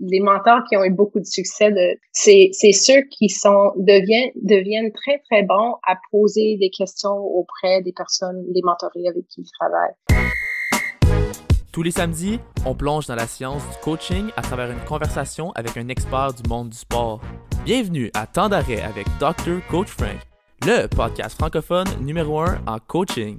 [0.00, 1.72] les mentors qui ont eu beaucoup de succès,
[2.12, 8.62] c'est ceux qui deviennent très très bons à poser des questions auprès des personnes, des
[8.62, 9.94] mentorés avec qui ils travaillent.
[11.72, 15.76] Tous les samedis, on plonge dans la science du coaching à travers une conversation avec
[15.78, 17.22] un expert du monde du sport.
[17.64, 19.66] Bienvenue à Temps d'arrêt avec Dr.
[19.70, 20.18] Coach Frank,
[20.66, 23.38] le podcast francophone numéro 1 en coaching.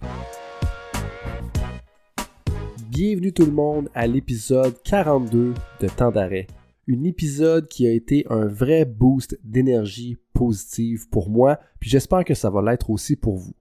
[2.94, 6.46] Bienvenue tout le monde à l'épisode 42 de Temps d'arrêt.
[6.88, 12.36] Un épisode qui a été un vrai boost d'énergie positive pour moi, puis j'espère que
[12.36, 13.56] ça va l'être aussi pour vous.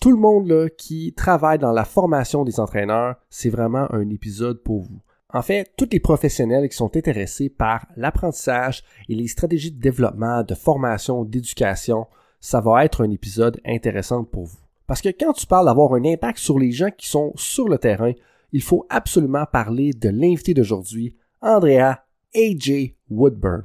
[0.00, 4.62] Tout le monde là, qui travaille dans la formation des entraîneurs, c'est vraiment un épisode
[4.62, 5.00] pour vous.
[5.34, 10.44] En fait, tous les professionnels qui sont intéressés par l'apprentissage et les stratégies de développement,
[10.44, 12.06] de formation, d'éducation,
[12.40, 14.58] ça va être un épisode intéressant pour vous.
[14.86, 17.78] Parce que quand tu parles d'avoir un impact sur les gens qui sont sur le
[17.78, 18.12] terrain,
[18.52, 22.94] il faut absolument parler de l'invité d'aujourd'hui, Andrea A.J.
[23.10, 23.64] Woodburn.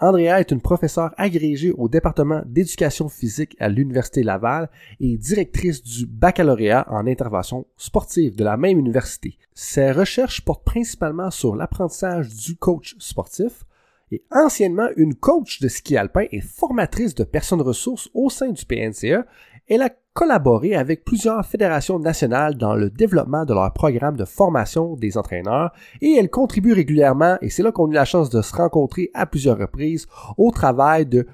[0.00, 4.70] Andrea est une professeure agrégée au département d'éducation physique à l'Université Laval
[5.00, 9.36] et directrice du baccalauréat en intervention sportive de la même université.
[9.54, 13.64] Ses recherches portent principalement sur l'apprentissage du coach sportif,
[14.10, 18.64] et anciennement une coach de ski alpin et formatrice de personnes ressources au sein du
[18.64, 19.24] PNCE,
[19.68, 24.96] elle a collaboré avec plusieurs fédérations nationales dans le développement de leur programme de formation
[24.96, 28.42] des entraîneurs et elle contribue régulièrement, et c'est là qu'on a eu la chance de
[28.42, 31.26] se rencontrer à plusieurs reprises, au travail de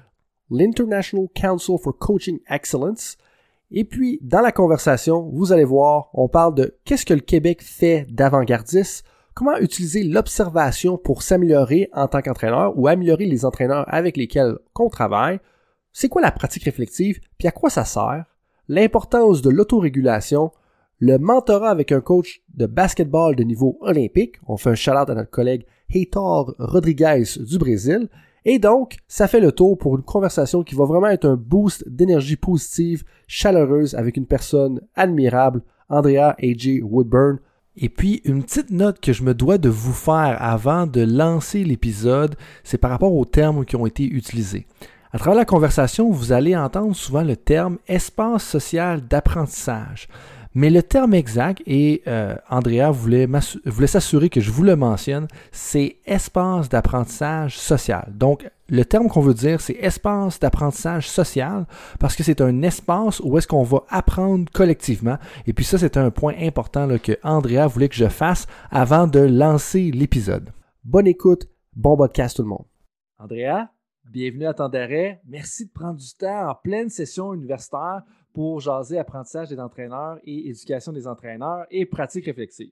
[0.51, 3.17] l'International Council for Coaching Excellence.
[3.71, 7.63] Et puis, dans la conversation, vous allez voir, on parle de qu'est-ce que le Québec
[7.63, 14.17] fait d'avant-gardiste, comment utiliser l'observation pour s'améliorer en tant qu'entraîneur ou améliorer les entraîneurs avec
[14.17, 15.39] lesquels on travaille,
[15.95, 18.25] c'est quoi la pratique réflexive, puis à quoi ça sert,
[18.67, 20.51] l'importance de l'autorégulation,
[20.99, 25.15] le mentorat avec un coach de basketball de niveau olympique, on fait un shout à
[25.15, 28.09] notre collègue Heitor Rodriguez du Brésil,
[28.43, 31.87] et donc, ça fait le tour pour une conversation qui va vraiment être un boost
[31.87, 36.81] d'énergie positive, chaleureuse avec une personne admirable, Andrea A.J.
[36.81, 37.39] Woodburn.
[37.77, 41.63] Et puis, une petite note que je me dois de vous faire avant de lancer
[41.63, 44.67] l'épisode, c'est par rapport aux termes qui ont été utilisés.
[45.15, 50.09] À travers la conversation, vous allez entendre souvent le terme espace social d'apprentissage.
[50.53, 53.25] Mais le terme exact, et euh, Andrea voulait,
[53.65, 58.11] voulait s'assurer que je vous le mentionne, c'est espace d'apprentissage social.
[58.13, 61.65] Donc, le terme qu'on veut dire, c'est espace d'apprentissage social
[61.97, 65.17] parce que c'est un espace où est-ce qu'on va apprendre collectivement.
[65.47, 69.07] Et puis ça, c'est un point important là, que Andrea voulait que je fasse avant
[69.07, 70.49] de lancer l'épisode.
[70.83, 72.65] Bonne écoute, bon podcast tout le monde.
[73.17, 73.69] Andrea,
[74.11, 75.19] Bienvenue à Temps d'arrêt.
[75.25, 78.03] Merci de prendre du temps en pleine session universitaire
[78.35, 82.71] pour jaser apprentissage des entraîneurs et éducation des entraîneurs et pratique réflexive.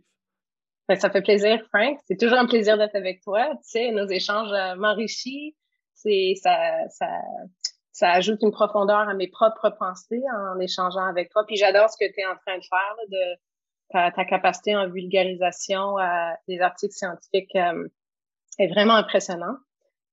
[0.88, 1.98] Ben, ça fait plaisir, Frank.
[2.06, 3.50] C'est toujours un plaisir d'être avec toi.
[3.56, 5.56] Tu sais, nos échanges euh, m'enrichissent.
[5.96, 6.88] Ça,
[7.92, 11.46] ça, ajoute une profondeur à mes propres pensées en échangeant avec toi.
[11.48, 13.40] Puis j'adore ce que tu es en train de faire, de
[13.90, 16.04] ta, ta, capacité en vulgarisation euh,
[16.48, 17.88] des articles scientifiques euh,
[18.60, 19.56] est vraiment impressionnant.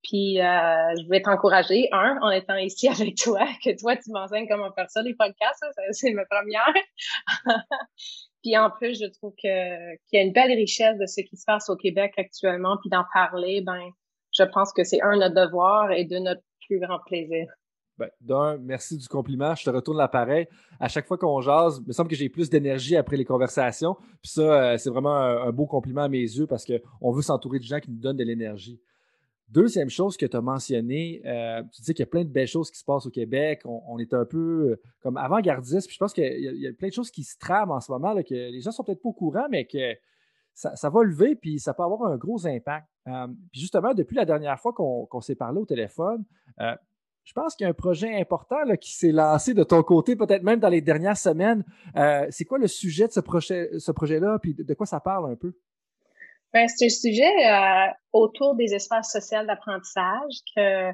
[0.02, 4.48] Puis euh, je vais t'encourager, un, en étant ici avec toi, que toi, tu m'enseignes
[4.48, 6.72] comment faire ça, les podcasts, c'est ma première.
[8.42, 9.50] puis en plus, je trouve qu'il
[10.12, 13.04] y a une belle richesse de ce qui se passe au Québec actuellement, puis d'en
[13.12, 13.90] parler, ben,
[14.32, 17.46] je pense que c'est un notre devoir et de notre plus grand plaisir.
[17.98, 19.54] Ben, d'un, merci du compliment.
[19.54, 20.46] Je te retourne l'appareil.
[20.78, 23.94] À chaque fois qu'on jase, il me semble que j'ai plus d'énergie après les conversations.
[24.22, 27.58] Puis ça, euh, c'est vraiment un, beau compliment à mes yeux parce qu'on veut s'entourer
[27.58, 28.80] de gens qui nous donnent de l'énergie.
[29.50, 32.46] Deuxième chose que tu as mentionné, euh, tu dis qu'il y a plein de belles
[32.46, 33.62] choses qui se passent au Québec.
[33.64, 35.88] On, est un peu euh, comme avant-gardiste.
[35.88, 38.14] Puis je pense qu'il y, a plein de choses qui se trament en ce moment,
[38.22, 39.96] que les gens sont peut-être pas au courant, mais que
[40.54, 42.86] ça, va lever, puis ça peut avoir un gros impact.
[43.08, 46.24] Euh, puis justement, depuis la dernière fois qu'on s'est parlé au téléphone,
[47.24, 50.44] je pense qu'il y a un projet important qui s'est lancé de ton côté, peut-être
[50.44, 51.64] même dans les dernières semaines.
[52.30, 55.36] C'est quoi le sujet de ce, projet, ce projet-là, puis de quoi ça parle un
[55.36, 55.54] peu?
[56.52, 60.92] Ben, c'est un sujet euh, autour des espaces sociaux d'apprentissage que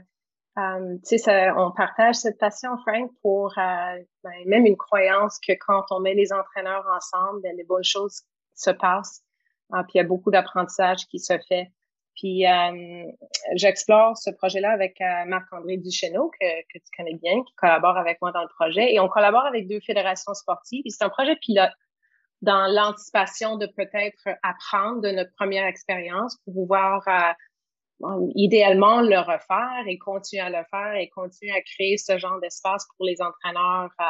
[0.58, 5.84] euh, sais, on partage cette passion, Frank, pour euh, ben, même une croyance que quand
[5.90, 8.22] on met les entraîneurs ensemble, ben, les bonnes choses
[8.54, 9.22] se passent.
[9.72, 11.70] Ah, puis il y a beaucoup d'apprentissage qui se fait.
[12.14, 13.04] Puis euh,
[13.56, 18.32] j'explore ce projet-là avec Marc-André Duchesneau, que, que tu connais bien, qui collabore avec moi
[18.32, 18.94] dans le projet.
[18.94, 20.84] Et on collabore avec deux fédérations sportives.
[20.88, 21.72] C'est un projet pilote
[22.46, 27.32] dans l'anticipation de peut-être apprendre de notre première expérience pour pouvoir euh,
[28.34, 32.86] idéalement le refaire et continuer à le faire et continuer à créer ce genre d'espace
[32.96, 34.04] pour les entraîneurs euh,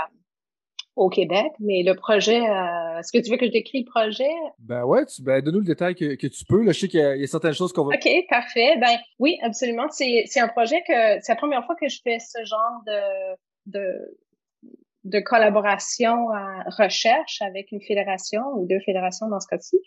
[0.96, 4.30] au Québec, mais le projet, euh, est-ce que tu veux que je décris le projet?
[4.58, 6.62] Ben ouais, tu, ben donne-nous le détail que, tu peux.
[6.64, 7.94] Là, je sais qu'il y, a certaines choses qu'on va.
[7.94, 8.76] OK, parfait.
[8.80, 9.88] Ben oui, absolument.
[9.90, 13.36] C'est, un projet que c'est la première fois que je fais ce genre de,
[13.66, 14.18] de,
[15.06, 19.78] de collaboration à recherche avec une fédération ou deux fédérations dans ce cas-ci.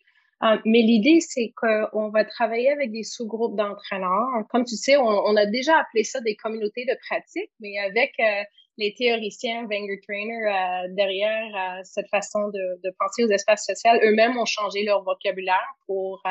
[0.41, 4.47] Euh, mais l'idée, c'est qu'on va travailler avec des sous-groupes d'entraîneurs.
[4.49, 8.43] Comme tu sais, on, a déjà appelé ça des communautés de pratique, mais avec euh,
[8.77, 14.37] les théoriciens Wenger Trainer euh, derrière cette façon de, de, penser aux espaces sociaux, eux-mêmes
[14.37, 16.23] ont changé leur vocabulaire pour,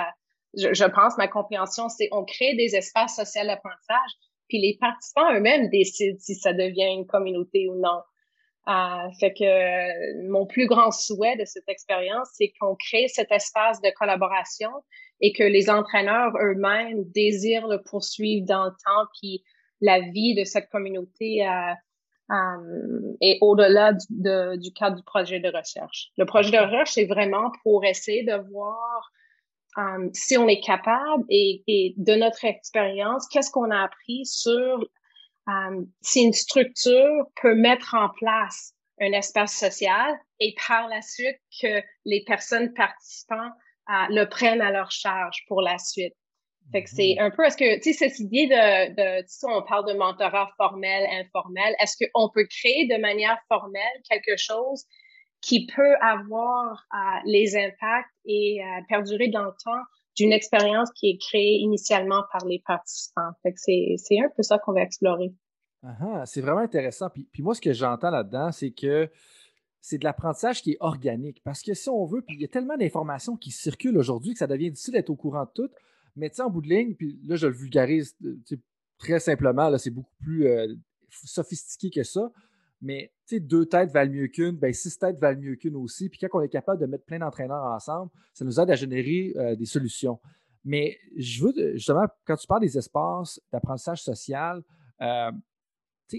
[0.57, 4.13] je, je, pense, ma compréhension, c'est on crée des espaces sociaux d'apprentissage,
[4.49, 8.01] puis les participants eux-mêmes décident si ça devient une communauté ou non.
[8.69, 13.33] Euh, fait que euh, mon plus grand souhait de cette expérience, c'est qu'on crée cet
[13.33, 14.69] espace de collaboration
[15.23, 19.43] et que les entraîneurs eux-mêmes désirent le poursuivre dans le temps, puis
[19.81, 21.73] la vie de cette communauté euh,
[22.31, 26.11] euh est au-delà du, cadre du projet de recherche.
[26.19, 29.11] Le projet de recherche, c'est vraiment pour essayer de voir
[30.13, 34.85] si on est capable et de notre expérience, qu'est-ce qu'on a appris sur
[35.49, 41.39] euh, si une structure peut mettre en place un espace social et par la suite
[41.63, 43.51] que les personnes participants
[43.91, 46.15] euh, le prennent à leur charge pour la suite.
[46.73, 47.23] Fait que c'est mm-hmm.
[47.23, 49.97] un peu, est-ce que, tu sais, cette idée de, de tu sais, on parle de
[49.97, 54.85] mentorat formel, informel, est-ce qu'on peut créer de manière formelle quelque chose
[55.41, 59.83] qui peut avoir euh, les impacts et perdurer dans le temps
[60.19, 63.31] d'une expérience qui est créée initialement par les participants.
[63.43, 65.33] Fait que c'est un peu ça qu'on va explorer.
[65.85, 67.09] Ah, c'est vraiment intéressant.
[67.09, 69.09] Puis, puis moi, ce que j'entends là-dedans, c'est que
[69.81, 71.41] c'est de l'apprentissage qui est organique.
[71.45, 74.39] Parce que si on veut, puis il y a tellement d'informations qui circulent aujourd'hui que
[74.41, 75.71] ça devient difficile d'être au courant de tout.
[76.17, 78.57] Mais tu sais, en bout de ligne, puis là, je le vulgarise euh,
[78.99, 80.75] très simplement, là, c'est beaucoup plus euh,
[81.11, 82.33] sophistiqué que ça.
[82.81, 86.09] Mais deux têtes valent mieux qu'une, ben six têtes valent mieux qu'une aussi.
[86.09, 89.33] Puis quand on est capable de mettre plein d'entraîneurs ensemble, ça nous aide à générer
[89.37, 90.21] euh, des solutions.
[90.65, 94.63] Mais je veux justement, quand tu parles des espaces d'apprentissage social,
[95.01, 95.31] euh,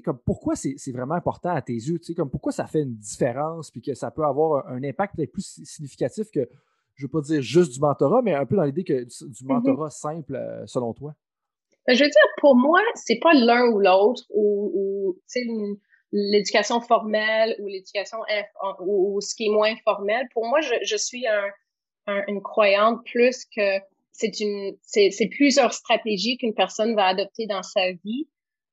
[0.03, 1.99] comme pourquoi c'est vraiment important à tes yeux?
[2.15, 5.61] Comme pourquoi ça fait une différence puis que ça peut avoir un, impact peut-être plus
[5.63, 6.47] significatif que,
[6.95, 9.07] je ne veux pas dire juste du mentorat, mais un peu dans l'idée que du,
[9.07, 9.45] mm-hmm.
[9.45, 11.15] mentorat simple euh, selon toi?
[11.87, 15.17] Ben, je veux dire, pour moi, c'est pas l'un ou l'autre ou,
[16.11, 18.17] l'éducation formelle ou l'éducation
[18.79, 20.27] ou, ce qui est moins formel.
[20.33, 21.25] Pour moi, je, suis
[22.27, 23.79] une croyante plus que
[24.11, 28.27] c'est une c'est plusieurs stratégies qu'une personne va adopter dans sa vie.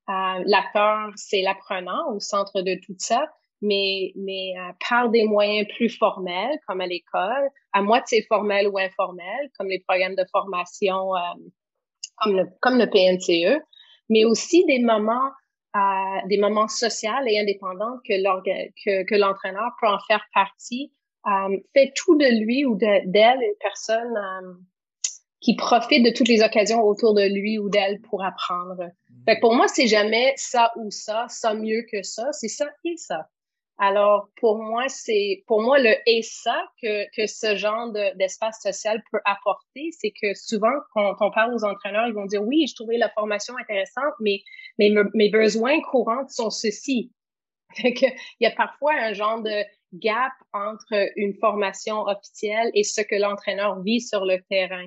[0.09, 3.27] Euh, l'acteur, c'est l'apprenant au centre de tout ça,
[3.61, 8.79] mais, mais euh, par des moyens plus formels, comme à l'école, à moitié formels ou
[8.79, 11.19] informels, comme les programmes de formation, euh,
[12.19, 13.61] comme, le, comme le PNCE,
[14.09, 15.31] mais aussi des moments
[15.77, 18.15] euh, des moments sociaux et indépendants que,
[18.85, 20.93] que, que l'entraîneur peut en faire partie,
[21.27, 23.05] euh, fait tout de lui ou d'elle
[23.43, 24.55] une personne euh,
[25.41, 28.91] qui profite de toutes les occasions autour de lui ou d'elle pour apprendre.
[29.29, 32.97] Fait pour moi, c'est jamais ça ou ça, ça mieux que ça, c'est ça et
[32.97, 33.29] ça.
[33.79, 39.03] Alors, pour moi, c'est pour moi le et ça que, que ce genre d'espace social
[39.13, 42.75] peut apporter, c'est que souvent, quand on parle aux entraîneurs, ils vont dire oui, je
[42.75, 44.41] trouvais la formation intéressante, mais,
[44.79, 47.13] mais mes besoins courants sont ceux-ci.
[47.85, 53.15] Il y a parfois un genre de gap entre une formation officielle et ce que
[53.15, 54.87] l'entraîneur vit sur le terrain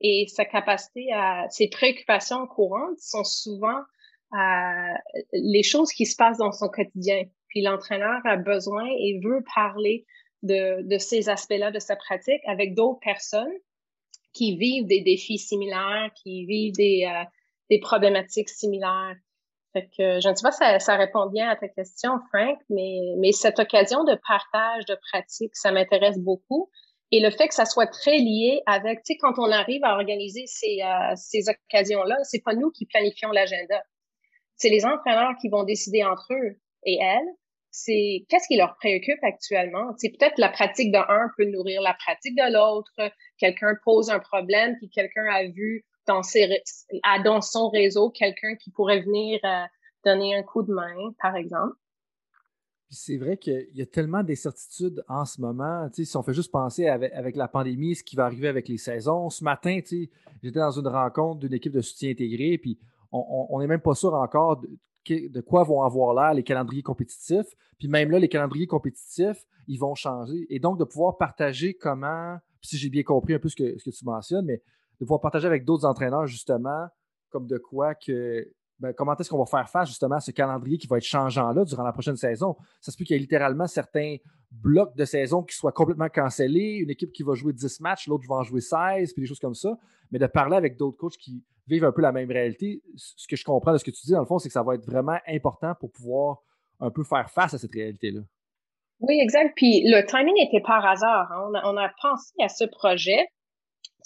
[0.00, 3.80] et sa capacité à, ses préoccupations courantes sont souvent
[4.34, 4.94] euh,
[5.32, 7.22] les choses qui se passent dans son quotidien.
[7.54, 10.04] Puis l'entraîneur a besoin et veut parler
[10.42, 13.54] de, de ces aspects-là de sa pratique avec d'autres personnes
[14.32, 17.24] qui vivent des défis similaires, qui vivent des, euh,
[17.70, 19.14] des problématiques similaires.
[19.72, 23.14] Fait que, je ne sais pas si ça, répond bien à ta question, Frank, mais,
[23.18, 26.70] mais cette occasion de partage de pratique, ça m'intéresse beaucoup.
[27.12, 29.94] Et le fait que ça soit très lié avec, tu sais, quand on arrive à
[29.94, 33.80] organiser ces, euh, ces occasions-là, c'est pas nous qui planifions l'agenda.
[34.56, 37.34] C'est les entraîneurs qui vont décider entre eux et elles.
[37.76, 39.96] C'est qu'est-ce qui leur préoccupe actuellement?
[39.96, 41.04] C'est peut-être la pratique d'un
[41.36, 42.92] peut nourrir la pratique de l'autre.
[43.36, 46.62] Quelqu'un pose un problème puis quelqu'un a vu dans ses
[47.24, 49.64] dans son réseau quelqu'un qui pourrait venir euh,
[50.04, 51.74] donner un coup de main, par exemple
[52.90, 55.88] c'est vrai qu'il y a tellement d'incertitudes en ce moment.
[55.92, 59.30] Si on fait juste penser avec, la pandémie, ce qui va arriver avec les saisons.
[59.30, 62.78] Ce matin, j'étais dans une rencontre d'une équipe de soutien intégré, puis
[63.10, 64.68] on n'est même pas sûr encore de,
[65.46, 67.54] quoi vont avoir l'air les calendriers compétitifs.
[67.78, 70.46] Puis même là, les calendriers compétitifs, ils vont changer.
[70.50, 73.90] Et donc, de pouvoir partager comment, si j'ai bien compris un peu ce que, ce
[73.90, 74.62] que tu mentionnes, mais
[75.00, 76.86] de pouvoir partager avec d'autres entraîneurs, justement,
[77.30, 78.48] comme de quoi que
[78.84, 81.64] ben, comment est-ce qu'on va faire face justement à ce calendrier qui va être changeant-là
[81.64, 82.56] durant la prochaine saison?
[82.80, 84.16] Ça se peut qu'il y ait littéralement certains
[84.50, 88.24] blocs de saison qui soient complètement cancellés, une équipe qui va jouer 10 matchs, l'autre
[88.28, 89.76] va en jouer 16, puis des choses comme ça.
[90.10, 93.36] Mais de parler avec d'autres coachs qui vivent un peu la même réalité, ce que
[93.36, 94.84] je comprends de ce que tu dis, dans le fond, c'est que ça va être
[94.84, 96.38] vraiment important pour pouvoir
[96.80, 98.20] un peu faire face à cette réalité-là.
[99.00, 99.52] Oui, exact.
[99.56, 101.30] Puis le timing était par hasard.
[101.32, 101.50] Hein.
[101.64, 103.26] On, a, pensé à ce projet.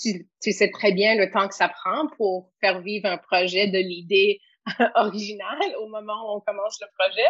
[0.00, 3.78] Tu, sais très bien le temps que ça prend pour faire vivre un projet de
[3.78, 4.38] l'idée
[4.94, 7.28] originale au moment où on commence le projet.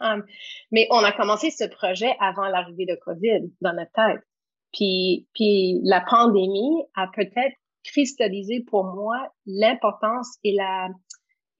[0.00, 0.24] Um,
[0.70, 4.22] mais on a commencé ce projet avant l'arrivée de COVID dans notre tête.
[4.72, 10.88] Puis, puis la pandémie a peut-être cristallisé pour moi l'importance et la,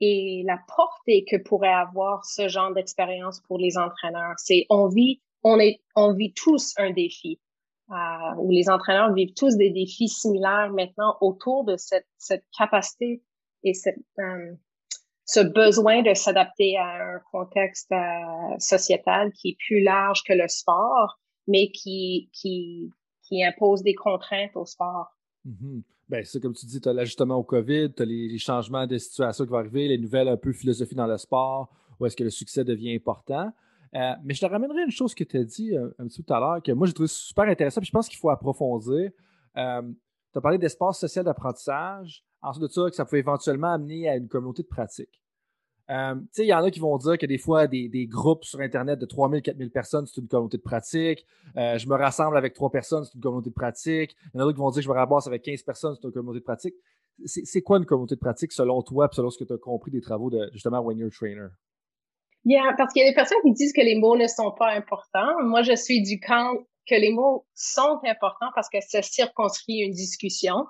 [0.00, 4.34] et la portée que pourrait avoir ce genre d'expérience pour les entraîneurs.
[4.36, 7.40] C'est on vit on est on vit tous un défi.
[7.90, 13.22] Euh, où les entraîneurs vivent tous des défis similaires maintenant autour de cette, cette capacité
[13.64, 14.52] et cette, euh,
[15.28, 20.48] ce besoin de s'adapter à un contexte euh, sociétal qui est plus large que le
[20.48, 22.90] sport, mais qui, qui,
[23.22, 25.08] qui impose des contraintes au sport.
[26.08, 28.96] Ben, c'est comme tu dis, tu as l'ajustement au COVID, tu as les, changements de
[28.96, 31.68] situation qui vont arriver, les nouvelles un peu philosophie dans le sport,
[32.00, 33.52] où est-ce que le succès devient important.
[33.94, 36.28] Euh, mais je te ramènerai une chose que tu as dit euh, un, petit peu
[36.28, 39.10] tout à l'heure, que moi j'ai trouvé super intéressant, puis je pense qu'il faut approfondir.
[40.32, 44.16] Tu as parlé d'espace social d'apprentissage, ensuite de ça, que ça pouvait éventuellement amener à
[44.16, 45.22] une communauté de pratique.
[45.90, 48.98] Euh, il y en a qui vont dire que des fois, des, groupes sur Internet
[48.98, 51.26] de 3000, 4000 personnes, c'est une communauté de pratique.
[51.56, 54.14] Euh, je me rassemble avec trois personnes, c'est une communauté de pratique.
[54.34, 55.94] Il y en a d'autres qui vont dire que je me ramasse avec 15 personnes,
[55.94, 56.74] c'est une communauté de pratique.
[57.24, 60.00] C'est quoi une communauté de pratique selon toi, selon ce que tu as compris des
[60.00, 61.48] travaux de justement When You're Trainer?
[62.44, 64.70] Yeah, parce qu'il y a des personnes qui disent que les mots ne sont pas
[64.70, 65.42] importants.
[65.42, 66.54] Moi, je suis du camp
[66.88, 70.66] que les mots sont importants parce que ça circonscrit une discussion.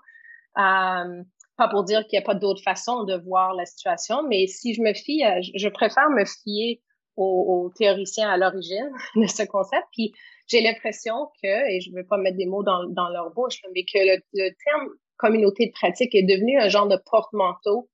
[0.58, 1.22] Euh,
[1.56, 4.74] pas pour dire qu'il n'y a pas d'autre façon de voir la situation, mais si
[4.74, 5.22] je me fie,
[5.54, 6.80] je préfère me fier
[7.18, 9.84] aux, théoriciens à l'origine de ce concept.
[9.92, 10.12] Puis
[10.46, 13.60] j'ai l'impression que, et je ne veux pas mettre des mots dans, dans leur bouche,
[13.74, 17.90] mais que le, terme communauté de pratique est devenu un genre de porte-manteau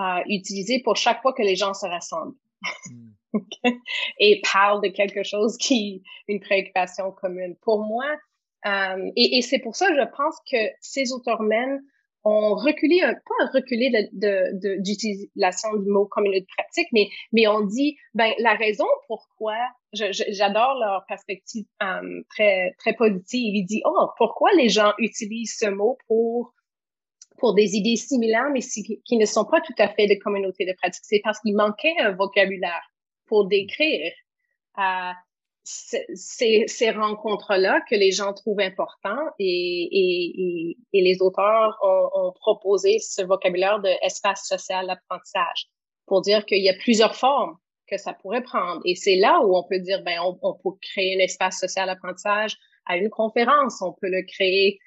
[0.00, 2.36] euh, utilisé pour chaque fois que les gens se rassemblent.
[2.86, 3.10] Hmm.
[4.18, 7.56] et parlent de quelque chose qui une préoccupation commune.
[7.62, 8.06] Pour moi,
[8.66, 11.80] euh, et, et c'est pour ça, je pense que ces auteurs-mêmes
[12.24, 18.32] on reculé, pas reculé de, d'utilisation du mot communauté pratique, mais, mais on dit, ben,
[18.38, 19.56] la raison pourquoi,
[19.92, 23.54] j'adore leur perspective euh, très, très positive.
[23.54, 26.52] Il dit, oh, pourquoi les gens utilisent ce mot pour,
[27.38, 30.74] pour des idées similaires, mais qui ne sont pas tout à fait de communauté de
[30.74, 31.04] pratique?
[31.04, 32.90] C'est parce qu'il manquait un vocabulaire
[33.30, 34.12] pour décrire
[35.62, 43.90] ces, rencontres-là que les gens trouvent importants et, les auteurs ont, proposé ce vocabulaire de
[44.36, 45.68] social d'apprentissage
[46.06, 47.56] pour dire qu'il y a plusieurs formes
[47.86, 48.80] que ça pourrait prendre.
[48.84, 51.86] Et c'est là où on peut dire, ben, on, on peut créer un espace social
[51.86, 52.56] d'apprentissage
[52.86, 54.80] à une conférence, on peut le créer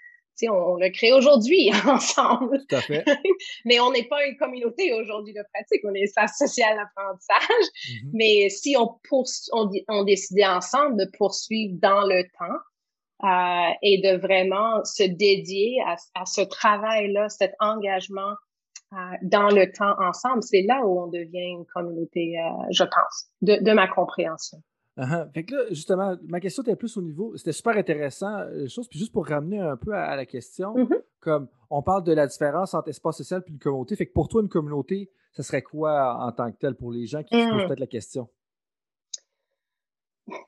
[0.43, 2.59] on, le crée aujourd'hui ensemble.
[2.67, 3.05] Tout à fait.
[3.65, 7.67] Mais on n'est pas une communauté aujourd'hui de pratique, on est ça social d'apprentissage.
[7.89, 8.09] Mm-hmm.
[8.13, 8.99] Mais si on,
[9.53, 15.81] on, on décidait ensemble de poursuivre dans le temps euh, et de vraiment se dédier
[15.85, 18.33] à, à ce travail-là, cet engagement
[18.93, 23.27] euh, dans le temps ensemble, c'est là où on devient une communauté, euh, je pense,
[23.41, 24.59] de, de ma compréhension.
[24.97, 27.35] Uh Fait que là, justement, ma question était plus au niveau.
[27.35, 28.87] C'était super intéressant, euh, chose.
[28.87, 31.01] Puis juste pour ramener un peu à, la question, mm-hmm.
[31.19, 33.95] comme on parle de la différence entre espace social et une communauté.
[33.95, 37.07] Fait que pour toi, une communauté, ce serait quoi en tant que tel pour les
[37.07, 37.67] gens qui se posent mm.
[37.67, 38.29] peut-être la question?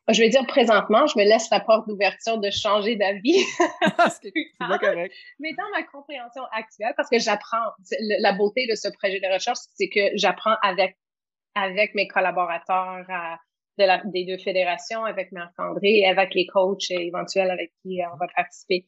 [0.08, 3.44] Je vais dire présentement, je me laisse la porte d'ouverture de changer d'avis.
[5.40, 7.72] Mais dans ma compréhension actuelle, parce que j'apprends,
[8.20, 10.98] la beauté de ce projet de recherche, c'est que j'apprends avec,
[11.56, 13.38] avec mes collaborateurs à
[13.78, 18.18] de la, des deux fédérations avec Marc-André et avec les coachs éventuels avec qui on
[18.18, 18.86] va participer.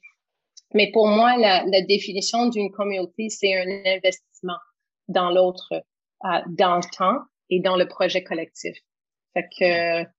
[0.74, 4.58] Mais pour moi, la, la définition d'une communauté, c'est un investissement
[5.08, 8.78] dans l'autre, euh, dans le temps et dans le projet collectif.
[9.34, 10.10] Fait que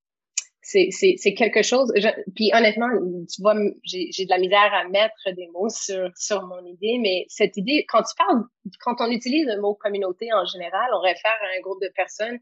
[0.62, 1.92] c'est, quelque chose.
[2.34, 2.88] puis honnêtement,
[3.32, 7.24] tu vois, j'ai de la misère à mettre des mots sur, sur mon idée, mais
[7.28, 8.44] cette idée, quand tu parles,
[8.80, 12.38] quand on utilise le mot communauté en général, on réfère à un groupe de personnes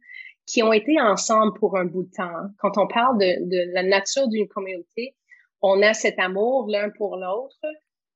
[0.46, 2.48] qui ont été ensemble pour un bout de temps.
[2.58, 5.16] Quand on parle de, de la nature d'une communauté,
[5.60, 7.60] on a cet amour l'un pour l'autre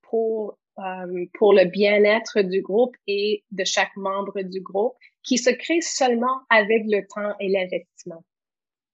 [0.03, 5.51] pour euh, pour le bien-être du groupe et de chaque membre du groupe qui se
[5.51, 8.25] crée seulement avec le temps et l'investissement.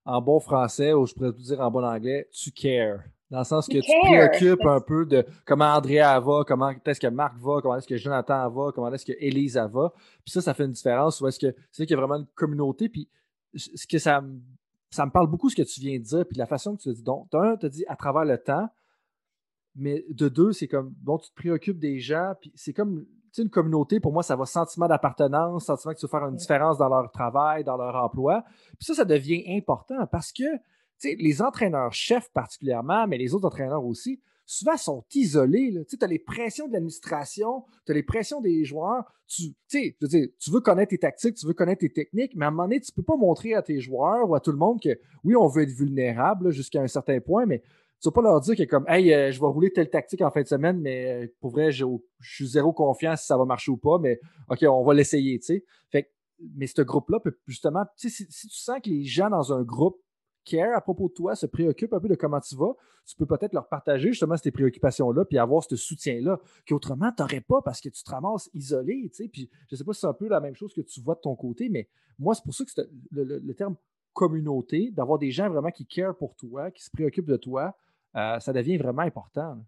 [0.05, 3.01] En bon français, ou je pourrais dire en bon anglais, tu cares.
[3.31, 7.01] Dans le sens que tu te préoccupes un peu de comment Andrea va, comment est-ce
[7.01, 9.93] que Marc va, comment est-ce que Jonathan va, comment est-ce que Elise va.
[10.25, 11.21] Puis ça, ça fait une différence.
[11.21, 12.89] Ou est-ce que c'est qu'il y a vraiment une communauté.
[12.89, 13.09] Puis
[13.57, 14.23] ce que ça,
[14.91, 16.89] ça me parle beaucoup ce que tu viens de dire, puis la façon que tu
[16.89, 17.03] l'as dit.
[17.03, 18.69] Donc, un, tu as dit à travers le temps,
[19.75, 23.09] mais de deux, c'est comme, bon, tu te préoccupes des gens, puis c'est comme, tu
[23.33, 26.37] sais, une communauté, pour moi, ça va sentiment d'appartenance, sentiment que tu veux faire une
[26.37, 28.43] différence dans leur travail, dans leur emploi.
[28.79, 30.61] Puis ça, ça devient important parce que, tu
[30.99, 35.75] sais, les entraîneurs-chefs particulièrement, mais les autres entraîneurs aussi, souvent sont isolés.
[35.89, 39.05] Tu as les pressions de l'administration, tu as les pressions des joueurs.
[39.27, 42.51] Tu, sais, tu veux connaître tes tactiques, tu veux connaître tes techniques, mais à un
[42.53, 44.81] moment donné, tu ne peux pas montrer à tes joueurs ou à tout le monde
[44.81, 47.61] que oui, on veut être vulnérable jusqu'à un certain point, mais
[48.01, 50.31] tu vas pas leur dire que comme Hey, euh, je vais rouler telle tactique en
[50.31, 51.85] fin de semaine, mais euh, pour vrai, je
[52.21, 55.41] suis zéro confiant si ça va marcher ou pas, mais OK, on va l'essayer.
[55.91, 56.13] Fait
[56.55, 59.99] mais ce groupe-là peut justement, si tu sens que les gens dans un groupe
[60.47, 62.75] care à propos de toi, se préoccupent un peu de comment tu vas,
[63.05, 67.41] tu peux peut-être leur partager justement ces préoccupations-là, puis avoir ce soutien-là, qu'autrement, tu n'aurais
[67.41, 69.29] pas parce que tu te ramasses isolé, tu sais.
[69.29, 71.17] Puis je ne sais pas si c'est un peu la même chose que tu vois
[71.17, 71.89] de ton côté, mais
[72.19, 73.77] moi, c'est pour ça que le, terme
[74.13, 77.77] communauté, d'avoir des gens vraiment qui care pour toi, qui se préoccupent de toi,
[78.17, 79.59] euh, ça devient vraiment important.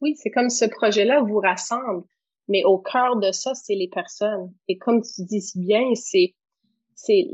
[0.00, 2.04] Oui, c'est comme ce projet-là vous rassemble,
[2.48, 4.52] mais au cœur de ça, c'est les personnes.
[4.66, 6.34] Et comme tu dis si bien, c'est
[7.02, 7.28] c'est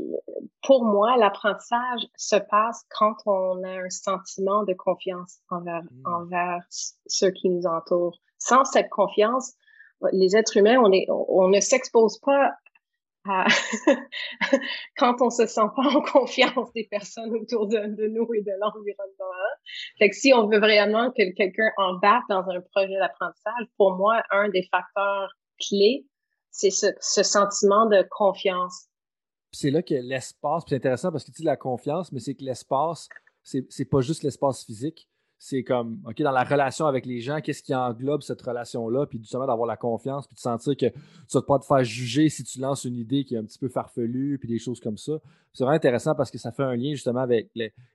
[0.63, 6.05] pour moi l'apprentissage se passe quand on a un sentiment de confiance envers mmh.
[6.05, 8.17] envers ceux qui nous entourent.
[8.39, 9.55] Sans cette confiance,
[10.13, 12.51] les êtres humains, on est on ne s'expose pas
[14.97, 19.25] quand on se sent pas en confiance des personnes autour de, nous et de l'environnement.
[19.99, 24.23] Fait que si on veut vraiment que quelqu'un embarque dans un projet d'apprentissage, pour moi,
[24.31, 26.05] un des facteurs clés,
[26.51, 28.86] c'est ce, ce sentiment de confiance.
[29.59, 32.43] C'est là que l'espace, c'est intéressant parce que tu dis la confiance, mais c'est que
[32.43, 33.09] l'espace,
[33.41, 35.09] c'est pas juste l'espace physique,
[35.39, 39.17] c'est comme, OK, dans la relation avec les gens, qu'est-ce qui englobe cette relation-là, puis
[39.17, 42.43] justement d'avoir la confiance, puis de sentir que tu vas pas te faire juger si
[42.43, 45.13] tu lances une idée qui est un petit peu farfelue, puis des choses comme ça.
[45.53, 47.49] C'est vraiment intéressant parce que ça fait un lien justement avec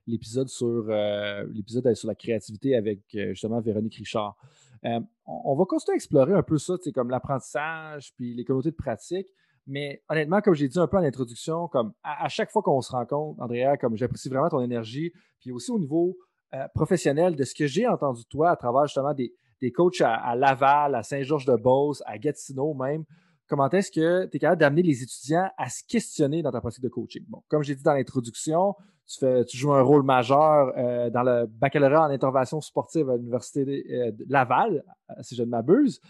[0.09, 4.37] l'épisode sur euh, l'épisode sur la créativité avec euh, justement Véronique Richard.
[4.85, 8.77] Euh, on, va continuer à explorer un peu ça, comme l'apprentissage, puis les communautés de
[8.77, 9.29] pratique.
[9.67, 12.91] Mais honnêtement, comme j'ai dit un peu en introduction, comme à, chaque fois qu'on se
[12.91, 16.17] rencontre, Andrea, comme j'apprécie vraiment ton énergie, puis aussi au niveau
[16.55, 19.33] euh, professionnel de ce que j'ai entendu de toi à travers justement des,
[19.73, 23.05] coachs à, Laval, à Saint-Georges-de-Beauce, à Gatineau même.
[23.47, 26.83] Comment est-ce que tu es capable d'amener les étudiants à se questionner dans ta pratique
[26.83, 27.25] de coaching?
[27.29, 28.75] Bon, comme j'ai dit dans l'introduction,
[29.07, 33.65] tu, fais, joues un rôle majeur euh, dans le baccalauréat en intervention sportive à l'Université
[33.65, 36.01] de Laval, euh, si je ne m'abuse.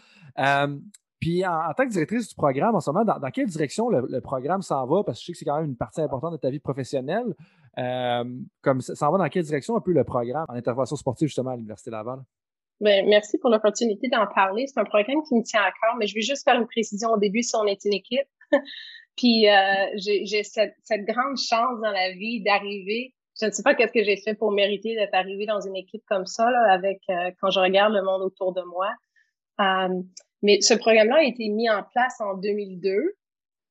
[1.22, 4.60] Puis en, tant que directrice du programme, en ce moment, dans, quelle direction le, programme
[4.60, 5.04] s'en va?
[5.04, 7.36] Parce que je sais que c'est quand même une partie importante de ta vie professionnelle.
[7.78, 8.24] Euh,
[8.60, 11.54] comme ça va dans quelle direction un peu le programme en intervention sportive justement à
[11.54, 12.18] l'Université Laval?
[12.80, 14.66] Bien, merci pour l'opportunité d'en parler.
[14.66, 17.10] C'est un programme qui me tient à cœur, mais je vais juste faire une précision
[17.10, 18.26] au début si on est une équipe.
[19.16, 19.54] Puis euh,
[19.94, 20.74] j'ai cette,
[21.06, 23.14] grande chance dans la vie d'arriver.
[23.40, 26.02] Je ne sais pas qu'est-ce que j'ai fait pour mériter d'être arrivé dans une équipe
[26.08, 28.88] comme ça, là, avec euh, quand je regarde le monde autour de moi.
[30.42, 33.16] Mais ce programme-là a été mis en place en 2002.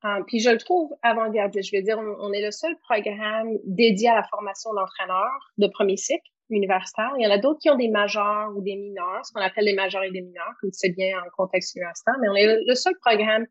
[0.04, 1.70] Euh, puis je le trouve avant-gardiste.
[1.72, 5.98] Je veux dire, on, est le seul programme dédié à la formation d'entraîneurs de premier
[5.98, 7.12] cycle universitaire.
[7.18, 9.66] Il y en a d'autres qui ont des majeurs ou des mineurs, ce qu'on appelle
[9.66, 12.16] les majeurs et des mineurs, comme c'est bien en contexte universitaire.
[12.20, 13.46] Mais on est le, seul programme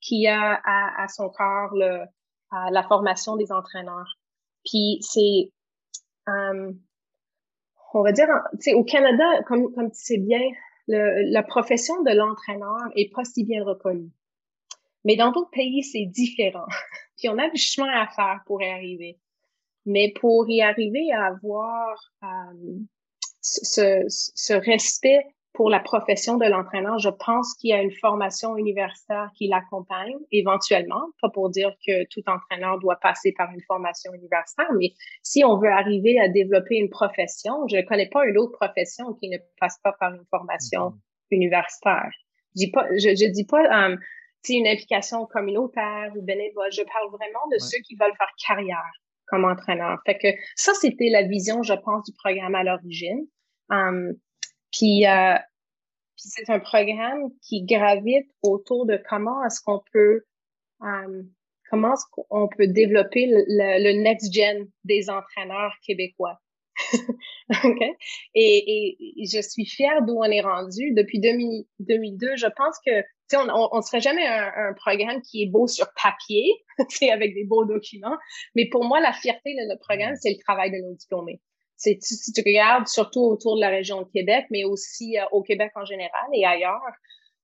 [0.00, 1.30] qui a à, son
[1.72, 2.04] le,
[2.70, 4.18] la formation des entraîneurs.
[4.64, 5.52] Puis c'est,
[6.28, 6.72] euh,
[7.94, 10.40] on va dire, tu sais, au Canada, comme, comme tu sais bien,
[10.88, 14.10] la profession de l'entraîneur est pas si bien reconnue.
[15.04, 16.66] Mais dans d'autres pays, c'est différent.
[17.18, 19.18] Puis on a du chemin à faire pour y arriver.
[19.86, 22.78] Mais pour y arriver à avoir euh,
[23.42, 28.56] ce, ce, respect pour la profession de l'entraîneur, je pense qu'il y a une formation
[28.56, 34.12] universitaire qui l'accompagne éventuellement, pas pour dire que tout entraîneur doit passer par une formation
[34.12, 38.36] universitaire, mais si on veut arriver à développer une profession, je ne connais pas une
[38.36, 41.36] autre profession qui ne passe pas par une formation mm-hmm.
[41.36, 42.10] universitaire.
[42.56, 43.96] Je dis pas, je, je dis pas um,
[44.48, 48.92] une implication communautaire ou bénévole, je parle vraiment de ceux qui veulent faire carrière
[49.26, 50.00] comme entraîneur.
[50.04, 53.26] Fait que ça, c'était la vision, je pense, du programme à l'origine.
[53.70, 54.14] Um,
[54.76, 55.36] puis, euh,
[56.16, 60.24] puis c'est un programme qui gravite autour de comment est-ce qu'on peut
[60.82, 61.22] euh,
[61.70, 66.38] comment est-ce qu'on peut développer le, le, next gen des entraîneurs québécois.
[67.64, 67.94] okay?
[68.34, 70.92] et, et, je suis fière d'où on est rendu.
[70.92, 73.02] Depuis 2002, je pense que
[73.34, 76.44] on, on, on serait jamais un, un, programme qui est beau sur papier,
[77.12, 78.16] avec des beaux documents.
[78.54, 81.40] Mais pour moi, la fierté de notre programme, c'est le travail de nos diplômés
[82.00, 85.84] si tu regardes surtout autour de la région de Québec, mais aussi au Québec en
[85.84, 86.80] général et ailleurs,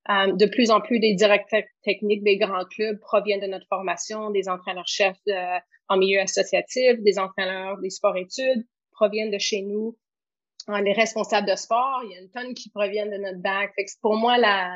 [0.09, 4.31] euh, de plus en plus des directeurs techniques des grands clubs proviennent de notre formation,
[4.31, 9.99] des entraîneurs-chefs euh, en milieu associatif, des entraîneurs des sports-études proviennent de chez nous.
[10.71, 13.73] Euh, les responsables de sport, il y a une tonne qui proviennent de notre bac.
[14.01, 14.75] pour moi, la,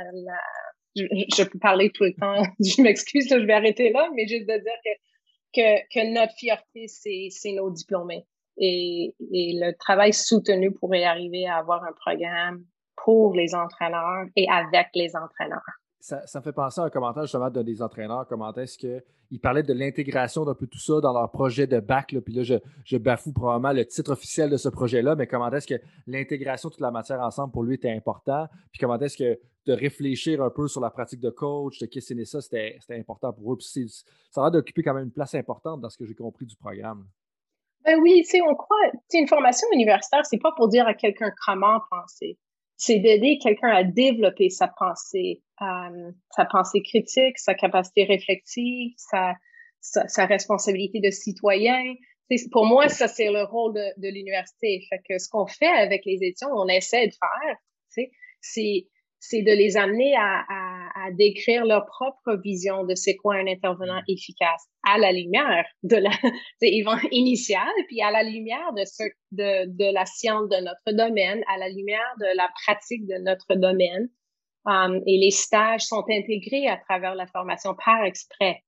[0.95, 2.43] je, peux parler tout le temps.
[2.61, 4.95] je m'excuse, je vais arrêter là, mais juste de dire
[5.55, 8.27] que, que notre fierté, c'est nos diplômés.
[8.57, 12.65] Et, le travail soutenu pourrait arriver à avoir un programme
[12.97, 15.63] pour les entraîneurs et avec les entraîneurs.
[16.01, 19.63] Ça, me fait penser à un commentaire justement de des entraîneurs, comment est-ce qu'ils parlaient
[19.63, 22.99] de l'intégration d'un peu tout ça dans leur projet de bac, puis là, je, je,
[22.99, 26.83] bafoue probablement le titre officiel de ce projet-là, mais comment est-ce que l'intégration de toute
[26.83, 30.69] la matière ensemble pour lui était important, puis comment est-ce que de réfléchir un peu
[30.69, 33.57] sur la pratique de coach, de questionner ça, c'était important pour eux.
[33.57, 36.47] Puis ça a l'air d'occuper quand même une place importante dans ce que j'ai compris
[36.47, 37.07] du programme.
[37.85, 40.87] Ben oui, tu sais, on croit, tu sais, une formation universitaire, c'est pas pour dire
[40.87, 42.39] à quelqu'un comment penser
[42.77, 49.35] c'est d'aider quelqu'un à développer sa pensée, euh, sa pensée critique, sa capacité réflexive, sa,
[49.81, 51.83] sa, responsabilité de citoyen.
[52.51, 54.83] pour moi, ça, c'est le rôle de, de l'université.
[54.89, 58.89] Fait que ce qu'on fait avec les étudiants, on essaie de faire, c'est
[59.29, 63.47] c'est de les amener à, à, à, décrire leur propre vision de c'est quoi un
[63.47, 64.13] intervenant mm.
[64.13, 66.11] efficace à la lumière de la
[67.11, 71.59] initiale, puis à la lumière de, ce, de, de la science de notre domaine, à
[71.59, 74.09] la lumière de la pratique de notre domaine.
[74.67, 78.63] Um, et les stages sont intégrés à travers la formation par exprès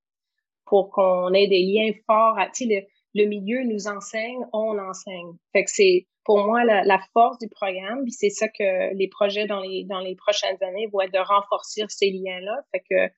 [0.65, 2.37] pour qu'on ait des liens forts.
[2.37, 2.81] À, le,
[3.17, 5.33] le milieu nous enseigne, on enseigne.
[5.51, 8.03] Fait que c'est pour moi la, force du programme.
[8.03, 11.19] Puis c'est ça que les projets dans les dans les prochaines années vont être de
[11.19, 12.55] renforcer ces liens-là.
[12.71, 13.13] Fait que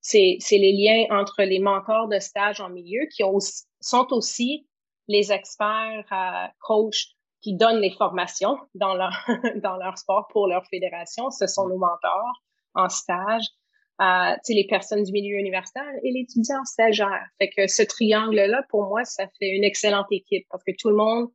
[0.00, 3.38] c'est les liens entre les mentors de stage en milieu qui ont
[3.80, 4.66] sont aussi
[5.08, 9.12] les experts coachs qui donnent les formations dans leur
[9.62, 11.30] dans leur sport pour leur fédération.
[11.30, 12.42] Ce sont nos mentors
[12.74, 13.44] en stage.
[14.00, 17.28] Euh, les personnes du milieu universitaire et l'étudiant stagiaire.
[17.38, 20.96] Fait que ce triangle-là, pour moi, ça fait une excellente équipe parce que tout le
[20.96, 21.28] monde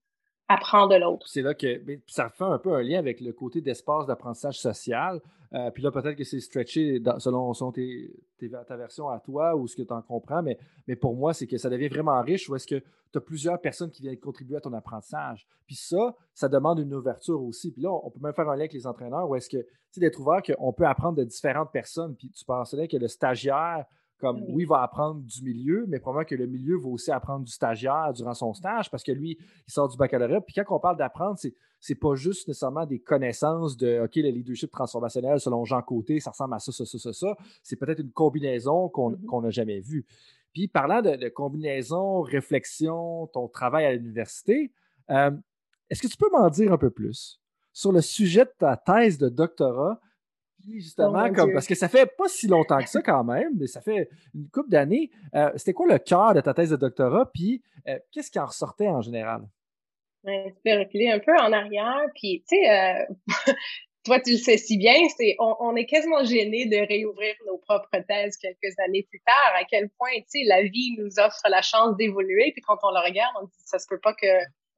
[0.49, 1.27] apprendre de l'autre.
[1.27, 5.21] C'est là que ça fait un peu un lien avec le côté d'espace d'apprentissage social.
[5.53, 9.83] Euh, puis là, peut-être que c'est stretché selon, ta version à toi ou ce que
[9.83, 10.57] tu en comprends, mais,
[10.95, 12.79] pour moi, c'est que ça devient vraiment riche où est-ce que
[13.12, 15.47] tu as plusieurs personnes qui viennent contribuer à ton apprentissage.
[15.65, 17.71] Puis ça, ça demande une ouverture aussi.
[17.71, 19.67] Puis là, on peut même faire un lien avec les entraîneurs où est-ce que, tu
[19.91, 22.15] sais, d'être ouvert qu'on peut apprendre de différentes personnes.
[22.15, 23.85] Puis tu pensais que le stagiaire
[24.19, 27.45] comme, oui, il va apprendre du milieu, mais probablement que le milieu va aussi apprendre
[27.45, 30.41] du stagiaire durant son stage parce que lui, il sort du baccalauréat.
[30.41, 34.29] Puis quand on parle d'apprendre, c'est c'est pas juste nécessairement des connaissances de OK, le
[34.29, 37.38] leadership transformationnel selon Jean Côté, ça ressemble à ça, ça, ça, ça, ça.
[37.63, 39.43] C'est peut-être une combinaison qu'on mm-hmm.
[39.43, 40.05] n'a jamais vue.
[40.53, 44.73] Puis parlant de, combinaison, réflexion, ton travail à l'université,
[45.10, 45.32] euh,
[45.89, 47.39] est-ce que tu peux m'en dire un peu plus
[47.71, 49.99] sur le sujet de ta thèse de doctorat?
[50.67, 53.67] Justement, oh comme, parce que ça fait pas si longtemps que ça quand même, mais
[53.67, 55.10] ça fait une couple d'années.
[55.36, 57.30] Euh, c'était quoi le cœur de ta thèse de doctorat?
[57.34, 59.48] Puis euh, qu'est-ce qui en ressortait en général?
[60.24, 62.02] Ouais, tu peux reculer un peu en arrière.
[62.15, 63.06] Puis, tu sais, euh,
[64.06, 67.58] toi, tu le sais si bien, c'est on, on, est quasiment gêné de réouvrir nos
[67.58, 69.54] propres thèses quelques années plus tard.
[69.56, 72.52] À quel point, tu sais, la vie nous offre la chance d'évoluer.
[72.52, 74.28] Puis quand on le regarde, on dit, ça se peut pas que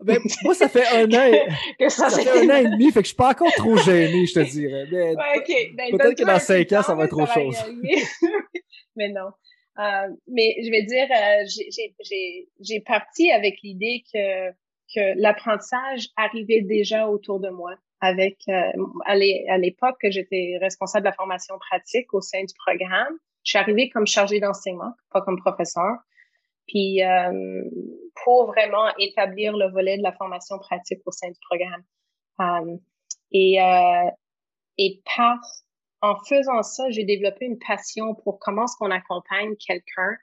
[0.02, 1.32] ben, moi, ça fait un an,
[1.80, 4.26] et, ça, fait un an et demi, fait que je suis pas encore trop gêné,
[4.26, 4.86] je te dirais.
[4.92, 7.58] Mais ben, peut-être que dans cinq ans, ça va être autre chose.
[8.96, 9.32] mais non.
[9.80, 14.52] Euh, mais je vais dire, euh, j'ai parti avec l'idée que,
[14.94, 17.76] que l'apprentissage arrivait déjà autour de moi.
[18.04, 18.72] Avec euh,
[19.06, 23.60] à l'époque que j'étais responsable de la formation pratique au sein du programme, je suis
[23.60, 25.98] arrivée comme chargée d'enseignement, pas comme professeur.
[26.68, 27.64] Puis euh,
[28.24, 31.84] pour vraiment établir le volet de la formation pratique au sein du programme.
[32.40, 32.80] Um,
[33.32, 34.10] et, euh,
[34.78, 35.40] et par,
[36.02, 40.18] en faisant ça, j'ai développé une passion pour comment est-ce qu'on accompagne quelqu'un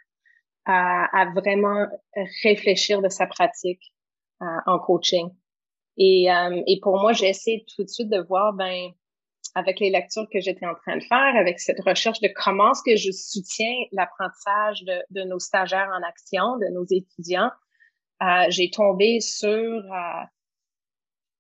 [0.64, 1.87] à, à, vraiment
[2.42, 3.92] réfléchir de sa pratique
[4.42, 5.31] euh, en coaching.
[5.96, 8.90] Et, euh, et pour moi, j'ai essayé tout de suite de voir, ben,
[9.54, 12.82] avec les lectures que j'étais en train de faire, avec cette recherche de comment est-ce
[12.84, 17.50] que je soutiens l'apprentissage de, de, nos stagiaires en action, de nos étudiants,
[18.22, 20.24] euh, j'ai tombé sur euh,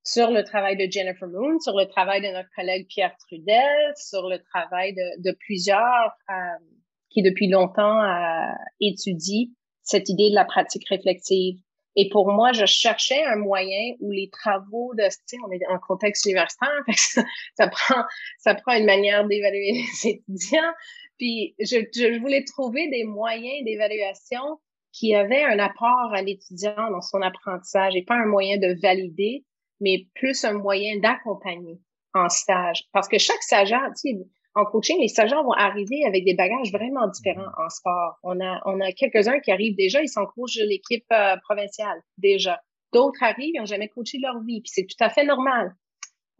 [0.04, 4.28] sur le travail de Jennifer Moon, sur le travail de notre collègue Pierre Trudel, sur
[4.28, 6.34] le travail de, plusieurs euh,
[7.10, 8.00] qui depuis longtemps
[8.80, 9.48] étudient
[9.82, 11.58] cette idée de la pratique réflexive.
[12.00, 15.80] Et pour moi, je cherchais un moyen où les travaux de, tu on est en
[15.80, 17.24] contexte universitaire, ça,
[17.56, 18.04] ça, prend,
[18.38, 19.72] ça prend une manière d'évaluer
[20.04, 20.72] les étudiants.
[21.18, 24.60] Puis je, je voulais trouver des moyens d'évaluation
[24.92, 29.44] qui avait un apport à l'étudiant dans son apprentissage et pas un moyen de valider,
[29.80, 31.80] mais plus un moyen d'accompagner
[32.14, 32.84] en stage.
[32.92, 34.18] Parce que chaque stagiaire, tu sais,
[34.54, 38.18] en coaching, les stagiaires vont arriver avec des bagages vraiment différents en sport.
[38.22, 42.60] On a, on a quelques-uns qui arrivent déjà, ils sont de l'équipe euh, provinciale déjà.
[42.92, 45.74] D'autres arrivent, ils n'ont jamais coaché leur vie, puis c'est tout à fait normal.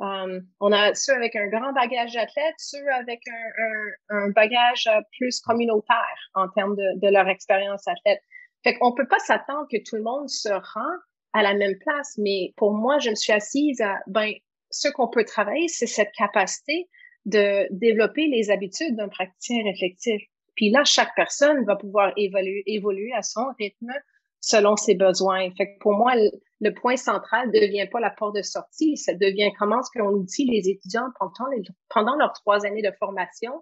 [0.00, 4.86] Um, on a ceux avec un grand bagage d'athlète, ceux avec un, un, un, bagage
[4.86, 8.20] euh, plus communautaire en termes de, de leur expérience athlète.
[8.62, 10.96] Fait qu'on peut pas s'attendre que tout le monde se rend
[11.32, 14.32] à la même place, mais pour moi, je me suis assise à, ben,
[14.70, 16.88] ce qu'on peut travailler, c'est cette capacité
[17.28, 20.22] de développer les habitudes d'un praticien réflectif.
[20.54, 23.92] Puis là, chaque personne va pouvoir évoluer, évoluer à son rythme
[24.40, 25.50] selon ses besoins.
[25.56, 26.14] Fait que pour moi,
[26.60, 30.12] le, point central ne devient pas la porte de sortie, ça devient comment est-ce qu'on
[30.12, 33.52] outille les étudiants pendant, les, pendant leurs trois années de formation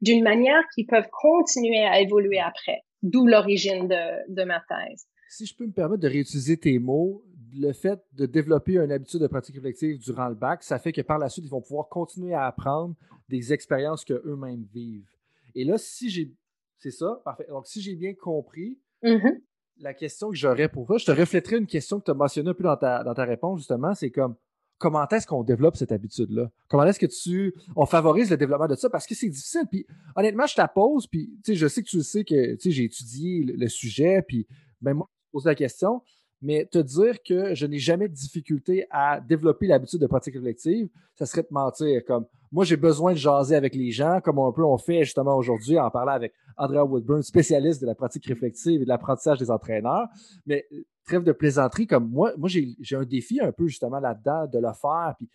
[0.00, 5.06] d'une manière qu'ils peuvent continuer à évoluer après, d'où l'origine de, de ma thèse.
[5.28, 9.20] Si je peux me permettre de réutiliser tes mots, le fait de développer une habitude
[9.20, 11.88] de pratique réflexive durant le bac, ça fait que par la suite, ils vont pouvoir
[11.88, 12.94] continuer à apprendre
[13.28, 15.08] des expériences qu'eux-mêmes vivent.
[15.54, 16.32] Et là, si j'ai.
[16.78, 17.46] C'est ça, parfait.
[17.48, 19.40] Donc, si j'ai bien compris, mm-hmm.
[19.78, 22.50] la question que j'aurais pour toi, je te refléterai une question que tu as mentionnée
[22.50, 24.36] un peu dans ta, dans ta réponse, justement, c'est comme
[24.78, 26.50] comment est-ce qu'on développe cette habitude-là?
[26.68, 27.54] Comment est-ce que tu.
[27.76, 28.88] On favorise le développement de ça?
[28.88, 29.64] Parce que c'est difficile.
[29.70, 33.68] Puis honnêtement, je la pose, puis je sais que tu sais que j'ai étudié le,
[33.68, 34.46] sujet, puis
[34.80, 36.02] même moi, je pose la question
[36.40, 40.88] mais te dire que je n'ai jamais de difficulté à développer l'habitude de pratique réflexive,
[41.14, 42.04] ça serait te mentir.
[42.04, 45.36] Comme moi, j'ai besoin de jaser avec les gens, comme un peu on fait justement
[45.36, 49.50] aujourd'hui en parlant avec Andrea Woodburn, spécialiste de la pratique réflexive et de l'apprentissage des
[49.50, 50.06] entraîneurs.
[50.46, 54.46] Mais euh, trêve de plaisanterie, comme moi, moi j'ai un défi un peu justement là-dedans
[54.46, 55.14] de le faire.
[55.18, 55.28] Puis,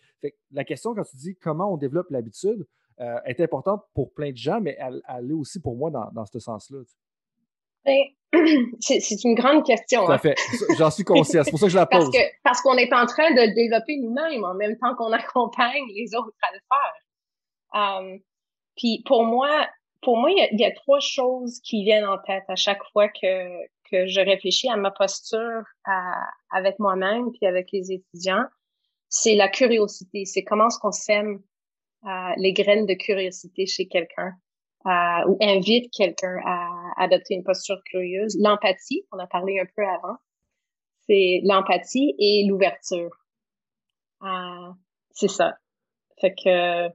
[0.52, 2.66] la question quand tu dis comment on développe l'habitude
[3.00, 6.24] euh, est importante pour plein de gens, mais elle, est aussi pour moi dans, dans
[6.24, 6.78] ce sens-là.
[8.80, 10.04] c'est une grande question.
[10.06, 10.18] Tout à hein.
[10.18, 10.34] fait.
[10.78, 11.42] J'en suis conscient.
[11.44, 12.10] C'est pour ça que je la pose.
[12.10, 15.12] Parce qu'on parce qu'on est en train de le développer nous-mêmes en même temps qu'on
[15.12, 18.00] accompagne les autres à le faire.
[18.00, 18.20] Um,
[18.76, 19.68] puis pour moi,
[20.02, 23.64] pour moi, il y, a, trois choses qui viennent en tête à chaque fois que,
[23.90, 28.44] que je réfléchis à ma posture à, avec moi-même puis avec les étudiants.
[29.08, 30.24] C'est la curiosité.
[30.26, 31.40] C'est comment est-ce qu'on sème
[32.04, 34.34] euh, les graines de curiosité chez quelqu'un
[34.84, 38.36] ou invite quelqu'un à adopter une posture curieuse.
[38.40, 40.16] L'empathie, on a parlé un peu avant,
[41.06, 43.10] c'est l'empathie et l'ouverture.
[44.22, 44.72] Euh,
[45.10, 45.56] c'est ça.
[46.20, 46.86] Fait que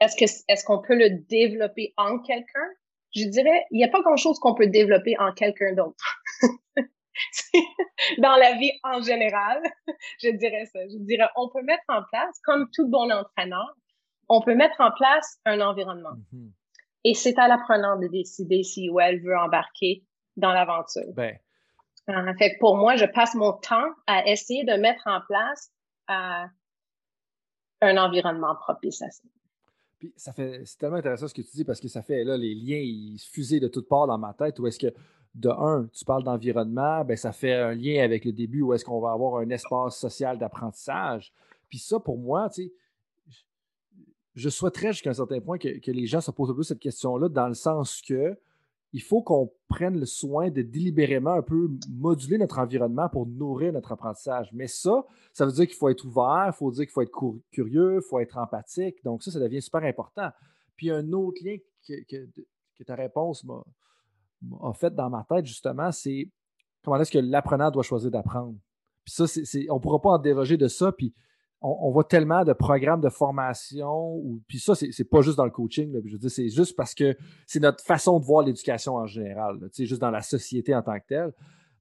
[0.00, 2.68] est-ce que est-ce qu'on peut le développer en quelqu'un?
[3.14, 6.22] Je dirais, il n'y a pas grand-chose qu'on peut développer en quelqu'un d'autre.
[8.18, 9.62] Dans la vie en général,
[10.22, 10.80] je dirais ça.
[10.88, 13.74] Je dirais, on peut mettre en place, comme tout bon entraîneur,
[14.28, 16.16] on peut mettre en place un environnement.
[16.34, 16.50] Mm-hmm.
[17.08, 20.04] Et c'est à l'apprenant de décider si ou elle veut embarquer
[20.36, 21.12] dans l'aventure.
[21.14, 21.36] Ben.
[22.08, 25.70] En fait, pour moi, je passe mon temps à essayer de mettre en place
[26.10, 26.46] euh,
[27.82, 29.22] un environnement propice à ça.
[30.00, 32.36] Puis ça fait, c'est tellement intéressant ce que tu dis parce que ça fait là
[32.36, 34.58] les liens ils fusent de toutes parts dans ma tête.
[34.58, 34.92] Où est-ce que
[35.36, 38.84] de un, tu parles d'environnement, ben ça fait un lien avec le début où est-ce
[38.84, 41.32] qu'on va avoir un espace social d'apprentissage.
[41.68, 42.72] Puis ça, pour moi, tu sais,
[44.36, 47.28] je souhaiterais jusqu'à un certain point que, les gens se posent un peu cette question-là,
[47.28, 48.38] dans le sens que
[48.92, 53.72] il faut qu'on prenne le soin de délibérément un peu moduler notre environnement pour nourrir
[53.72, 54.50] notre apprentissage.
[54.52, 57.12] Mais ça, ça veut dire qu'il faut être ouvert, il faut dire qu'il faut être
[57.50, 59.02] curieux, il faut être empathique.
[59.04, 60.30] Donc ça, ça devient super important.
[60.76, 63.62] Puis un autre lien que, ta réponse m'a
[64.74, 66.30] fait dans ma tête, justement, c'est
[66.82, 68.54] comment est-ce que l'apprenant doit choisir d'apprendre?
[69.04, 69.24] Puis ça,
[69.68, 70.92] on ne pourra pas en déroger de ça.
[70.92, 71.12] Puis
[71.60, 75.50] on, voit tellement de programmes de formation, ou, puis ça, c'est pas juste dans le
[75.50, 77.16] coaching, je veux dire, c'est juste parce que
[77.46, 80.98] c'est notre façon de voir l'éducation en général, sais, juste dans la société en tant
[80.98, 81.32] que telle.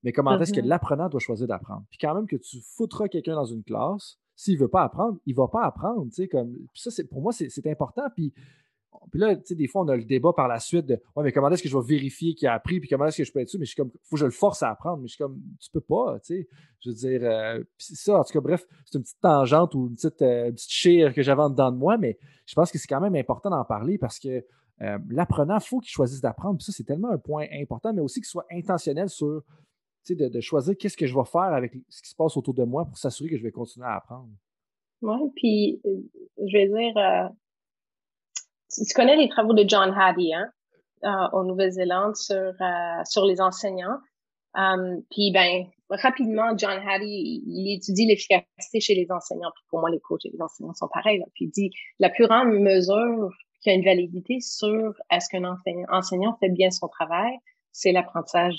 [0.03, 0.67] Mais comment est-ce que mm-hmm.
[0.67, 1.83] l'apprenant doit choisir d'apprendre?
[1.89, 5.17] Puis quand même que tu foutras quelqu'un dans une classe, s'il ne veut pas apprendre,
[5.25, 6.07] il ne va pas apprendre.
[6.31, 8.03] Comme, puis ça, pour moi, c'est important.
[8.15, 8.33] Puis
[9.11, 11.23] puis là, tu sais, des fois, on a le débat par la suite de Ouais,
[11.23, 13.31] mais comment est-ce que je vais vérifier qu'il a appris, puis comment est-ce que je
[13.31, 13.59] peux être sûr?
[13.59, 15.01] Mais je suis comme, faut que je le force à apprendre.
[15.01, 16.47] Mais je suis comme, tu peux pas, tu sais.
[16.81, 19.95] Je veux dire, euh, ça, en tout cas, bref, c'est une petite tangente ou une
[19.95, 22.87] petite, euh, petite chire que j'avais en dedans de moi, mais je pense que c'est
[22.87, 24.43] quand même important d'en parler parce que
[24.81, 26.57] euh, l'apprenant, il faut qu'il choisisse d'apprendre.
[26.57, 29.43] Puis ça, c'est tellement un point important, mais aussi qu'il soit intentionnel sur,
[30.05, 32.35] tu sais, de, de choisir qu'est-ce que je vais faire avec ce qui se passe
[32.37, 34.29] autour de moi pour s'assurer que je vais continuer à apprendre.
[35.01, 35.81] Oui, puis
[36.37, 37.31] je vais dire,
[38.75, 40.49] tu connais les travaux de John Hattie, hein,
[41.03, 43.97] euh, au Nouvelle-Zélande sur, euh, sur les enseignants.
[44.55, 49.51] Um, puis, ben, rapidement, John Hattie, il étudie l'efficacité chez les enseignants.
[49.55, 51.21] Puis pour moi, les coachs et les enseignants sont pareils.
[51.33, 53.29] Puis il dit, la plus grande mesure
[53.61, 57.33] qui a une validité sur est-ce qu'un enseignant, enseignant fait bien son travail,
[57.71, 58.55] c'est l'apprentissage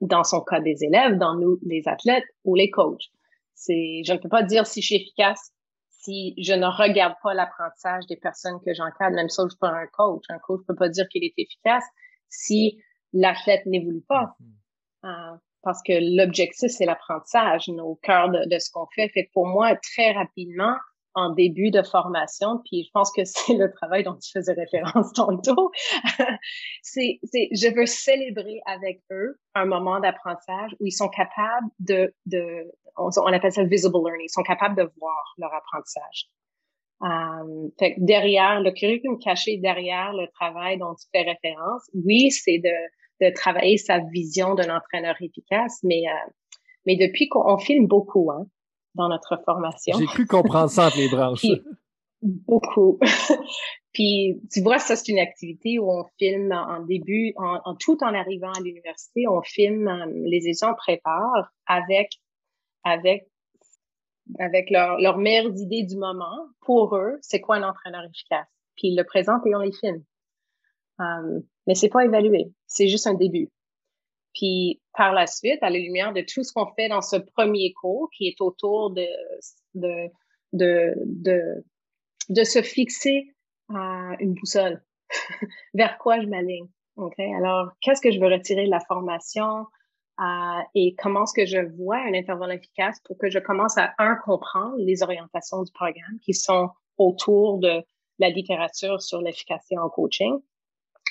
[0.00, 3.08] dans son cas des élèves, dans nous, les athlètes ou les coachs.
[3.54, 5.52] C'est, je ne peux pas dire si je suis efficace
[6.06, 10.22] si je ne regarde pas l'apprentissage des personnes que j'encadre, même chose pour un coach.
[10.28, 11.84] Un coach ne peut pas dire qu'il est efficace
[12.28, 12.78] si
[13.12, 14.36] l'athlète n'évolue pas.
[14.40, 15.34] Mm-hmm.
[15.34, 19.08] Euh, parce que l'objectif, c'est l'apprentissage, au cœur de, de ce qu'on fait.
[19.08, 20.76] Fait pour moi, très rapidement,
[21.16, 25.12] en début de formation, puis je pense que c'est le travail dont tu faisais référence
[25.12, 25.72] tantôt.
[26.82, 32.70] c'est, je veux célébrer avec eux un moment d'apprentissage où ils sont capables de, de
[32.96, 36.28] on, appelle ça visible learning, ils sont capables de voir leur apprentissage.
[37.00, 42.30] Um, fait que derrière le curriculum caché, derrière le travail dont tu fais référence, oui,
[42.30, 46.30] c'est de, de travailler sa vision d'un entraîneur efficace, mais euh,
[46.86, 48.46] mais depuis qu'on filme beaucoup, hein,
[48.96, 49.96] dans notre formation.
[49.98, 51.46] J'ai cru comprendre ça entre les branches.
[52.22, 52.98] beaucoup.
[53.92, 58.12] Puis tu vois, ça c'est une activité où on filme en début, en, tout en
[58.14, 62.10] arrivant à l'université, on filme euh, les étudiants préparent avec
[62.84, 63.28] avec
[64.38, 68.46] avec leurs leur meilleures idées du moment pour eux, c'est quoi un entraîneur efficace?
[68.76, 70.02] Puis ils le présentent et on les filme.
[70.98, 73.50] Um, mais c'est pas évalué, c'est juste un début.
[74.36, 77.72] Puis par la suite, à la lumière de tout ce qu'on fait dans ce premier
[77.72, 79.06] cours, qui est autour de,
[79.74, 80.10] de,
[80.52, 81.64] de, de,
[82.28, 83.34] de se fixer
[83.70, 84.82] à une boussole,
[85.74, 86.68] vers quoi je m'aligne.
[86.96, 87.34] Okay?
[87.34, 89.66] Alors, qu'est-ce que je veux retirer de la formation
[90.18, 93.92] euh, et comment est-ce que je vois un intervenant efficace pour que je commence à,
[93.98, 97.82] un, comprendre les orientations du programme qui sont autour de
[98.18, 100.38] la littérature sur l'efficacité en coaching,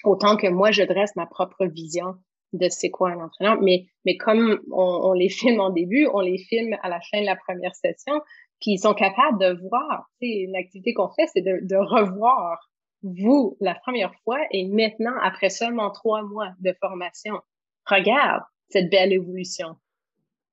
[0.03, 2.15] autant que moi, je dresse ma propre vision
[2.53, 3.59] de c'est quoi un entraîneur.
[3.61, 7.35] Mais, comme on, les filme en début, on les filme à la fin de la
[7.35, 8.21] première session,
[8.61, 10.09] puis ils sont capables de voir.
[10.21, 12.69] Une activité qu'on fait, c'est de, de revoir
[13.05, 17.39] vous la première fois et maintenant, après seulement trois mois de formation,
[17.85, 19.75] regarde cette belle évolution.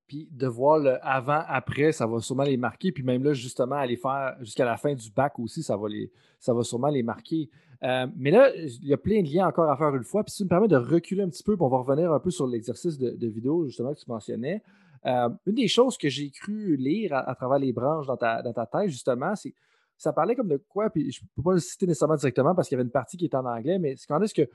[0.06, 2.92] Puis de voir le avant-après, ça va sûrement les marquer.
[2.92, 6.10] Puis même là, justement, aller faire jusqu'à la fin du bac aussi, ça va, les,
[6.38, 7.48] ça va sûrement les marquer.
[7.84, 10.22] Euh, mais là, il y a plein de liens encore à faire une fois.
[10.24, 12.30] Puis ça me permet de reculer un petit peu, puis on va revenir un peu
[12.30, 14.62] sur l'exercice de, vidéo, justement, que tu mentionnais.
[15.04, 18.52] Euh, une des choses que j'ai cru lire à, travers les branches dans ta, dans
[18.52, 19.54] ta tête, justement, c'est
[19.96, 22.68] ça parlait comme de quoi, puis je ne peux pas le citer nécessairement directement parce
[22.68, 24.48] qu'il y avait une partie qui est en anglais, mais c'est quand est-ce que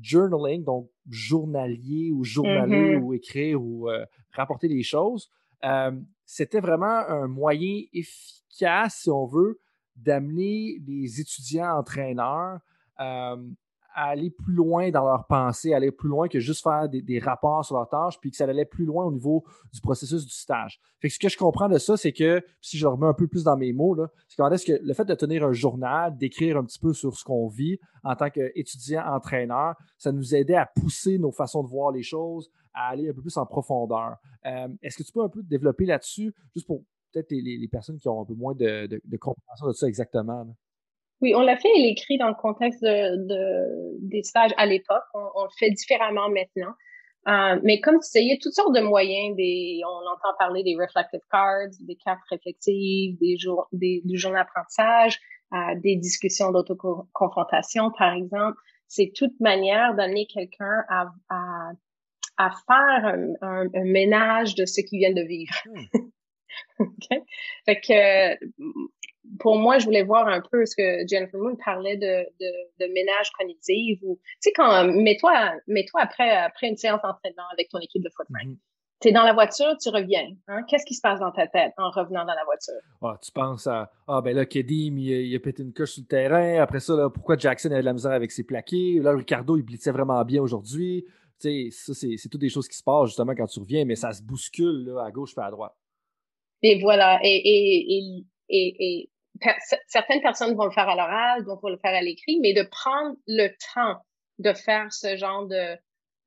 [0.00, 3.02] journaling, donc journalier ou journaler mm-hmm.
[3.02, 5.28] ou écrire ou euh, rapporter des choses,
[6.24, 9.58] c'était vraiment un moyen efficace, si on veut,
[9.96, 12.60] d'amener les étudiants entraîneurs
[13.94, 17.64] à aller plus loin dans leur pensée, aller plus loin que juste faire des, rapports
[17.64, 20.80] sur leurs tâches, puis que ça allait plus loin au niveau du processus du stage.
[21.00, 23.28] Fait que ce que je comprends de ça, c'est que, si je remets un peu
[23.28, 23.96] plus dans mes mots,
[24.28, 27.14] c'est quand est-ce que le fait de tenir un journal, d'écrire un petit peu sur
[27.16, 31.68] ce qu'on vit en tant qu'étudiant, entraîneur, ça nous aidait à pousser nos façons de
[31.68, 34.16] voir les choses, à aller un peu plus en profondeur.
[34.46, 38.08] Euh, est-ce que tu peux un peu développer là-dessus, juste pour peut-être les, personnes qui
[38.08, 40.46] ont un peu moins de, compréhension de ça exactement?
[41.22, 45.04] Oui, on l'a fait et l'écrit dans le contexte de, des stages à l'époque.
[45.14, 46.74] On, le fait différemment maintenant.
[47.28, 49.36] Euh, mais comme tu sais, il y a toutes sortes de moyens.
[49.36, 54.44] Des, on entend parler des reflective cards, des cartes réflexives, des jours, des, du journal
[54.44, 55.20] d'apprentissage,
[55.54, 58.58] euh, des discussions d'autoconfrontation, par exemple.
[58.88, 61.70] C'est toute manière d'amener quelqu'un à, à,
[62.36, 65.54] à, faire un, un, ménage de ce qu'il vient de vivre.
[66.78, 67.22] Okay?
[67.64, 68.34] Fait que
[69.38, 72.92] pour moi, je voulais voir un peu ce que Jennifer Moon parlait de, de, de
[72.92, 77.78] ménage cognitif ou tu sais quand mets-toi mets-toi après après une séance d'entraînement avec ton
[77.78, 78.42] équipe de football.
[78.42, 78.58] Mm-hmm.
[79.00, 80.28] Tu es dans la voiture, tu reviens.
[80.46, 80.62] Hein?
[80.68, 82.74] Qu'est-ce qui se passe dans ta tête en revenant dans la voiture?
[83.02, 86.02] Ah, tu penses à Ah ben là, Kedim, il, il, a pété une coche sur
[86.02, 86.60] le terrain.
[86.62, 89.00] Après ça, là, pourquoi Jackson avait de la misère avec ses plaqués?
[89.00, 91.04] Là, Ricardo, il blitzait vraiment bien aujourd'hui.
[91.40, 93.96] Tu sais, ça, c'est toutes des choses qui se passent justement quand tu reviens, mais
[93.96, 95.74] ça se bouscule là, à gauche et à droite.
[96.62, 97.18] Et voilà.
[97.24, 99.08] Et, et, et, et,
[99.88, 102.62] certaines personnes vont le faire à l'oral, d'autres vont le faire à l'écrit, mais de
[102.62, 104.00] prendre le temps
[104.38, 105.76] de faire ce genre de,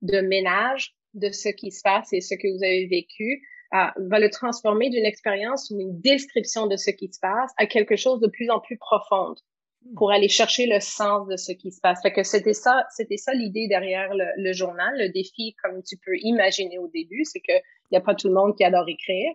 [0.01, 3.41] de ménage de ce qui se passe et ce que vous avez vécu,
[3.73, 7.65] euh, va le transformer d'une expérience ou une description de ce qui se passe à
[7.65, 9.39] quelque chose de plus en plus profonde
[9.85, 9.95] hmm.
[9.95, 12.01] pour aller chercher le sens de ce qui se passe.
[12.01, 14.93] Fait que c'était ça, c'était ça l'idée derrière le, le, journal.
[14.97, 18.27] Le défi, comme tu peux imaginer au début, c'est que il n'y a pas tout
[18.27, 19.33] le monde qui adore écrire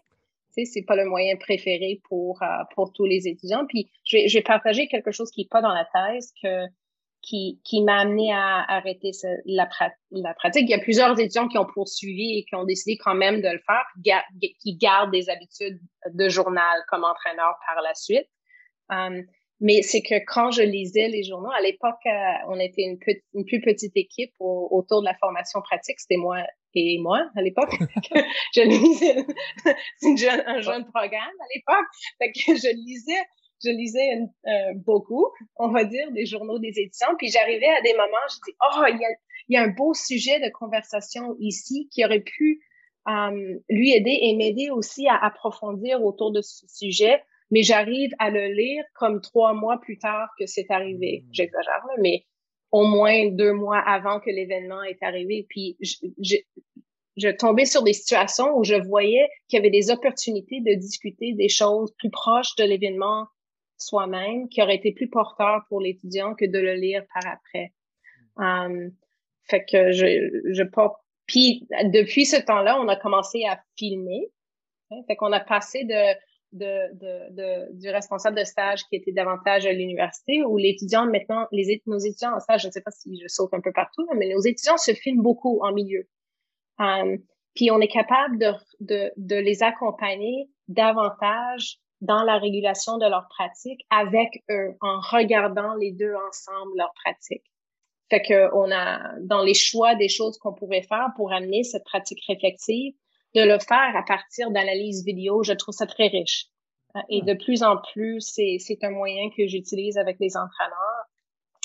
[0.53, 3.67] sais, c'est pas le moyen préféré pour euh, pour tous les étudiants.
[3.67, 6.67] Puis je vais, je vais partager quelque chose qui est pas dans la thèse que
[7.23, 9.11] qui, qui m'a amené à arrêter
[9.45, 9.69] la,
[10.11, 10.63] la pratique.
[10.63, 13.49] Il y a plusieurs étudiants qui ont poursuivi et qui ont décidé quand même de
[13.49, 13.85] le faire,
[14.63, 15.79] qui gardent des habitudes
[16.11, 18.27] de journal comme entraîneur par la suite.
[18.89, 19.25] Um,
[19.61, 22.11] mais c'est que quand je lisais les journaux, à l'époque, euh,
[22.49, 22.99] on était une,
[23.35, 26.01] une, plus petite équipe autour de la formation pratique.
[26.01, 26.39] C'était moi
[26.75, 27.71] et moi à l'époque.
[28.55, 29.27] je lisais,
[29.99, 31.87] c'est un jeune programme à l'époque.
[32.19, 33.23] Fait que je lisais,
[33.63, 34.11] je lisais
[34.47, 37.15] euh, beaucoup, on va dire, des journaux des étudiants.
[37.19, 39.09] Puis j'arrivais à des moments, je dis, oh, il y a,
[39.49, 42.63] il y a un beau sujet de conversation ici qui aurait pu
[43.09, 48.31] euh, lui aider et m'aider aussi à approfondir autour de ce sujet mais j'arrive à
[48.31, 51.25] le lire comme trois mois plus tard que c'est arrivé.
[51.25, 51.29] Hmm.
[51.33, 52.25] J'exagère, mais
[52.71, 55.47] au moins deux mois avant que l'événement est arrivé.
[55.49, 56.37] Puis je, je,
[57.17, 61.33] je, tombais sur des situations où je voyais qu'il y avait des opportunités de discuter
[61.33, 63.27] des choses plus proches de l'événement
[63.77, 67.73] soi-même, qui auraient été plus porteurs pour l'étudiant que de le lire par après.
[68.37, 68.93] Um,
[69.45, 70.63] fait que je, je
[71.27, 74.29] Puis depuis ce temps-là, on a commencé à filmer.
[74.91, 76.15] Hein, fait qu'on a passé de
[76.53, 81.47] de, de, de, du responsable de stage qui était davantage à l'université, où l'étudiant maintenant,
[81.53, 84.07] les, nos étudiants en stage, je ne sais pas si je saute un peu partout,
[84.17, 86.09] mais nos étudiants se filment beaucoup en milieu.
[86.79, 87.19] Um,
[87.55, 93.29] puis on est capable de, de, de les accompagner davantage dans la régulation de leurs
[93.29, 97.45] pratiques avec eux, en regardant les deux ensemble leurs pratiques.
[98.09, 101.85] Fait que on a dans les choix des choses qu'on pourrait faire pour amener cette
[101.85, 102.95] pratique réflexive,
[103.35, 106.47] de le faire à partir d'analyse vidéo, je trouve ça très riche.
[106.97, 111.07] Euh, et de plus en plus, c'est, c'est un moyen que j'utilise avec les entraîneurs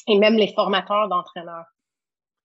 [0.07, 1.65] et même les formateurs d'entraîneurs.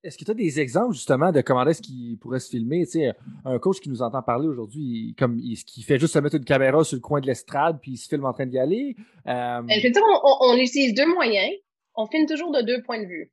[0.02, 2.86] Est-ce que tu as des exemples justement de comment est-ce qu'il pourrait se filmer?
[2.86, 3.12] Tu sais,
[3.44, 6.44] un coach qui nous entend parler aujourd'hui, comme il, qui fait juste se mettre une
[6.44, 8.96] caméra sur le coin de l'estrade puis il se filme en train d'y aller.
[9.26, 9.62] Euh...
[9.68, 11.52] Je veux dire, on, on, utilise deux moyens.
[11.94, 13.30] On filme toujours de deux points de vue.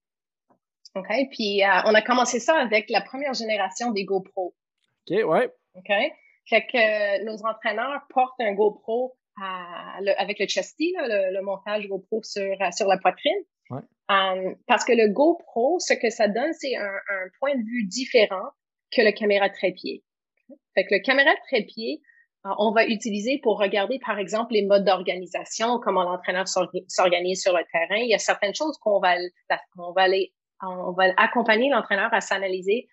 [0.96, 1.08] OK?
[1.32, 4.54] Puis euh, on a commencé ça avec la première génération des GoPro.
[5.10, 5.50] OK, ouais.
[5.78, 5.94] OK?
[6.50, 9.18] Fait que euh, nos entraîneurs portent un GoPro
[10.18, 13.38] avec le chesty, le, montage GoPro sur, euh, sur la poitrine.
[13.70, 13.82] Ouais.
[14.10, 17.86] Um, parce que le GoPro, ce que ça donne, c'est un, un, point de vue
[17.86, 18.50] différent
[18.92, 20.04] que le caméra trépied.
[20.74, 22.02] Fait que le caméra trépied,
[22.46, 27.54] euh, on va utiliser pour regarder, par exemple, les modes d'organisation, comment l'entraîneur s'organise sur
[27.56, 28.02] le terrain.
[28.02, 29.16] Il y a certaines choses qu'on va,
[29.78, 32.88] on va aller, on va accompagner l'entraîneur à s'analyser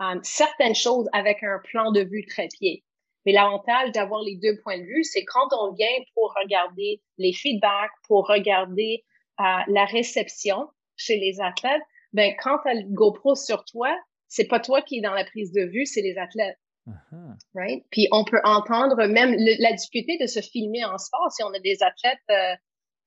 [0.00, 2.84] euh, certaines choses avec un plan de vue très pied.
[3.26, 7.32] Mais l'avantage d'avoir les deux points de vue, c'est quand on vient pour regarder les
[7.32, 9.04] feedbacks, pour regarder
[9.40, 11.82] euh, la réception chez les athlètes,
[12.12, 13.94] ben quand tu as le GoPro sur toi,
[14.28, 16.58] c'est pas toi qui est dans la prise de vue, c'est les athlètes.
[16.86, 17.36] Uh-huh.
[17.54, 17.84] Right?
[17.90, 21.58] Puis on peut entendre même la difficulté de se filmer en sport si on a
[21.60, 22.54] des athlètes euh,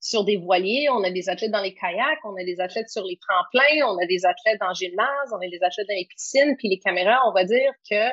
[0.04, 3.06] sur des voiliers, on a des athlètes dans les kayaks, on a des athlètes sur
[3.06, 6.06] les tremplins, on a des athlètes dans le gymnase, on a des athlètes dans les
[6.06, 8.12] piscines, puis les caméras, on va dire que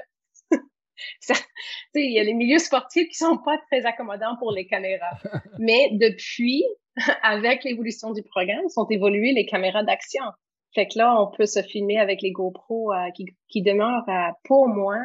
[1.94, 5.18] il y a les milieux sportifs qui sont pas très accommodants pour les caméras.
[5.58, 6.64] Mais depuis,
[7.22, 10.24] avec l'évolution du programme, sont évoluées les caméras d'action.
[10.72, 14.30] Fait que là, on peut se filmer avec les GoPro euh, qui, qui demeurent, euh,
[14.44, 14.98] pour moi,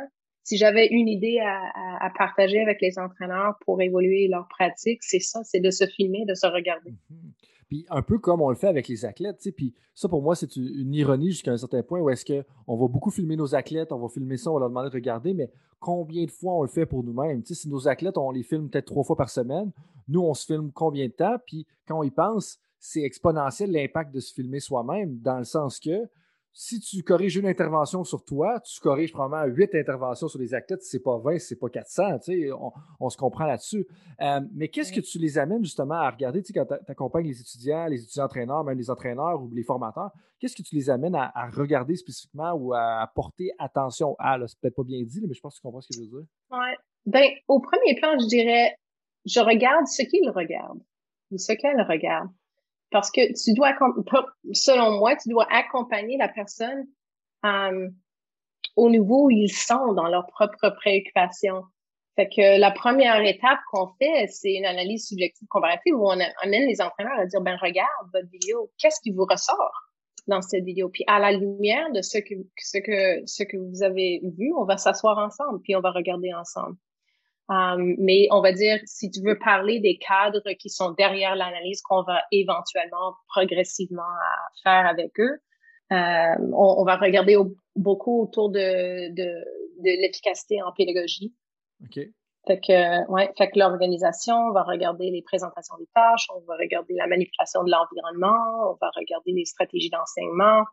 [0.45, 5.43] si j'avais une idée à, partager avec les entraîneurs pour évoluer leur pratique, c'est ça,
[5.43, 6.91] c'est de se filmer, de se regarder.
[7.09, 7.31] Mhm.
[7.67, 10.21] Puis un peu comme on le fait avec les athlètes, tu sais, puis ça pour
[10.21, 13.55] moi c'est une ironie jusqu'à un certain point où est-ce qu'on va beaucoup filmer nos
[13.55, 16.53] athlètes, on va filmer ça, on va leur demander de regarder, mais combien de fois
[16.53, 17.41] on le fait pour nous-mêmes?
[17.41, 19.71] Tu sais, si nos athlètes, on les filme peut-être trois fois par semaine,
[20.07, 21.37] nous on se filme combien de temps?
[21.43, 25.79] Puis quand on y pense, c'est exponentiel l'impact de se filmer soi-même, dans le sens
[25.79, 26.07] que
[26.57, 30.83] si tu corriges une intervention sur toi, tu corriges probablement huit interventions sur les athlètes,
[30.83, 32.49] c'est pas 20, c'est pas 400, tu sais,
[33.01, 33.85] on, se comprend là-dessus.
[34.21, 37.27] Euh, mais qu'est-ce que tu les amènes justement à regarder, tu sais, quand tu accompagnes
[37.27, 40.89] les étudiants, les étudiants entraîneurs, même les entraîneurs ou les formateurs, qu'est-ce que tu les
[40.89, 45.33] amènes à, regarder spécifiquement ou à porter attention à, c'est peut-être pas bien dit, mais
[45.33, 46.27] je pense que tu comprends ce que je veux dire.
[46.51, 46.77] Ouais.
[47.05, 48.77] Ben, au premier plan, je dirais,
[49.25, 50.81] je regarde ce qu'ils regardent
[51.31, 52.31] ou ce qu'elles regardent.
[52.95, 53.73] Parce que tu dois,
[54.53, 56.87] selon moi, tu dois accompagner la personne
[57.43, 57.89] euh,
[58.77, 61.63] au niveau où ils sont dans leurs propres préoccupations.
[62.15, 66.69] Fait que la première étape qu'on fait, c'est une analyse subjective comparative où on amène
[66.69, 69.91] les entraîneurs à dire, ben regarde votre vidéo, qu'est-ce qui vous ressort
[70.27, 70.87] dans cette vidéo?
[70.87, 74.63] Puis à la lumière de ce que, ce que, ce que vous avez vu, on
[74.63, 76.77] va s'asseoir ensemble, puis on va regarder ensemble.
[77.47, 81.81] Um, mais on va dire, si tu veux parler des cadres qui sont derrière l'analyse
[81.83, 84.01] qu'on va éventuellement progressivement
[84.63, 85.37] faire avec eux,
[85.91, 87.37] euh, on, va regarder
[87.75, 89.45] beaucoup autour de, de,
[89.83, 91.35] de l'efficacité en pédagogie.
[91.83, 91.99] OK.
[92.47, 96.55] Fait que, ouais, fait que l'organisation, on va regarder les présentations des tâches, on va
[96.57, 100.63] regarder la manipulation de l'environnement, on va regarder les stratégies d'enseignement.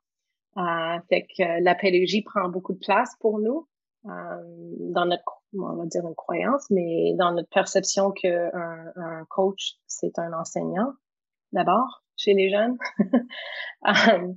[0.58, 3.66] Euh, fait que la pédagogie prend beaucoup de place pour nous
[4.04, 4.10] euh,
[4.92, 5.24] dans notre
[5.55, 10.92] on va dire une croyance, mais dans notre perception qu'un un coach, c'est un enseignant.
[11.53, 12.76] d'abord chez les jeunes.
[13.84, 14.36] Um,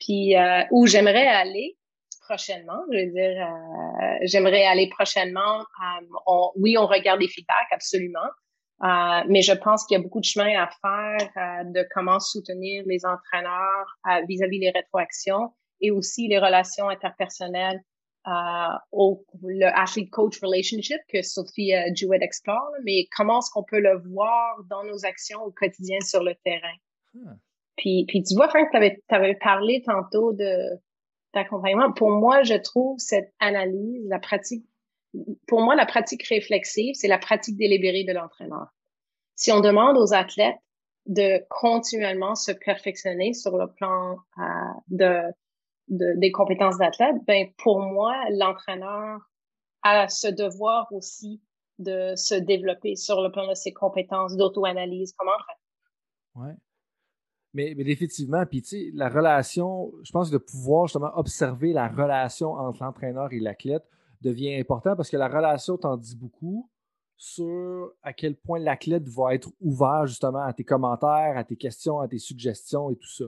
[0.00, 1.76] puis euh, où j'aimerais aller
[2.22, 5.58] prochainement, je veux dire, euh, j'aimerais aller prochainement.
[5.58, 6.08] Um,
[6.56, 8.30] oui, on regarde les feedbacks, absolument.
[8.82, 12.20] Euh, mais je pense qu'il y a beaucoup de chemin à faire euh, de comment
[12.20, 13.98] soutenir les entraîneurs
[14.28, 17.97] vis-à-vis des rétroactions et aussi les relations interpersonnelles euh,
[18.92, 23.80] au le athlete coach relationship que Sophie euh, Jewett explore, mais comment est-ce qu'on peut
[23.80, 26.74] le voir dans nos actions au quotidien sur le terrain?
[27.14, 27.34] Hmm.
[27.76, 30.78] Puis, puis tu vois, Frank, tu avais, avais, parlé tantôt de
[31.34, 31.92] d'accompagnement.
[31.92, 34.64] Pour moi, je trouve cette analyse, la pratique,
[35.46, 38.68] pour moi, la pratique réflexive, c'est la pratique délibérée de l'entraîneur.
[39.34, 40.56] Si on demande aux athlètes
[41.06, 44.42] de continuellement se perfectionner sur le plan euh,
[44.88, 45.20] de
[45.88, 49.20] des compétences d'athlète, ben pour moi, l'entraîneur
[49.82, 51.42] a ce devoir aussi
[51.78, 55.58] de se développer sur le plan de ses compétences d'auto-analyse comme entraîneur.
[56.34, 56.50] Oui.
[57.54, 61.72] Mais, mais définitivement, puis tu sais, la relation, je pense que de pouvoir justement observer
[61.72, 63.84] la relation entre l'entraîneur et l'athlète
[64.20, 66.68] devient important parce que la relation t'en dit beaucoup
[67.16, 72.00] sur à quel point l'athlète va être ouvert justement à tes commentaires, à tes questions,
[72.00, 73.24] à tes suggestions et tout ça.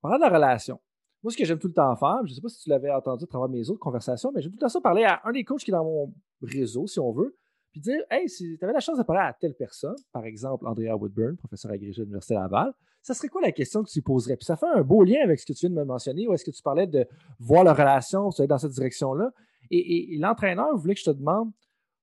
[0.00, 0.80] Parlant de la relation,
[1.22, 2.90] moi, ce que j'aime tout le temps faire, je ne sais pas si tu l'avais
[2.90, 5.32] entendu à travers mes autres conversations, mais j'aime tout le temps ça parler à un
[5.32, 6.12] des coachs qui est dans mon
[6.42, 7.36] réseau, si on veut,
[7.70, 10.66] puis dire Hey, si tu avais la chance de parler à telle personne, par exemple
[10.66, 14.36] Andrea Woodburn, professeur agrégé de l'Université Laval, ça serait quoi la question que tu poserais?
[14.36, 16.32] Puis ça fait un beau lien avec ce que tu viens de me mentionner, ou
[16.34, 17.06] est-ce que tu parlais de
[17.40, 19.32] voir la relation, tu dans cette direction-là.
[19.70, 21.50] Et, l'entraîneur voulait que je te demande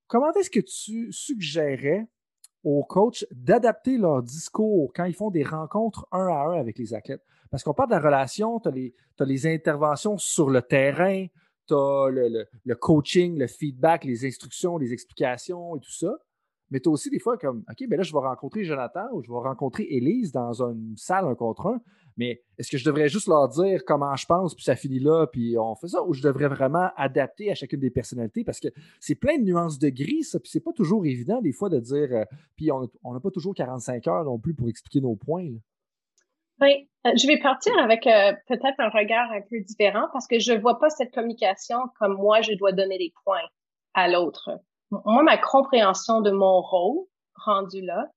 [0.07, 2.07] comment est-ce que tu suggérais
[2.63, 6.93] aux coachs d'adapter leur discours quand ils font des rencontres un à un avec les
[6.93, 7.23] athlètes?
[7.49, 11.25] Parce qu'on parle de la relation, tu as, les interventions sur le terrain,
[11.67, 16.15] tu as le, coaching, le feedback, les instructions, les explications et tout ça.
[16.71, 19.23] Mais tu as aussi des fois comme, OK, ben là, je vais rencontrer Jonathan ou
[19.23, 21.81] je vais rencontrer Élise dans une salle un contre un.
[22.15, 25.25] Mais est-ce que je devrais juste leur dire comment je pense, puis ça finit là,
[25.25, 28.43] puis on fait ça, ou je devrais vraiment adapter à chacune des personnalités?
[28.43, 28.67] Parce que
[28.99, 31.79] c'est plein de nuances de gris, ça, puis c'est pas toujours évident des fois de
[31.79, 32.25] dire, euh,
[32.55, 35.49] puis on n'a pas toujours 45 heures non plus pour expliquer nos points.
[36.61, 40.39] Oui, euh, je vais partir avec euh, peut-être un regard un peu différent parce que
[40.39, 43.47] je vois pas cette communication comme moi, je dois donner des points
[43.93, 44.49] à l'autre.
[44.91, 47.05] Moi, ma compréhension de mon rôle
[47.35, 48.07] rendu là,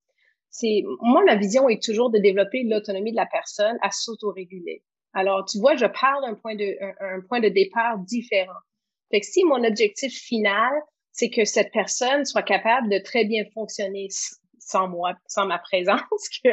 [0.51, 4.83] c'est moi, ma vision est toujours de développer l'autonomie de la personne à s'autoréguler.
[5.15, 8.59] Alors, tu vois, je parle d'un point de un, point de départ différent.
[9.11, 10.73] Fait que si mon objectif final,
[11.13, 14.09] c'est que cette personne soit capable de très bien fonctionner
[14.59, 16.01] sans moi, sans ma présence,
[16.45, 16.51] que,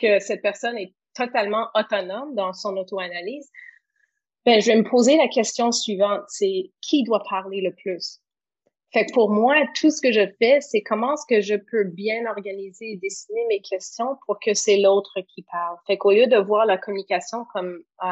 [0.00, 3.50] que cette personne est totalement autonome dans son auto-analyse,
[4.44, 8.20] ben, je vais me poser la question suivante, c'est qui doit parler le plus?
[8.92, 11.84] Fait que pour moi, tout ce que je fais, c'est comment est-ce que je peux
[11.84, 15.76] bien organiser et dessiner mes questions pour que c'est l'autre qui parle.
[15.86, 18.08] Fait qu'au lieu de voir la communication comme euh,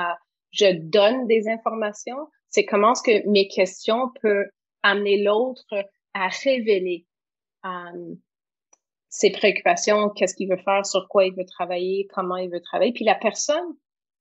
[0.53, 4.49] je donne des informations, c'est comment est-ce que mes questions peuvent
[4.83, 5.67] amener l'autre
[6.15, 7.07] à révéler
[7.67, 8.15] euh,
[9.11, 12.93] ses préoccupations, qu'est-ce qu'il veut faire, sur quoi il veut travailler, comment il veut travailler.
[12.93, 13.75] Puis la personne,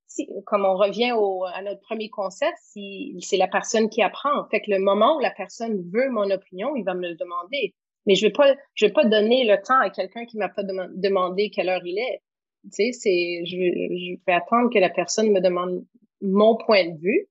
[0.07, 4.45] si, comme on revient au, à notre premier concept, si c'est la personne qui apprend.
[4.49, 7.75] Fait que le moment où la personne veut mon opinion, il va me le demander.
[8.07, 10.63] Mais je vais pas, je vais pas donner le temps à quelqu'un qui m'a pas
[10.63, 12.23] demandé quelle heure il est.
[12.63, 15.85] Tu sais, c'est, je, je vais attendre que la personne me demande
[16.21, 17.27] mon point de vue,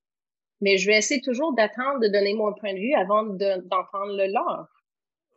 [0.61, 4.31] mais je vais essayer toujours d'attendre de donner mon point de vue avant d'entendre le
[4.31, 4.67] leur.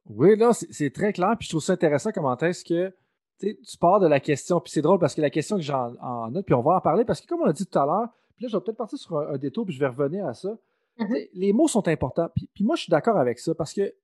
[0.09, 1.34] Oui, là, c'est très clair.
[1.38, 2.92] Puis je trouve ça intéressant comment est-ce que
[3.38, 4.61] tu pars de la question.
[4.61, 6.80] Puis c'est drôle parce que la question que j'en en note, puis on va en
[6.80, 8.76] parler parce que comme on a dit tout à l'heure, puis là, je vais peut-être
[8.76, 10.57] partir sur un, détour, puis je vais revenir à ça.
[10.98, 11.28] Mm-hmm.
[11.34, 12.28] Les mots sont importants.
[12.34, 13.94] Puis, moi, je suis d'accord avec ça parce que, tu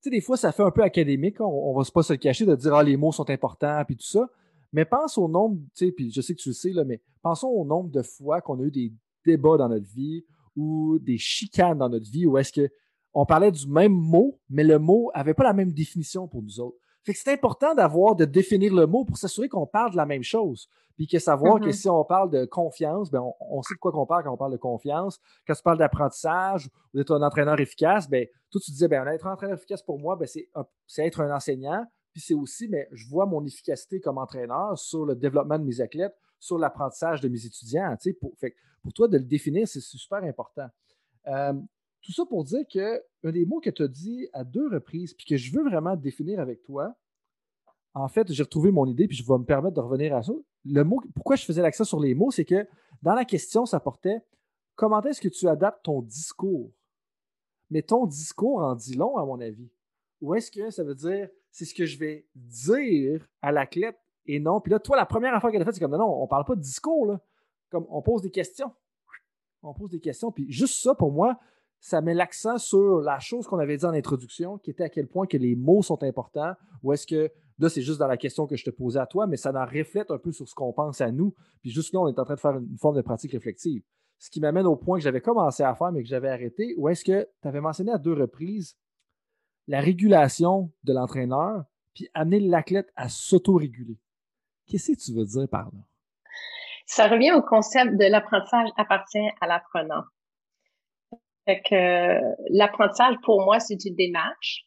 [0.00, 1.40] sais, des fois, ça fait un peu académique.
[1.40, 3.96] On, ne va pas se le cacher de dire, ah, les mots sont importants, puis
[3.96, 4.28] tout ça.
[4.72, 7.00] Mais pense au nombre, tu sais, puis je sais que tu le sais, là, mais
[7.22, 8.92] pensons au nombre de fois qu'on a eu des
[9.24, 10.24] débats dans notre vie
[10.56, 12.70] ou des chicanes dans notre vie où est-ce que
[13.14, 16.60] on parlait du même mot, mais le mot n'avait pas la même définition pour nous
[16.60, 16.78] autres.
[17.04, 20.06] Fait que c'est important d'avoir, de définir le mot pour s'assurer qu'on parle de la
[20.06, 20.68] même chose.
[20.96, 21.72] Puis que savoir que mm-hmm.
[21.72, 24.52] si on parle de confiance, ben on, sait de quoi qu'on parle quand on parle
[24.52, 25.18] de confiance.
[25.46, 29.26] Quand tu parles d'apprentissage ou d'être un entraîneur efficace, ben toi, tu disais, ben être
[29.26, 30.48] un entraîneur efficace pour moi, ben, c'est,
[31.04, 31.84] être un enseignant.
[32.12, 35.64] Puis c'est aussi, mais ben, je vois mon efficacité comme entraîneur sur le développement de
[35.64, 37.96] mes athlètes, sur l'apprentissage de mes étudiants.
[38.20, 40.68] Pour, fait, pour toi, de le définir, c'est super important.
[41.26, 41.54] Euh,
[42.02, 45.14] tout ça pour dire que un des mots que tu as dit à deux reprises,
[45.14, 46.94] puis que je veux vraiment définir avec toi,
[47.94, 50.32] en fait, j'ai retrouvé mon idée, puis je vais me permettre de revenir à ça.
[50.64, 52.66] Le mot, pourquoi je faisais l'accent sur les mots, c'est que
[53.02, 54.22] dans la question, ça portait
[54.74, 56.70] comment est-ce que tu adaptes ton discours?
[57.70, 59.70] Mais ton discours en dit long, à mon avis.
[60.20, 64.40] Ou est-ce que ça veut dire c'est ce que je vais dire à l'athlète et
[64.40, 64.60] non.
[64.60, 66.44] Puis là, toi, la première affaire qu'elle a faite, c'est comme non, non, on parle
[66.44, 67.20] pas de discours, là.
[67.70, 68.72] Comme on pose des questions.
[69.62, 70.32] On pose des questions.
[70.32, 71.38] Puis juste ça, pour moi,
[71.82, 75.08] ça met l'accent sur la chose qu'on avait dit en introduction, qui était à quel
[75.08, 76.54] point que les mots sont importants,
[76.84, 77.28] ou est-ce que,
[77.58, 79.66] là, c'est juste dans la question que je te posais à toi, mais ça en
[79.66, 81.34] reflète un peu sur ce qu'on pense à nous.
[81.60, 83.82] Puis juste là, on est en train de faire une forme de pratique réflexive.
[84.20, 86.88] Ce qui m'amène au point que j'avais commencé à faire, mais que j'avais arrêté, ou
[86.88, 88.76] est-ce que tu avais mentionné à deux reprises
[89.66, 91.64] la régulation de l'entraîneur,
[91.94, 93.98] puis amener l'athlète à s'auto-réguler.
[94.66, 95.80] Qu'est-ce que tu veux dire par là?
[96.86, 100.04] Ça revient au concept de l'apprentissage appartient à l'apprenant.
[101.44, 102.20] Fait que
[102.50, 104.66] l'apprentissage, pour moi, c'est une démarche.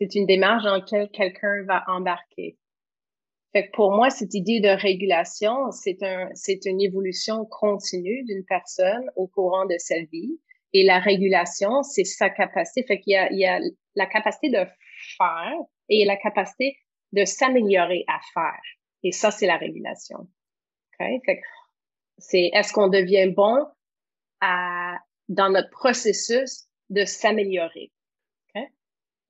[0.00, 2.58] C'est une démarche dans laquelle quelqu'un va embarquer.
[3.52, 8.44] Fait que pour moi, cette idée de régulation, c'est un, c'est une évolution continue d'une
[8.44, 10.40] personne au courant de sa vie.
[10.72, 12.84] Et la régulation, c'est sa capacité.
[12.84, 13.60] Fait qu'il y a, il y a
[13.94, 14.66] la capacité de
[15.16, 15.52] faire
[15.88, 16.76] et la capacité
[17.12, 18.62] de s'améliorer à faire.
[19.04, 20.26] Et ça, c'est la régulation.
[20.98, 21.20] Okay?
[21.24, 21.40] Fait
[22.18, 23.64] c'est est-ce qu'on devient bon
[24.40, 24.96] à,
[25.28, 27.92] dans notre processus de s'améliorer.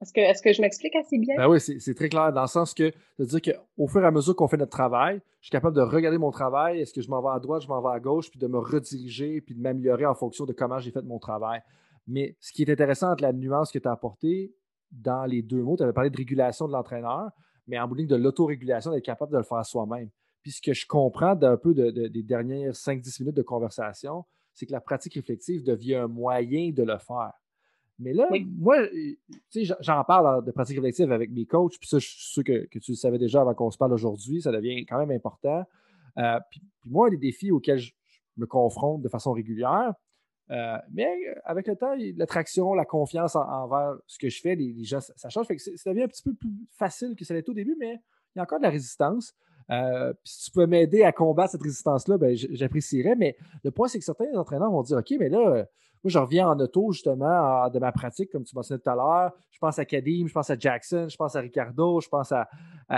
[0.04, 1.34] Est-ce que, est que je m'explique assez bien?
[1.36, 4.10] Ben oui, c'est très clair dans le sens que, de dire qu'au fur et à
[4.10, 7.08] mesure qu'on fait notre travail, je suis capable de regarder mon travail, est-ce que je
[7.08, 9.60] m'en vais à droite, je m'en vais à gauche, puis de me rediriger, puis de
[9.62, 11.62] m'améliorer en fonction de comment j'ai fait mon travail.
[12.06, 14.54] Mais ce qui est intéressant entre la nuance que tu as apportée
[14.90, 17.30] dans les deux mots, tu avais parlé de régulation de l'entraîneur,
[17.66, 20.10] mais en bout de de l'autorégulation, d'être capable de le faire soi-même.
[20.42, 24.72] Puis ce que je comprends d'un peu des dernières 5-10 minutes de conversation, c'est que
[24.72, 27.32] la pratique réflexive devient un moyen de le faire.
[27.98, 28.28] Mais là,
[28.58, 29.18] moi, tu
[29.50, 32.66] sais, j'en parle de pratique réflexive avec mes coachs, puis ça, je suis sûr que,
[32.78, 35.64] tu le savais déjà avant qu'on se parle aujourd'hui, ça devient quand même important.
[36.18, 37.92] Euh, puis, moi, un des défis auxquels je,
[38.36, 39.94] me confronte de façon régulière,
[40.50, 41.08] euh, mais
[41.44, 45.46] avec le temps, l'attraction, la confiance envers ce que je fais, les, gens, ça, change.
[45.46, 48.00] Fait que ça devient un petit peu plus facile que ça l'était au début, mais
[48.34, 49.34] il y a encore de la résistance.
[49.70, 53.16] Euh, si tu peux m'aider à combattre cette résistance-là, ben, j'apprécierais.
[53.16, 55.66] Mais le point, c'est que certains entraîneurs vont dire OK, mais là,
[56.04, 59.32] moi, je reviens en auto, justement, de ma pratique, comme tu mentionnais tout à l'heure.
[59.50, 62.46] Je pense à Kadim, je pense à Jackson, je pense à Ricardo, je pense à,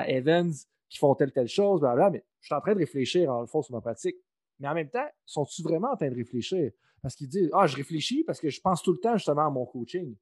[0.09, 0.53] Evans
[0.89, 2.11] qui font telle, telle chose, blablabla.
[2.11, 4.17] Mais je suis en train de réfléchir, en le fond, sur ma pratique.
[4.59, 6.73] Mais en même temps, sont-ils vraiment en train de réfléchir?
[7.01, 9.51] Parce qu'ils disent Ah, je réfléchis parce que je pense tout le temps, justement, à
[9.51, 10.17] mon coaching.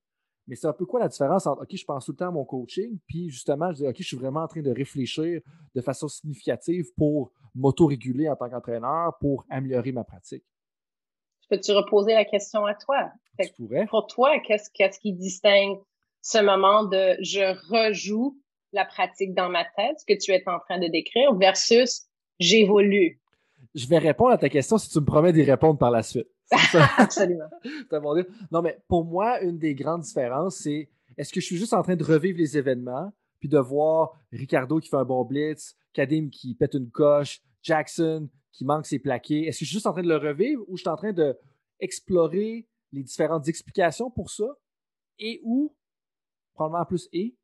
[0.47, 2.31] Mais c'est un peu quoi la différence entre OK, je pense tout le temps à
[2.31, 5.41] mon coaching, puis justement, je dis OK, je suis vraiment en train de réfléchir
[5.75, 10.45] de façon significative pour m'auto-réguler en tant qu'entraîneur, pour améliorer ma pratique.
[11.49, 13.11] Peux-tu reposer la question à toi?
[13.57, 13.87] pourrais.
[13.87, 15.79] Pour toi, qu'est-ce, qu'est-ce qui distingue
[16.23, 18.39] ce moment de je rejoue
[18.73, 22.07] la pratique dans ma tête, ce que tu es en train de décrire, versus
[22.39, 23.21] j'évolue?
[23.75, 26.29] Je vais répondre à ta question si tu me promets d'y répondre par la suite.
[26.99, 27.49] Absolument.
[28.51, 31.83] non, mais pour moi, une des grandes différences, c'est est-ce que je suis juste en
[31.83, 36.29] train de revivre les événements, puis de voir Ricardo qui fait un bon blitz, Kadim
[36.31, 39.47] qui pète une coche, Jackson qui manque ses plaqués.
[39.47, 41.13] Est-ce que je suis juste en train de le revivre ou je suis en train
[41.13, 44.47] d'explorer les différentes explications pour ça
[45.19, 45.75] et ou,
[46.55, 47.37] probablement plus et,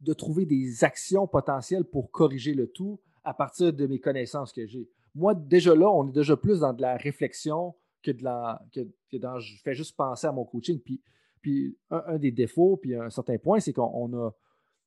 [0.00, 4.66] de trouver des actions potentielles pour corriger le tout à partir de mes connaissances que
[4.66, 4.88] j'ai?
[5.14, 7.74] Moi, déjà là, on est déjà plus dans de la réflexion
[8.04, 10.80] que, de la, que, dans je fais juste penser à mon coaching.
[10.80, 11.00] Puis,
[11.40, 14.30] puis un, des défauts, puis un certain point, c'est qu'on a.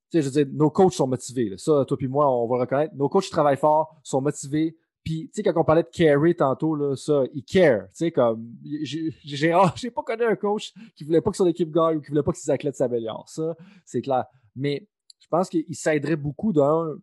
[0.09, 1.53] Tu sais, je veux dire, nos coachs sont motivés.
[1.57, 2.95] Ça, toi puis moi, on va le reconnaître.
[2.95, 6.75] Nos coachs travaillent fort, sont motivés, puis, tu sais, quand on parlait de carry tantôt,
[6.75, 7.83] là, ça, il care.
[7.91, 11.95] Tu sais, comme, j'ai pas connu un coach qui voulait pas que son équipe gagne
[11.95, 13.29] ou qui voulait pas que ses athlètes s'améliorent.
[13.29, 13.55] Ça,
[13.85, 14.25] c'est clair.
[14.53, 14.85] Mais
[15.21, 16.97] je pense qu'il s'aiderait beaucoup d'un,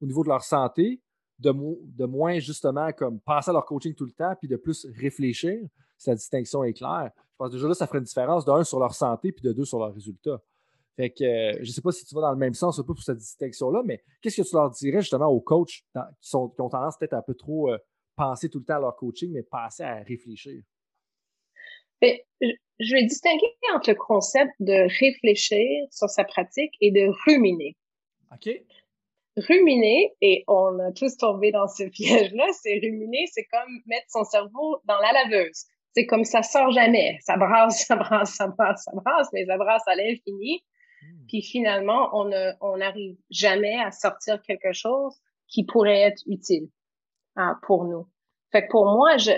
[0.00, 1.02] au niveau de leur santé,
[1.40, 1.52] de,
[1.96, 5.58] de, moins justement comme passer à leur coaching tout le temps, puis de plus réfléchir,
[5.96, 7.10] si la distinction est claire.
[7.16, 9.52] Je pense que déjà là, ça ferait une différence d'un sur leur santé, puis de
[9.52, 10.40] deux sur leurs résultats.
[10.96, 12.82] Fait que euh, je ne sais pas si tu vas dans le même sens un
[12.82, 15.82] peu pour cette distinction-là, mais qu'est-ce que tu leur dirais justement aux coachs qui,
[16.20, 17.78] sont, ont tendance peut-être un peu trop euh,
[18.16, 20.62] penser tout le temps à leur coaching, mais pas assez à réfléchir?
[22.02, 27.76] Ben, je vais distinguer entre le concept de réfléchir sur sa pratique et de ruminer.
[28.32, 28.48] OK.
[29.48, 34.24] Ruminer, et on a tous tombé dans ce piège-là, c'est ruminer, c'est comme mettre son
[34.24, 35.66] cerveau dans la laveuse.
[35.94, 37.18] C'est comme ça sort jamais.
[37.20, 40.62] Ça brasse, ça brasse, ça brasse, ça brasse, mais ça brasse à l'infini.
[41.02, 41.26] Hmm.
[41.28, 45.16] Puis finalement, on n'arrive jamais à sortir quelque chose
[45.48, 46.68] qui pourrait être utile
[47.36, 48.06] hein, pour nous.
[48.52, 49.30] Fait que pour moi, je,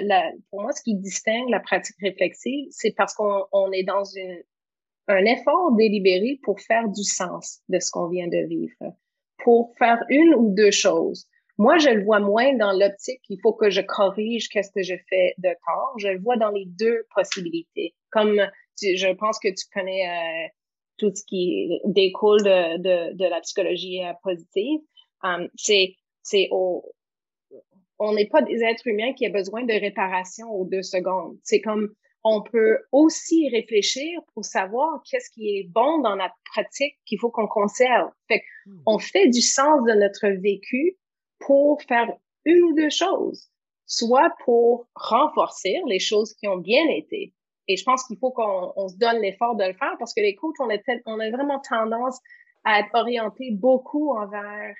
[0.50, 4.42] pour moi, ce qui distingue la pratique réflexive, c'est parce qu'on on est dans une,
[5.08, 8.74] un effort délibéré pour faire du sens de ce qu'on vient de vivre,
[9.44, 11.26] pour faire une ou deux choses.
[11.58, 14.94] Moi, je le vois moins dans l'optique qu'il faut que je corrige qu'est-ce que je
[15.08, 15.94] fais de tort.
[15.98, 17.94] Je le vois dans les deux possibilités.
[18.10, 18.40] Comme
[18.80, 20.48] je pense que tu connais euh,
[20.98, 24.80] tout ce qui découle de, de, de la psychologie euh, positive.
[25.22, 30.64] Um, c'est, c'est on n'est pas des êtres humains qui a besoin de réparation aux
[30.64, 31.38] deux secondes.
[31.44, 31.94] C'est comme
[32.24, 37.30] on peut aussi réfléchir pour savoir qu'est-ce qui est bon dans notre pratique qu'il faut
[37.30, 38.10] qu'on conserve.
[38.28, 38.82] Fait hmm.
[38.86, 40.98] on fait du sens de notre vécu
[41.40, 42.08] pour faire
[42.44, 43.50] une ou deux choses,
[43.86, 47.32] soit pour renforcer les choses qui ont bien été.
[47.68, 50.34] Et je pense qu'il faut qu'on se donne l'effort de le faire parce que les
[50.34, 52.18] coachs, on a, on a vraiment tendance
[52.64, 54.74] à être orientés beaucoup envers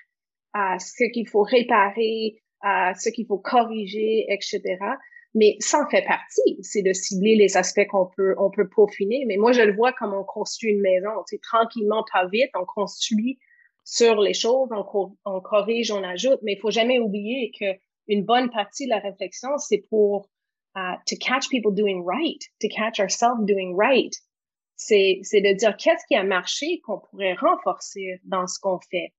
[0.53, 4.61] à ce qu'il faut réparer, à ce qu'il faut corriger, etc.
[5.35, 9.25] Mais ça en fait partie, c'est de cibler les aspects qu'on peut, on peut peaufiner.
[9.27, 12.51] Mais moi, je le vois comme on construit une maison, tu sais, tranquillement, pas vite,
[12.55, 13.39] on construit
[13.85, 14.69] sur les choses,
[15.25, 17.67] on, corrige, on ajoute, mais il faut jamais oublier que
[18.09, 20.29] une bonne partie de la réflexion, c'est pour
[20.77, 24.15] uh, to catch people doing right, to catch ourselves doing right.
[24.77, 29.13] C'est, c'est de dire qu'est-ce qui a marché qu'on pourrait renforcer dans ce qu'on fait.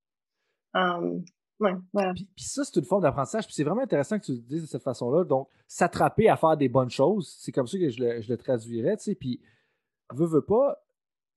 [0.74, 1.24] Um,
[2.14, 3.46] puis, ça, c'est une forme d'apprentissage.
[3.46, 5.24] Puis c'est vraiment intéressant que tu le dises de cette façon-là.
[5.24, 8.96] Donc, s'attraper à faire des bonnes choses, c'est comme ça que je le, traduirais.
[8.96, 9.14] Tu sais.
[9.14, 9.40] Puis,
[10.12, 10.76] veut, veut pas,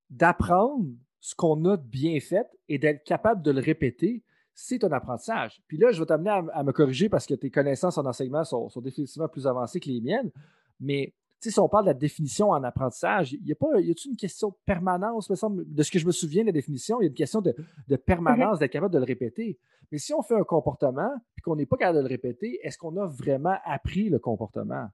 [0.09, 0.85] d'apprendre
[1.19, 4.23] ce qu'on a bien fait et d'être capable de le répéter,
[4.53, 5.61] c'est un apprentissage.
[5.67, 8.69] Puis là, je vais t'amener à, me corriger parce que tes connaissances en enseignement sont
[8.81, 10.31] définitivement plus avancées que les miennes.
[10.79, 13.93] Mais si on parle de la définition en apprentissage, il y a pas, y a
[14.05, 16.99] une question de permanence, me semble, de ce que je me souviens de la définition,
[16.99, 17.53] il y a une question de,
[17.95, 18.59] permanence, mhm.
[18.59, 19.59] d'être capable de le répéter.
[19.91, 22.77] Mais si on fait un comportement et qu'on n'est pas capable de le répéter, est-ce
[22.77, 24.87] qu'on a vraiment appris le comportement?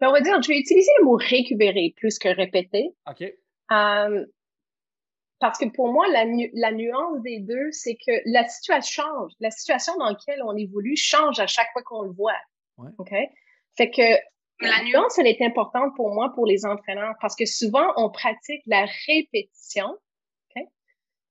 [0.00, 2.94] Ben, on va dire, je vais utiliser le mot récupérer plus que répéter.
[3.08, 3.22] OK.
[3.72, 4.26] Euh,
[5.40, 9.32] parce que pour moi, la, la nuance des deux, c'est que la situation change.
[9.40, 12.36] La situation dans laquelle on évolue change à chaque fois qu'on le voit.
[12.98, 13.12] OK?
[13.76, 14.02] Fait que
[14.60, 18.62] la nuance, elle est importante pour moi, pour les entraîneurs, parce que souvent, on pratique
[18.66, 19.96] la répétition.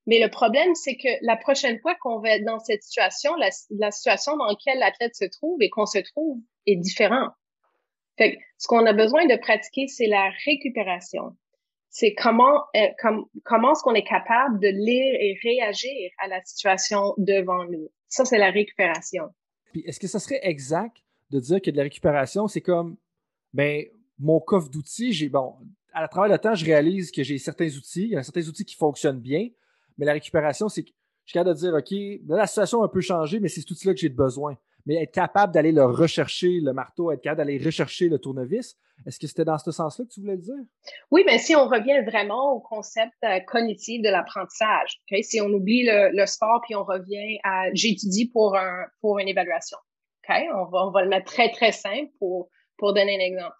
[0.10, 3.92] Mais le problème, c'est que la prochaine fois qu'on va être dans cette situation, la,
[3.92, 7.30] situation dans laquelle l'athlète se trouve et qu'on se trouve est différent.
[8.18, 11.38] Fait ce qu'on a besoin de pratiquer, c'est la récupération.
[11.92, 12.88] C'est comment, euh,
[13.44, 17.92] comment est-ce qu'on est capable de lire et réagir à la situation devant nous.
[18.08, 19.26] Ça, c'est la récupération.
[19.74, 20.98] Puis, est-ce que ça serait exact
[21.30, 22.98] de dire que de la récupération, c'est comme
[23.54, 23.86] ben,
[24.18, 25.56] mon coffre d'outils, j'ai bon,
[25.94, 28.66] à travers le temps, je réalise que j'ai certains outils, il y a certains outils
[28.66, 29.50] qui fonctionnent bien,
[29.98, 30.90] mais la récupération, c'est que
[31.26, 33.72] je suis capable de dire, OK, la situation a un peu changé, mais c'est cet
[33.72, 34.58] outil-là que j'ai besoin.
[34.86, 39.20] Mais être capable d'aller le rechercher, le marteau, être capable d'aller rechercher le tournevis, est-ce
[39.20, 40.64] que c'était dans ce sens-là que tu voulais le dire?
[41.12, 45.86] Oui, mais si on revient vraiment au concept euh, cognitif de l'apprentissage, si on oublie
[45.86, 49.78] le, sport puis on revient à j'étudie pour, un, pour une évaluation,
[50.30, 53.56] on, va, on va le mettre très, très simple pour pour donner un exemple.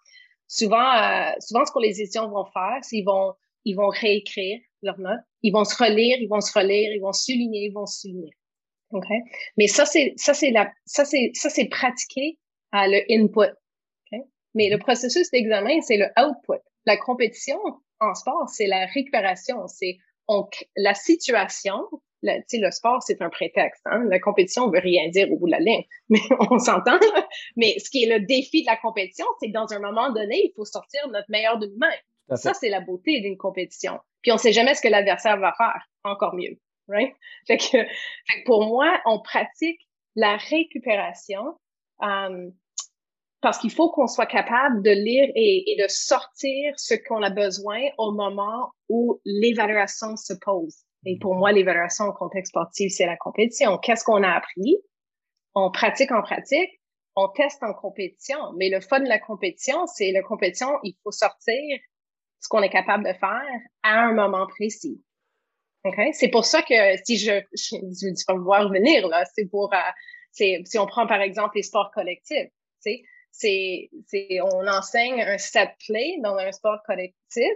[0.48, 4.58] Souvent, euh, souvent, ce que les étudiants vont faire, c'est qu'ils vont, ils vont réécrire
[4.82, 7.86] leurs notes, ils vont se relire, ils vont se relire, ils vont souligner, ils vont
[7.86, 8.32] souligner.
[8.92, 9.06] OK?
[9.56, 12.38] Mais ça, c'est, ça, c'est la, ça, c'est, ça, c'est pratiquer
[12.72, 13.52] à le input.
[14.12, 14.20] OK?
[14.54, 16.60] Mais le processus d'examen, c'est le output.
[16.86, 17.58] La compétition
[18.00, 19.66] en sport, c'est la récupération.
[19.68, 21.86] C'est, on, la situation
[22.22, 23.82] le, le sport, c'est un prétexte.
[23.86, 24.04] Hein?
[24.08, 26.98] La compétition veut rien dire au bout de la ligne, mais on s'entend.
[27.56, 30.42] Mais ce qui est le défi de la compétition, c'est que dans un moment donné,
[30.44, 32.36] il faut sortir notre meilleur de nous-mêmes.
[32.36, 33.98] Ça, c'est la beauté d'une compétition.
[34.22, 35.84] Puis on sait jamais ce que l'adversaire va faire.
[36.04, 36.58] Encore mieux.
[36.86, 37.12] Right?
[37.46, 37.78] Fait que,
[38.44, 39.80] pour moi, on pratique
[40.16, 41.58] la récupération
[42.00, 42.52] um,
[43.40, 47.30] parce qu'il faut qu'on soit capable de lire et, et de sortir ce qu'on a
[47.30, 50.84] besoin au moment où l'évaluation se pose.
[51.06, 53.78] Et pour moi, l'évaluation au contexte sportif, c'est la compétition.
[53.78, 54.76] Qu'est-ce qu'on a appris?
[55.54, 56.80] On pratique en pratique,
[57.16, 58.38] on teste en compétition.
[58.56, 61.78] Mais le fun de la compétition, c'est la compétition, il faut sortir
[62.40, 65.02] ce qu'on est capable de faire à un moment précis.
[65.84, 66.12] Okay?
[66.12, 66.74] C'est pour ça que
[67.04, 69.78] si je, je, je vais voir là, c'est pour, euh,
[70.32, 75.70] c'est, si on prend par exemple les sports collectifs, c'est, c'est, on enseigne un set
[75.86, 77.52] play dans un sport collectif,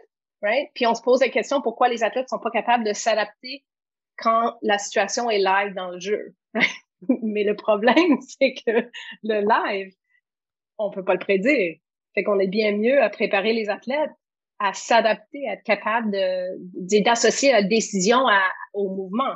[0.74, 3.64] puis on se pose la question pourquoi les athlètes sont pas capables de s'adapter
[4.16, 6.34] quand la situation est live dans le jeu.
[7.22, 8.88] Mais le problème, c'est que
[9.22, 9.92] le live,
[10.78, 11.76] on peut pas le prédire.
[12.14, 14.10] Fait qu'on est bien mieux à préparer les athlètes
[14.60, 18.20] à s'adapter, à être capable de, d'associer la décision
[18.72, 19.34] au mouvement.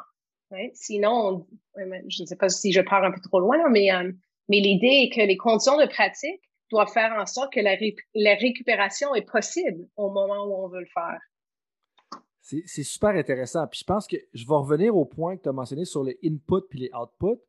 [0.74, 1.46] Sinon,
[1.76, 4.10] je ne sais pas si je pars un peu trop loin, mais, euh,
[4.48, 9.14] mais l'idée est que les conditions de pratique doit faire en sorte que la, récupération
[9.14, 11.18] est possible au moment où on veut le faire.
[12.40, 13.66] C'est super intéressant.
[13.66, 16.18] Puis je pense que je vais revenir au point que tu as mentionné sur les
[16.24, 17.40] inputs puis les outputs.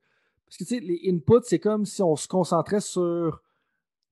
[0.45, 3.41] Parce que tu sais, les inputs, c'est comme si on se concentrait sur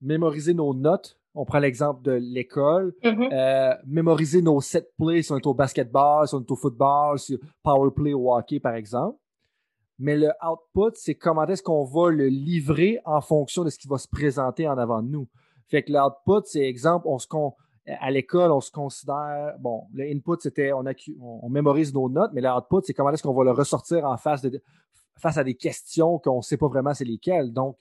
[0.01, 1.19] mémoriser nos notes.
[1.33, 2.93] On prend l'exemple de l'école.
[3.03, 3.33] Mm-hmm.
[3.33, 7.19] Euh, mémoriser nos set plays si on est au basketball, si on est au football,
[7.19, 9.19] si power play au hockey, par exemple.
[9.99, 13.87] Mais le output, c'est comment est-ce qu'on va le livrer en fonction de ce qui
[13.87, 15.27] va se présenter en avant de nous.
[15.67, 17.27] Fait que l'output, c'est exemple, on se
[17.99, 20.83] à l'école, on se considère, bon, le input, c'était on,
[21.21, 24.41] on, mémorise nos notes, mais l'output, c'est comment est-ce qu'on va le ressortir en face,
[24.41, 24.61] de,
[25.17, 27.53] face à des questions qu'on ne sait pas vraiment c'est lesquelles.
[27.53, 27.77] Donc,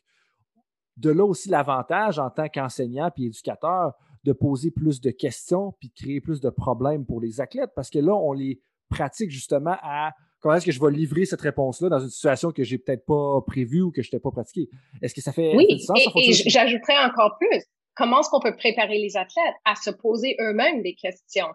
[0.97, 3.95] de là aussi l'avantage en tant qu'enseignant puis éducateur
[4.25, 7.91] de poser plus de questions puis de créer plus de problèmes pour les athlètes parce
[7.91, 11.89] que là, on les pratique justement à comment est-ce que je vais livrer cette réponse-là
[11.89, 14.69] dans une situation que j'ai peut-être pas prévue ou que je n'étais pas pratiquée.
[15.03, 15.99] Est-ce que ça fait, oui, sens?
[16.17, 17.63] et j'ajouterais encore plus
[17.97, 21.49] comment est-ce qu'on peut préparer les athlètes à se poser eux-mêmes des questions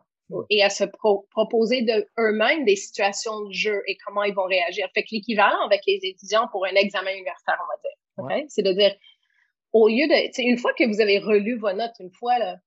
[0.49, 0.85] et à se
[1.31, 4.87] proposer de eux-mêmes des situations de jeu et comment ils vont réagir?
[4.93, 7.57] Fait que l'équivalent avec les étudiants pour un examen universitaire,
[8.17, 8.95] on va dire, c'est de dire,
[9.73, 12.57] au lieu de, une fois que vous avez relu vos notes une fois, là,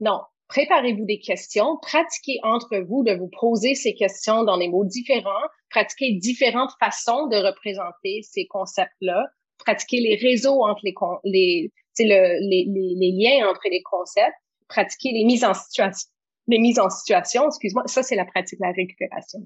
[0.00, 0.20] non,
[0.52, 5.48] préparez-vous des questions, pratiquez entre vous de vous poser ces questions dans des mots différents,
[5.70, 10.92] pratiquez différentes façons de représenter ces concepts-là, pratiquez les réseaux entre les,
[11.24, 14.36] les le, les, liens entre les concepts,
[14.68, 16.06] pratiquer les mises en situation,
[16.48, 19.40] les mises en situation, excuse-moi, ça c'est la pratique de la récupération.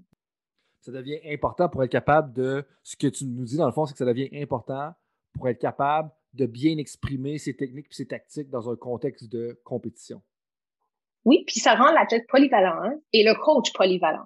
[0.80, 3.86] Ça devient important pour être capable de, ce que tu nous dis dans le fond,
[3.86, 4.92] c'est que ça devient important
[5.34, 9.61] pour être capable de bien exprimer ses techniques et ses tactiques dans un contexte de
[9.62, 10.20] compétition.
[11.27, 14.24] Oui, puis ça rend l'athlète polyvalent hein, et le coach polyvalent.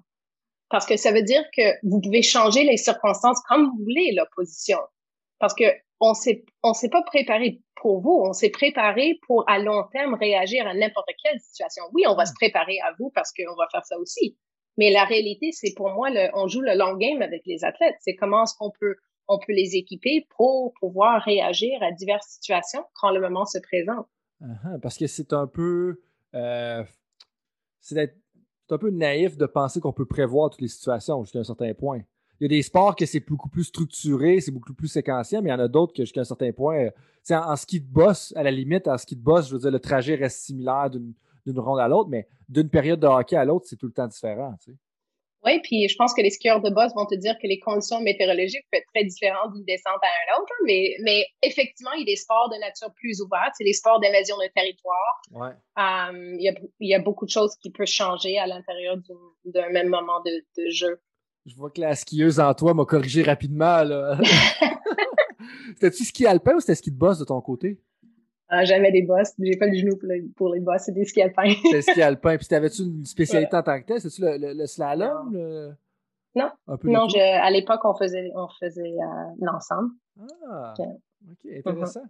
[0.69, 4.79] Parce que ça veut dire que vous pouvez changer les circonstances comme vous voulez, l'opposition.
[5.41, 5.65] Parce que
[5.99, 10.15] on s'est, on s'est pas préparé pour vous, on s'est préparé pour à long terme
[10.15, 11.85] réagir à n'importe quelle situation.
[11.93, 14.39] Oui, on va se préparer à vous parce qu'on va faire ça aussi.
[14.77, 17.97] Mais la réalité, c'est pour moi, on joue le long game avec les athlètes.
[18.01, 18.97] C'est comment est-ce qu'on peut,
[19.29, 24.07] on peut les équiper pour pouvoir réagir à diverses situations quand le moment se présente.
[24.43, 26.01] Uh-huh, parce que c'est un peu,
[26.35, 26.85] euh,
[27.81, 28.15] c'est
[28.71, 32.03] un peu naïf de penser qu'on peut prévoir toutes les situations jusqu'à un certain point
[32.41, 35.51] il y a des sports que c'est beaucoup plus structuré, c'est beaucoup plus séquentiel, mais
[35.51, 36.91] il y en a d'autres que jusqu'à un certain point, euh,
[37.31, 39.71] en, en, ski de boss, à la limite, en ski de boss, je veux dire,
[39.71, 41.15] le trajet reste similaire d'une
[41.59, 44.57] ronde à l'autre, mais d'une période de hockey à l'autre, c'est tout le temps différent.
[45.45, 48.01] Oui, puis je pense que les skieurs de boss vont te dire que les conditions
[48.01, 52.03] météorologiques peuvent être très différentes d'une descente à un autre, mais, mais effectivement, il y
[52.03, 55.23] a des sports de nature plus ouverte, c'est les sports d'invasion de territoire.
[55.31, 55.53] Ouais.
[55.77, 58.97] Um, il, y a, il, y a, beaucoup de choses qui peuvent changer à l'intérieur
[59.47, 61.01] d'un même moment de, de jeu.
[61.47, 63.83] Je vois que la skieuse en toi m'a corrigé rapidement.
[65.75, 67.81] C'était-tu ski alpin ou c'était ski de boss de ton côté?
[68.51, 69.33] Ah, jamais des bosses.
[69.39, 69.97] J'ai pas le genou
[70.37, 70.83] pour, les bosses.
[70.83, 71.51] C'est des ski alpins.
[71.63, 72.37] C'était ski alpin.
[72.37, 74.01] Puis t'avais-tu une spécialité en tant que tel?
[74.01, 75.77] C'était-tu le, slalom?
[76.35, 76.51] Non.
[76.85, 79.91] non, à l'époque, on faisait, on faisait euh, l'ensemble.
[80.49, 82.03] Ah, OK, intéressant.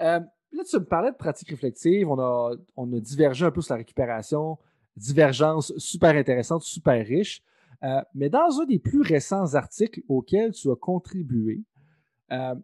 [0.00, 0.20] Euh,
[0.52, 2.10] là, tu me parlais de pratique réflexive.
[2.10, 4.58] On a, on a divergé un peu sur la récupération.
[4.96, 7.42] Divergence super intéressante, super riche.
[7.82, 11.62] Euh, mais dans un des plus récents articles auxquels tu as contribué,
[12.32, 12.54] euh,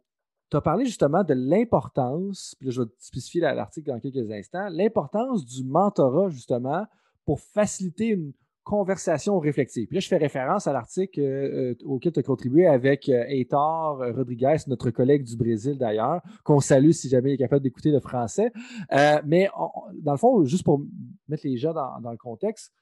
[0.50, 4.68] tu as parlé justement de l'importance, puis là, je vais spécifier l'article dans quelques instants,
[4.70, 6.86] l'importance du mentorat justement
[7.24, 8.32] pour faciliter une
[8.64, 9.86] conversation réflexive.
[9.86, 14.56] Puis là, je fais référence à l'article euh, auquel tu as contribué avec Heitor Rodriguez,
[14.66, 18.52] notre collègue du Brésil d'ailleurs, qu'on salue si jamais il est capable d'écouter le français.
[19.24, 19.48] mais
[19.94, 20.82] dans le fond, juste pour
[21.28, 22.72] mettre les gens dans le contexte,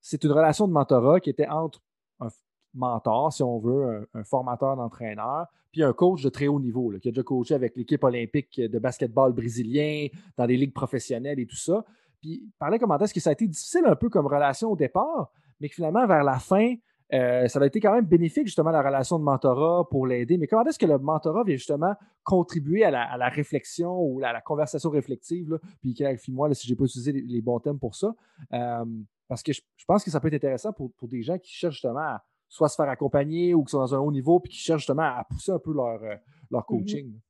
[0.00, 1.82] c'est une relation de mentorat qui était entre
[2.20, 2.28] un
[2.74, 7.08] mentor, si on veut, un, formateur d'entraîneur, puis un coach de très haut niveau, qui
[7.08, 11.56] a déjà coaché avec l'équipe olympique de basketball brésilien, dans des ligues professionnelles et tout
[11.56, 11.84] ça.
[12.20, 15.30] Puis parlait comment est-ce que ça a été difficile un peu comme relation au départ,
[15.60, 16.74] mais que finalement, vers la fin,
[17.14, 20.36] euh, ça a été quand même bénéfique, justement, la relation de mentorat pour l'aider.
[20.36, 24.40] Mais comment est-ce que le mentorat vient justement contribuer à la, réflexion ou à la
[24.40, 25.50] conversation réflexive?
[25.50, 25.58] Là?
[25.80, 28.14] Puis clarifie-moi si je n'ai pas utilisé les, bons thèmes pour ça.
[28.52, 28.84] Euh,
[29.26, 32.00] parce que je, pense que ça peut être intéressant pour, des gens qui cherchent justement
[32.00, 34.80] à soit se faire accompagner ou qui sont dans un haut niveau puis qui cherchent
[34.80, 36.16] justement à pousser un peu leur, euh,
[36.50, 36.66] leur mm-hmm.
[36.66, 37.20] coaching.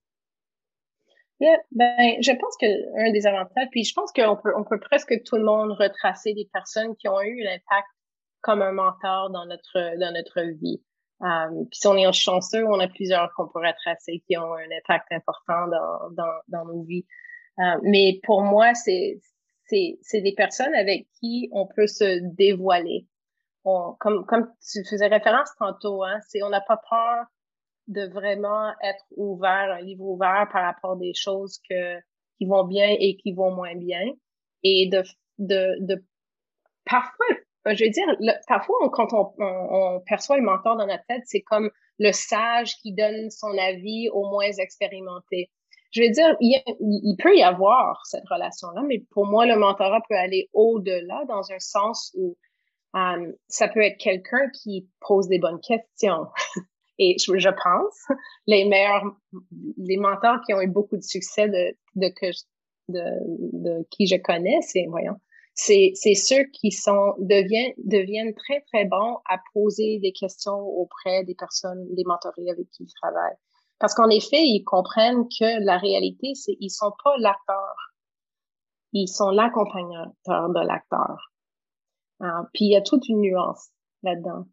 [1.41, 5.37] ben, je pense qu'un des avantages, puis je pense qu'on peut, on peut presque tout
[5.37, 7.89] le monde retracer des personnes qui ont eu l'impact
[8.41, 10.83] comme un mentor dans notre, dans notre vie.
[11.21, 14.71] Um, puis si on est chanceux, on a plusieurs qu'on peut retracer qui ont un
[14.79, 17.05] impact important dans, dans, dans nos vies.
[17.59, 19.21] Euh, mais pour moi, c'est
[19.71, 23.07] c'est des personnes avec qui on peut se dévoiler.
[23.99, 27.27] Comme, tu faisais référence tantôt, hein, c'est on n'a pas peur
[27.87, 32.95] de vraiment être ouvert, un livre ouvert par rapport à des choses qui vont bien
[32.99, 34.05] et qui vont moins bien.
[34.62, 36.05] Et de,
[36.85, 37.27] parfois,
[37.66, 38.07] je veux dire,
[38.47, 42.95] parfois, quand on, on, perçoit le mentor dans notre tête, c'est comme le sage qui
[42.95, 45.51] donne son avis aux moins expérimentés
[45.91, 50.16] je veux dire, il, peut y avoir cette relation-là, mais pour moi, le mentorat peut
[50.16, 52.37] aller au-delà dans un sens où
[52.97, 56.26] euh, ça peut être quelqu'un qui pose des bonnes questions,
[56.99, 59.05] Et je, je, pense, les meilleurs,
[59.76, 62.12] les mentors qui ont eu beaucoup de succès de, de,
[62.89, 63.03] de,
[63.53, 65.14] de qui je connais, c'est, voyons,
[65.55, 71.24] c'est, c'est ceux qui sont, deviennent, deviennent très, très bons à poser des questions auprès
[71.24, 73.36] des personnes, des mentorés avec qui ils travaillent.
[73.78, 77.74] Parce qu'en effet, ils comprennent que la réalité, c'est ils sont pas l'acteur.
[78.93, 81.32] Ils sont l'accompagnateur de l'acteur.
[82.21, 83.69] Uh, puis il y a toute une nuance
[84.03, 84.47] là-dedans.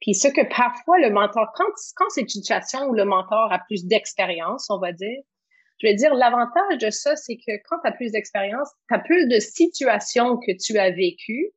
[0.00, 3.60] Puis ce que parfois le mentor, quand, quand c'est une situation où le mentor a
[3.60, 5.22] plus d'expérience, on va dire,
[5.82, 9.00] je vais dire, l'avantage de ça, c'est que quand tu as plus d'expérience, tu as
[9.00, 11.52] plus de situations que tu as vécues.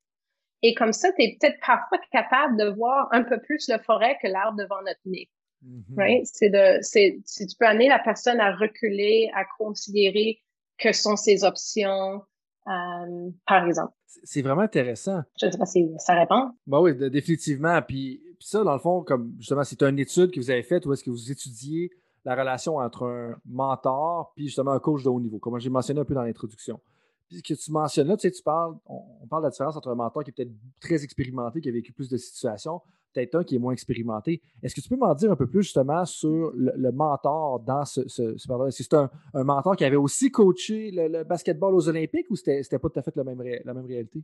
[0.63, 4.17] Et comme ça, tu es peut-être parfois capable de voir un peu plus le forêt
[4.21, 5.29] que l'arbre devant notre nez.
[5.63, 5.95] Mm-hmm.
[5.97, 6.25] Right?
[6.25, 10.41] C'est de, c'est, si tu peux amener la personne à reculer, à considérer
[10.79, 12.23] que sont ses options,
[12.67, 13.93] euh, par exemple.
[14.23, 15.21] C'est vraiment intéressant.
[15.39, 16.51] Je ne sais pas si ça répond.
[16.67, 17.81] Bah oui, définitivement.
[17.81, 20.85] Puis, puis, ça, dans le fond, comme justement, c'est une étude que vous avez faite
[20.85, 21.91] où est-ce que vous étudiez
[22.25, 25.99] la relation entre un mentor puis justement un coach de haut niveau, comme j'ai mentionné
[25.99, 26.79] un peu dans l'introduction.
[27.27, 29.75] Puis ce que tu mentionnes là, tu sais, tu parles, on, parle de la différence
[29.75, 32.81] entre un mentor qui est peut-être très expérimenté, qui a vécu plus de situations,
[33.15, 34.41] peut-être un qui est moins expérimenté.
[34.61, 38.07] Est-ce que tu peux m'en dire un peu plus justement sur le, mentor dans ce,
[38.07, 39.09] ce, ce Est-ce que c'est un,
[39.43, 43.15] mentor qui avait aussi coaché le, basketball aux Olympiques ou c'était, pas tout à fait
[43.15, 44.19] la même, réalité?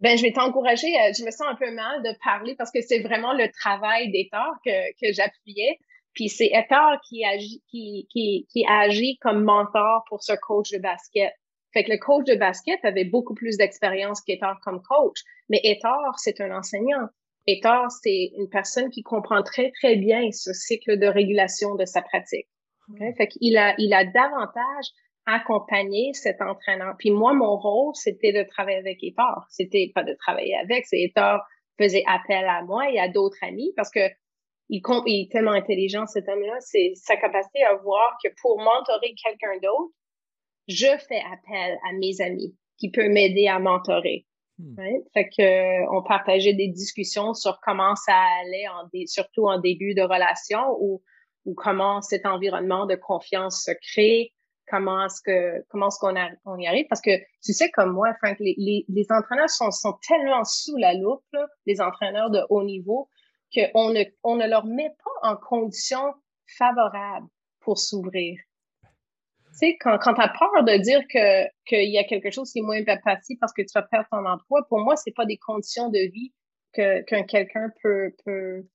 [0.00, 0.86] Ben, je vais t'encourager.
[0.86, 4.10] Euh, je me sens un peu mal de parler parce que c'est vraiment le travail
[4.10, 5.78] d'État que, j'appuyais.
[6.14, 11.32] Puis c'est Etar qui agit, qui, qui, agit comme mentor pour ce coach de basket.
[11.72, 15.20] Fait que le coach de basket avait beaucoup plus d'expérience qu'Etar comme coach.
[15.48, 17.08] Mais Etar, c'est un enseignant.
[17.48, 22.02] Etar, c'est une personne qui comprend très, très bien ce cycle de régulation de sa
[22.02, 22.46] pratique.
[22.92, 23.14] Okay?
[23.14, 24.86] Fait qu'il a, il a davantage
[25.24, 26.94] accompagné cet entraîneur.
[26.98, 29.46] Puis moi, mon rôle, c'était de travailler avec Etar.
[29.48, 31.46] C'était pas de travailler avec, c'est Etar
[31.78, 34.00] faisait appel à moi et à d'autres amis parce que
[34.68, 39.14] il, il est tellement intelligent, cet homme-là, c'est sa capacité à voir que pour mentorer
[39.24, 39.94] quelqu'un d'autre,
[40.66, 44.26] je fais appel à mes amis qui peuvent m'aider à mentorer.
[44.58, 44.74] Hmm.
[45.14, 49.94] Fait que euh, on partageait des discussions sur comment ça allait, en surtout en début
[49.94, 51.02] de relation, ou,
[51.44, 54.32] ou comment cet environnement de confiance se crée,
[54.68, 56.86] comment est-ce que comment est-ce qu'on on y arrive?
[56.88, 60.76] Parce que tu sais comme moi Frank les, les, les entraîneurs sont, sont tellement sous
[60.76, 63.08] la loupe là, les entraîneurs de haut niveau
[63.54, 66.14] qu'on ne, on ne leur met pas en condition
[66.58, 67.26] favorable
[67.60, 68.38] pour s'ouvrir.
[69.60, 72.50] Tu sais, quand, quand tu as peur de dire que qu'il y a quelque chose
[72.52, 75.26] qui est moins facile parce que tu vas perdre ton emploi, pour moi, c'est pas
[75.26, 76.32] des conditions de vie
[76.72, 78.66] que qu'un quelqu'un peut peut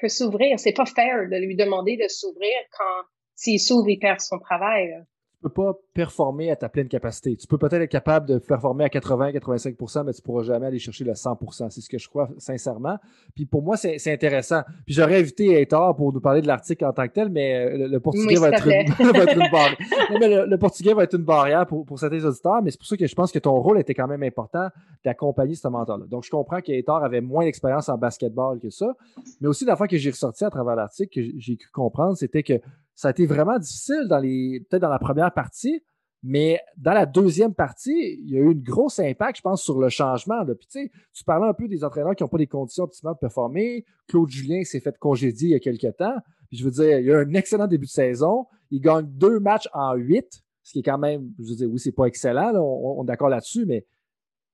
[0.00, 0.58] peut s'ouvrir.
[0.58, 4.94] C'est pas fair de lui demander de s'ouvrir quand s'il s'ouvre, il perd son travail
[5.40, 7.36] peux pas performer à ta pleine capacité.
[7.36, 11.04] Tu peux peut-être être capable de performer à 80-85%, mais tu pourras jamais aller chercher
[11.04, 11.70] le 100%.
[11.70, 12.98] C'est ce que je crois sincèrement.
[13.34, 14.62] Puis pour moi, c'est intéressant.
[14.84, 18.00] Puis j'aurais invité Heitor pour nous parler de l'article en tant que tel, mais le,
[18.00, 19.76] portugais va, être une, barrière.
[20.46, 23.06] le, portugais va être une barrière pour, pour certains auditeurs, mais c'est pour ça que
[23.06, 24.68] je pense que ton rôle était quand même important
[25.04, 26.06] d'accompagner ce mentor-là.
[26.06, 28.94] Donc je comprends qu'Heitor avait moins d'expérience en basketball que ça,
[29.40, 32.42] mais aussi la fois que j'ai ressorti à travers l'article, que j'ai cru comprendre, c'était
[32.42, 32.60] que
[33.00, 35.82] ça a été vraiment difficile dans les, peut-être dans la première partie,
[36.22, 39.80] mais dans la deuxième partie, il y a eu une grosse impact, je pense, sur
[39.80, 40.44] le changement.
[40.44, 43.86] Puis, tu, parlais un peu des entraîneurs qui n'ont pas des conditions optimales de performer.
[44.06, 46.16] Claude Julien s'est fait congédier il y a quelques temps.
[46.48, 48.44] Puis, je veux dire, il y a un excellent début de saison.
[48.70, 51.78] Il gagne deux matchs en huit, ce qui est quand même, je veux dire, oui,
[51.78, 53.86] c'est pas excellent, on, est d'accord là-dessus, mais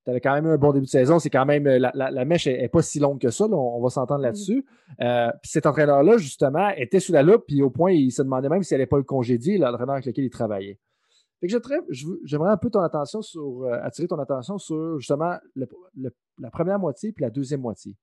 [0.07, 1.19] tu avais quand même un bon début de saison.
[1.19, 3.45] C'est quand même, la, la, mèche n'est pas si longue que ça.
[3.45, 4.65] on, va s'entendre là-dessus.
[5.01, 8.47] Euh, puis cet entraîneur-là, justement, était sous la loupe, puis au point, il se demandait
[8.47, 10.79] même s'il n'allait pas le congédier, l'entraîneur avec lequel il travaillait.
[11.41, 11.53] Fait que
[12.23, 15.35] j'aimerais un peu ton attention sur, euh, attirer ton attention sur justement
[16.39, 17.97] la première moitié puis la deuxième moitié.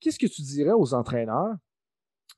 [0.00, 1.54] Qu'est-ce que tu dirais aux entraîneurs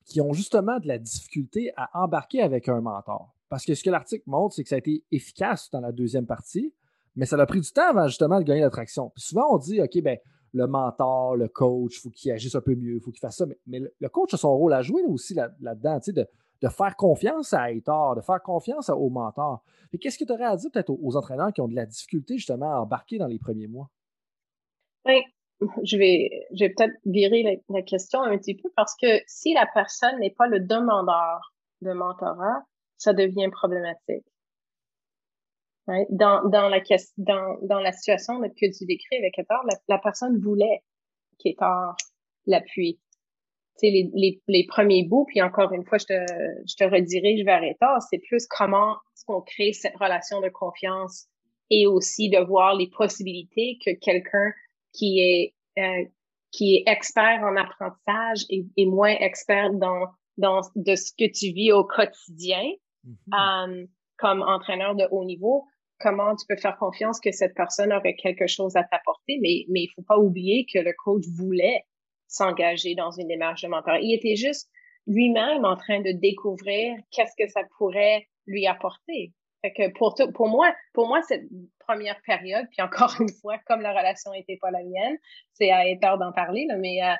[0.06, 3.32] qui ont justement de la difficulté à embarquer avec un mentor?
[3.48, 6.26] Parce que ce que l'article montre, c'est que ça a été efficace dans la deuxième
[6.26, 6.74] partie,
[7.16, 9.10] mais ça a pris du temps avant justement de gagner l'attraction.
[9.10, 10.18] Puis souvent, on dit, OK, ben,
[10.52, 13.36] le mentor, le coach, il faut qu'il agisse un peu mieux, il faut qu'il fasse
[13.36, 13.46] ça.
[13.66, 16.26] Mais, le coach a son rôle à jouer aussi là-dedans, de,
[16.62, 19.62] de, faire confiance à Heitor, de faire confiance au mentor.
[20.00, 22.72] Qu'est-ce que tu aurais à dire peut-être aux, entraîneurs qui ont de la difficulté justement
[22.72, 23.90] à embarquer dans les premiers mois?
[25.06, 25.22] Oui,
[25.84, 29.66] je vais, je vais peut-être virer la, question un petit peu parce que si la
[29.72, 32.62] personne n'est pas le demandeur de mentorat,
[32.96, 34.26] ça devient problématique.
[35.86, 36.80] Dans, dans, la,
[37.16, 40.82] dans, dans la situation que tu décris avec Etor, la, personne voulait
[41.38, 41.96] qu'Etor
[42.46, 43.00] l'appuie.
[43.82, 46.26] Les, les, les premiers bouts, puis encore une fois, je te,
[46.68, 51.26] je te redirige vers Etor, c'est plus comment est-ce qu'on crée cette relation de confiance
[51.70, 54.52] et aussi de voir les possibilités que quelqu'un
[54.92, 56.04] qui est euh,
[56.50, 61.52] qui est expert en apprentissage et, et moins expert dans, dans de ce que tu
[61.52, 62.72] vis au quotidien
[63.06, 63.86] mm-hmm.
[64.20, 65.64] Comme entraîneur de haut niveau,
[65.98, 69.82] comment tu peux faire confiance que cette personne aurait quelque chose à t'apporter, mais, mais
[69.82, 71.84] il faut pas oublier que le coach voulait
[72.26, 74.00] s'engager dans une démarche de mentorat.
[74.00, 74.70] Il était juste
[75.06, 79.32] lui-même en train de découvrir qu'est-ce que ça pourrait lui apporter.
[79.62, 81.44] Fait que pour, pour moi, pour moi, cette
[81.80, 85.16] première période, puis encore une fois, comme la relation n'était pas la mienne,
[85.52, 87.14] c'est à être d'en parler, là, mais, euh,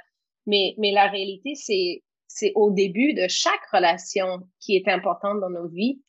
[0.47, 5.51] mais, mais la réalité, c'est, c'est au début de chaque relation qui est importante dans
[5.51, 6.01] nos vies,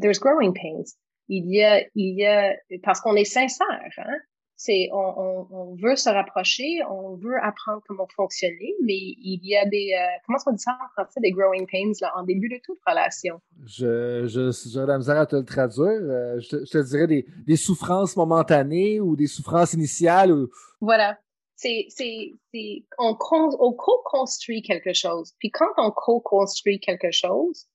[0.00, 0.96] there's growing pains.
[1.28, 3.66] Il y a, il y a, parce qu'on est sincère,
[3.98, 4.18] hein?
[4.56, 9.56] c'est on, on, on, veut se rapprocher, on veut apprendre comment fonctionner, mais il y
[9.56, 12.48] a des euh, comment qu'on dit ça en français des growing pains là, en début
[12.48, 13.40] de toute relation?
[13.64, 15.86] Je je j'ai la misère à te le traduire.
[15.86, 20.32] Euh, je, te, je, te, dirais des, des souffrances momentanées ou des souffrances initiales.
[20.32, 20.48] Ou...
[20.80, 21.18] Voilà.
[21.56, 25.32] C'est c'est c'est on, on co-construit quelque chose.
[25.38, 27.66] Puis quand on co-construit quelque chose,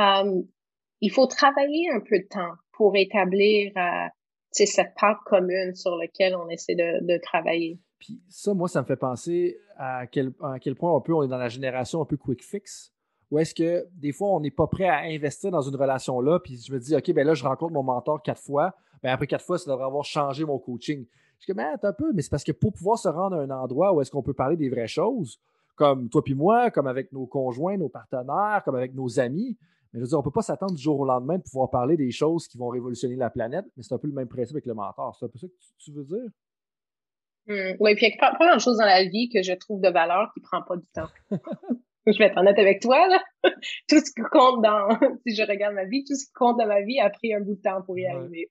[0.00, 0.42] euh,
[1.00, 4.08] il faut travailler un peu de temps pour établir euh,
[4.50, 7.78] cette part commune sur laquelle on essaie de, travailler.
[7.98, 11.38] Puis ça, moi, ça me fait penser à quel, point on peut, on est dans
[11.38, 12.92] la génération un peu quick fix.
[13.30, 16.58] Ou est-ce que des fois, on n'est pas prêt à investir dans une relation-là, puis
[16.58, 19.44] je me dis, OK, ben là, je rencontre mon mentor quatre fois, ben après quatre
[19.44, 21.04] fois, ça devrait avoir changé mon coaching.
[21.40, 23.40] Je dis, mais attends un peu, mais c'est parce que pour pouvoir se rendre à
[23.40, 25.40] un endroit où est-ce qu'on peut parler des vraies choses,
[25.74, 29.56] comme toi puis moi, comme avec nos conjoints, nos partenaires, comme avec nos amis,
[29.96, 31.70] mais je veux dire, on ne peut pas s'attendre du jour au lendemain de pouvoir
[31.70, 34.56] parler des choses qui vont révolutionner la planète, mais c'est un peu le même principe
[34.56, 35.16] avec le mentor.
[35.18, 36.28] C'est un peu ça que tu, veux dire?
[37.46, 39.80] Mmh, oui, puis il y a pas, de choses dans la vie que je trouve
[39.80, 41.08] de valeur qui ne prend pas du temps.
[42.12, 43.18] je vais être honnête avec toi, là.
[43.88, 44.88] tout ce qui compte dans,
[45.26, 47.40] si je regarde ma vie, tout ce qui compte dans ma vie a pris un
[47.40, 48.50] bout de temps pour y arriver.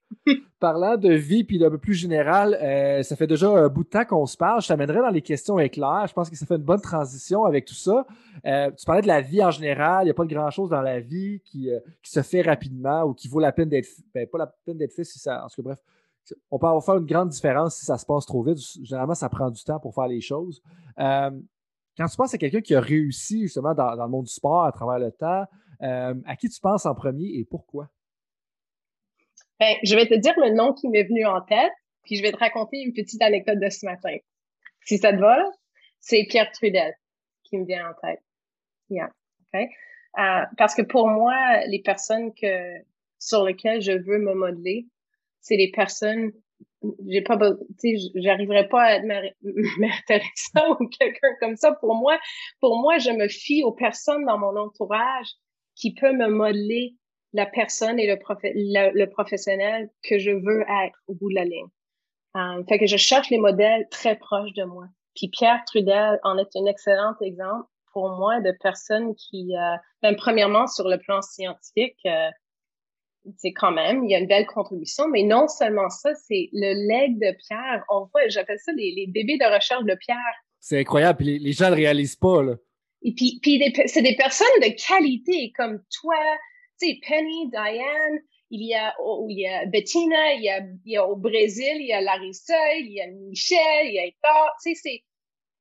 [0.60, 3.90] Parlant de vie, puis d'un peu plus général, euh, ça fait déjà un bout de
[3.90, 4.62] temps qu'on se parle.
[4.62, 6.06] Je t'amènerai dans les questions éclair.
[6.08, 8.06] Je pense que ça fait une bonne transition avec tout ça.
[8.46, 10.04] Euh, tu parlais de la vie en général.
[10.04, 13.04] Il n'y a pas de grand-chose dans la vie qui, euh, qui, se fait rapidement
[13.04, 15.48] ou qui vaut la peine d'être, ben, pas la peine d'être fait si ça, en
[15.48, 15.80] tout cas, bref,
[16.50, 18.58] on peut avoir faire une grande différence si ça se passe trop vite.
[18.84, 20.62] Généralement, ça prend du temps pour faire les choses.
[21.98, 24.72] Quand tu penses à quelqu'un qui a réussi justement dans, le monde du sport à
[24.72, 25.46] travers le temps,
[25.82, 27.90] euh, à qui tu penses en premier et pourquoi?
[29.60, 31.72] Ben, je vais te dire le nom qui m'est venu en tête,
[32.04, 34.18] puis je vais te raconter une petite anecdote de ce matin.
[34.82, 35.38] Si ça te va,
[36.00, 36.94] c'est Pierre Trudel
[37.44, 38.22] qui me vient en tête.
[38.90, 39.10] Yeah.
[39.54, 39.70] Okay.
[40.20, 42.84] Euh, parce que pour moi, les personnes que
[43.20, 44.88] sur lesquelles je veux me modeler,
[45.42, 46.32] c'est les personnes
[47.08, 49.06] j'ai pas tu sais j'arriverai pas à être
[49.80, 52.18] Mère Teresa ou quelqu'un comme ça pour moi
[52.60, 55.28] pour moi je me fie aux personnes dans mon entourage
[55.76, 56.96] qui peut me modeler
[57.34, 58.18] la personne et le,
[58.94, 61.68] le, professionnel que je veux être au bout de la ligne.
[62.38, 64.86] Euh, fait que je cherche les modèles très proches de moi.
[65.16, 70.16] Puis Pierre Trudel en est un excellent exemple pour moi de personnes qui, euh, ben,
[70.16, 72.30] premièrement sur le plan scientifique, euh,
[73.38, 76.88] c'est quand même, il y a une belle contribution, mais non seulement ça, c'est le
[76.88, 77.84] leg de Pierre.
[77.90, 80.18] On voit, j'appelle ça les, bébés de recherche de Pierre.
[80.60, 82.56] C'est incroyable, puis les, gens ne le réalisent pas, là.
[83.04, 86.16] Et puis, puis c'est des personnes de qualité comme toi,
[86.82, 88.20] tu sais, Penny, Diane,
[88.50, 91.16] il y a, oh, il y a Bettina, il y a, il y a au
[91.16, 95.04] Brésil, il y a Larissa, il y a Michel, il y a Hector, tu sais,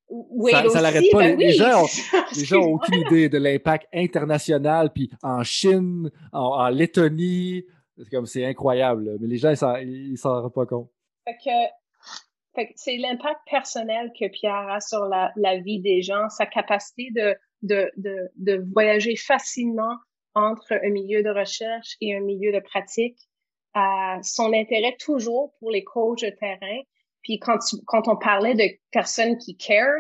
[0.09, 1.19] c'est, ça, ça l'arrête pas.
[1.19, 4.93] Ben les, gens ont, aucune idée de l'impact international.
[4.93, 7.65] Puis en Chine, en, Lettonie,
[7.97, 9.17] c'est comme c'est incroyable.
[9.21, 9.53] Mais les gens,
[9.83, 10.91] ils s'en rendent pas compte.
[11.25, 17.09] Fait que, c'est l'impact personnel que Pierre a sur la, vie des gens, sa capacité
[17.15, 19.97] de, de, de, de, voyager facilement
[20.35, 23.19] entre un milieu de recherche et un milieu de pratique,
[23.77, 26.81] euh, son intérêt toujours pour les coachs de terrain,
[27.25, 29.99] puis quand, quand on parlait de personnes qui care,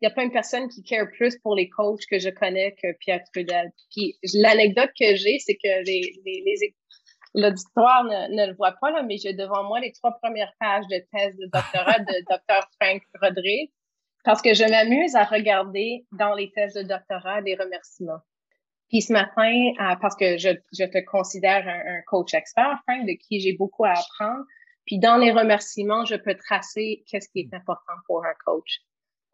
[0.00, 2.74] il n'y a pas une personne qui care plus pour les coachs que je connais
[2.82, 3.70] que Pierre Trudel.
[3.90, 6.74] Puis l'anecdote que j'ai, c'est que les, les,
[7.34, 10.86] l'auditoire ne, ne, le voit pas, là, mais j'ai devant moi les trois premières pages
[10.90, 12.68] de thèse de doctorat de Dr.
[12.80, 13.70] Frank Rodrigue
[14.24, 18.20] parce que je m'amuse à regarder dans les thèses de doctorat des remerciements.
[18.88, 23.12] Puis ce matin, parce que je, je te considère un, un, coach expert, Frank, de
[23.12, 24.44] qui j'ai beaucoup à apprendre,
[24.88, 28.78] puis dans les remerciements, je peux tracer qu'est-ce qui est important pour un coach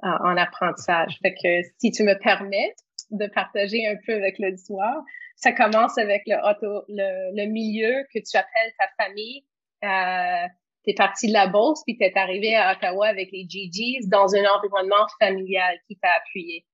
[0.02, 1.16] euh, en apprentissage.
[1.22, 2.74] Fait que si tu me permets
[3.12, 5.00] de partager un peu avec l'auditoire,
[5.36, 9.44] ça commence avec le, auto, le, le, milieu que tu appelles ta famille.
[9.84, 10.48] Euh,
[10.82, 14.08] tu es parti de la bourse, puis tu es arrivé à Ottawa avec les GGs
[14.08, 16.66] dans un environnement familial qui t'a appuyé.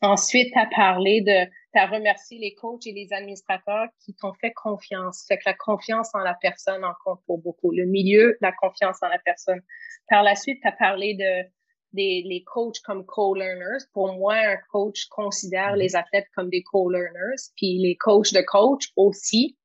[0.00, 4.34] Ensuite, tu as parlé de, tu as remercié les coachs et les administrateurs qui t'ont
[4.34, 5.24] fait confiance.
[5.28, 7.70] Fait que la confiance en la personne en compte pour beaucoup.
[7.70, 9.60] Le milieu, la confiance en la personne.
[10.08, 11.48] Par la suite, tu as parlé de,
[11.92, 13.84] des, les coachs comme co-learners.
[13.92, 18.90] Pour moi, un coach considère les athlètes comme des co-learners, puis les coachs de coach
[18.96, 19.56] aussi.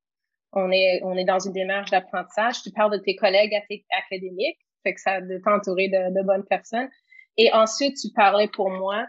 [0.52, 2.62] On est, on est dans une démarche d'apprentissage.
[2.62, 3.54] Tu parles de tes collègues
[3.98, 6.88] académiques, fait que ça de t'entourer de, de, bonnes personnes.
[7.36, 9.06] Et ensuite, tu parlais pour moi,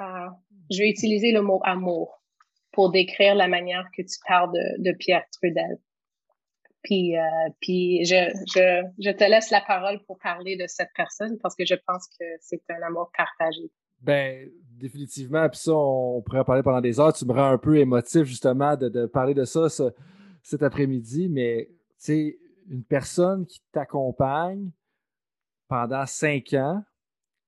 [0.00, 0.28] euh,
[0.70, 2.22] je vais utiliser le mot amour
[2.72, 5.78] pour décrire la manière que tu parles de, de Pierre Trudel.
[6.82, 7.22] Puis, euh,
[7.60, 11.64] puis je, je, je te laisse la parole pour parler de cette personne parce que
[11.64, 13.70] je pense que c'est un amour partagé.
[14.00, 15.48] Ben, définitivement.
[15.48, 17.12] Puis ça, on pourrait en parler pendant des heures.
[17.12, 19.68] Tu me rends un peu émotif, justement, de, de parler de ça,
[20.42, 21.28] cet après-midi.
[21.28, 24.70] Mais, tu sais, une personne qui t'accompagne
[25.68, 26.82] pendant cinq ans,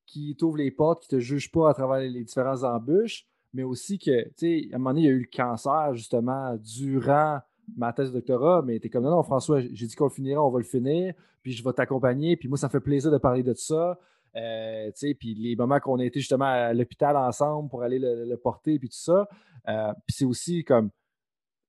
[0.06, 3.98] qui t'ouvre les portes, qui te juge pas à travers les différentes embûches, mais aussi
[3.98, 7.40] que, tu sais, à un moment donné, il y a eu le cancer, justement, durant
[7.76, 10.10] ma thèse de doctorat, mais tu es comme non, non, François, j'ai dit qu'on le
[10.10, 13.10] finira, on va le finir, puis je vais t'accompagner, puis moi, ça me fait plaisir
[13.10, 13.98] de parler de ça.
[14.36, 18.78] Euh, puis les moments qu'on a été justement à l'hôpital ensemble pour aller le, porter,
[18.78, 19.28] puis tout ça.
[19.68, 20.90] Euh, puis c'est aussi comme,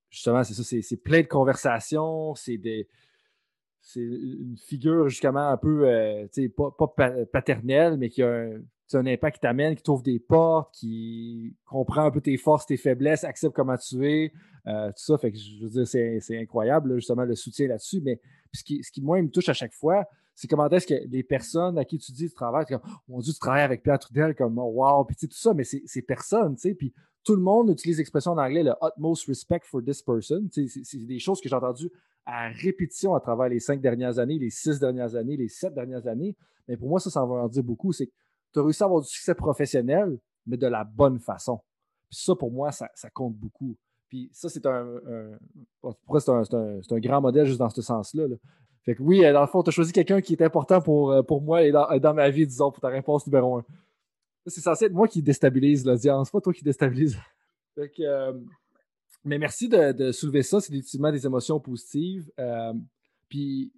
[0.10, 2.88] justement, c'est ça, c'est plein de conversations, c'est des.
[3.88, 6.26] C'est une figure justement un peu, euh,
[6.58, 8.62] pas, pas paternelle, mais qui a un,
[8.94, 12.78] un impact qui t'amène, qui t'ouvre des portes, qui comprend un peu tes forces, tes
[12.78, 14.34] faiblesses, accepte comment tu es,
[14.66, 15.18] euh, tout ça.
[15.20, 18.02] Fait que je veux dire, c'est, incroyable, justement, le soutien là-dessus.
[18.02, 18.20] Mais
[18.54, 21.22] ce qui, ce qui, moi, me touche à chaque fois, c'est comment est-ce que les
[21.22, 24.34] personnes à qui tu dis tu travailles, comme, mon Dieu, tu travailles avec Pierre Trudel,
[24.34, 26.74] comme, oh, wow, puis tout ça, mais c'est, personne, tu sais.
[26.74, 26.92] Puis
[27.24, 30.48] tout le monde utilise l'expression en anglais, le utmost respect for this person.
[30.52, 31.92] C'est des choses que j'ai entendues
[32.26, 36.08] à répétition à travers les cinq dernières années, les six dernières années, les sept dernières
[36.08, 36.36] années.
[36.68, 37.94] Mais pour moi, ça, ça va en dire beaucoup.
[37.94, 38.10] C'est
[38.54, 41.60] tu as réussi à avoir du succès professionnel, mais de la bonne façon.
[42.10, 43.76] Puis ça, pour moi, ça, compte beaucoup.
[44.08, 44.86] Puis ça, c'est un,
[45.84, 48.28] c'est un, grand modèle juste dans ce sens-là.
[48.84, 51.24] Fait que oui, dans le fond, tu as choisi quelqu'un qui est important pour, euh,
[51.24, 53.66] pour moi et dans, ma vie, disons, pour ta réponse numéro un.
[54.46, 57.18] C'est censé être moi qui déstabilise l'audience, pas toi qui déstabilise.
[57.74, 58.34] Fait que, euh,
[59.26, 60.62] mais merci de, soulever ça.
[60.62, 62.32] C'est définitivement des émotions positives.
[62.40, 62.74] Euh,
[63.30, 63.74] puis,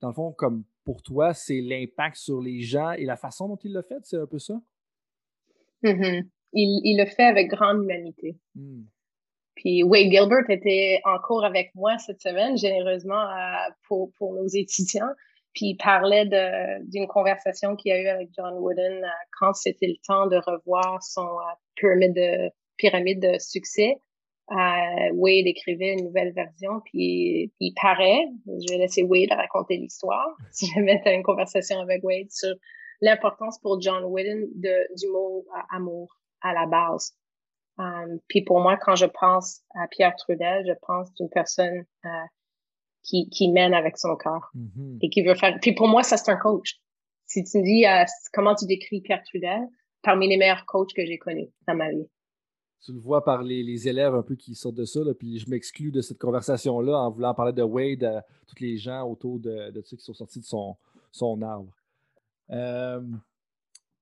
[0.00, 3.58] dans le fond, comme pour toi, c'est l'impact sur les gens et la façon dont
[3.62, 4.54] il le fait, c'est un peu ça?
[5.82, 6.26] Mm-hmm.
[6.54, 8.36] il, le fait avec grande humanité.
[8.54, 8.82] Hmm.
[9.54, 13.24] Puis Wade Gilbert était en cours avec moi cette semaine, généreusement
[13.86, 15.10] pour, pour nos étudiants.
[15.52, 16.26] Puis il parlait
[16.82, 19.08] d'une conversation qu'il a eue avec John Wooden euh,
[19.40, 23.96] quand c'était le temps de revoir son euh, pyramide de, pyramide de succès.
[24.50, 30.36] Euh, Wade écrivait une nouvelle version, puis, il paraît, je vais laisser Wade raconter l'histoire,
[30.52, 32.54] si je vais mettre une conversation avec Wade sur
[33.00, 36.08] l'importance pour John Whedon de, du mot euh, amour
[36.40, 37.14] à la base.
[37.78, 42.08] Um, puis pour moi, quand je pense à Pierre Trudel, je pense d'une personne euh,
[43.04, 44.98] qui, qui mène avec son cœur mm-hmm.
[45.02, 45.56] et qui veut faire.
[45.60, 46.80] Puis pour moi, ça c'est un coach.
[47.26, 49.68] Si tu me dis euh, comment tu décris Pierre Trudel,
[50.02, 52.08] parmi les meilleurs coachs que j'ai connus dans ma vie
[52.84, 55.00] tu le vois par les, élèves un peu qui sortent de ça.
[55.18, 59.08] Puis je m'exclus de cette conversation-là en voulant parler de Wade à tous les gens
[59.08, 60.76] autour de, de ceux qui sont sortis de son,
[61.10, 61.72] son arbre.
[62.50, 63.00] Euh,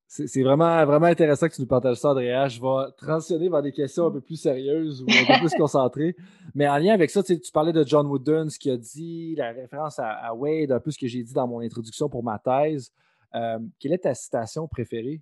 [0.08, 2.46] c'est vraiment, vraiment intéressant que tu nous partages ça, Andrea.
[2.48, 6.14] Je vais transitionner vers des questions un peu plus sérieuses ou un peu plus concentrées.
[6.54, 9.50] Mais en lien avec ça, tu parlais de John Wooden, ce qu'il a dit, la
[9.50, 12.92] référence à, Wade, un peu ce que j'ai dit dans mon introduction pour ma thèse.
[13.34, 15.20] Euh, quelle est ta citation préférée?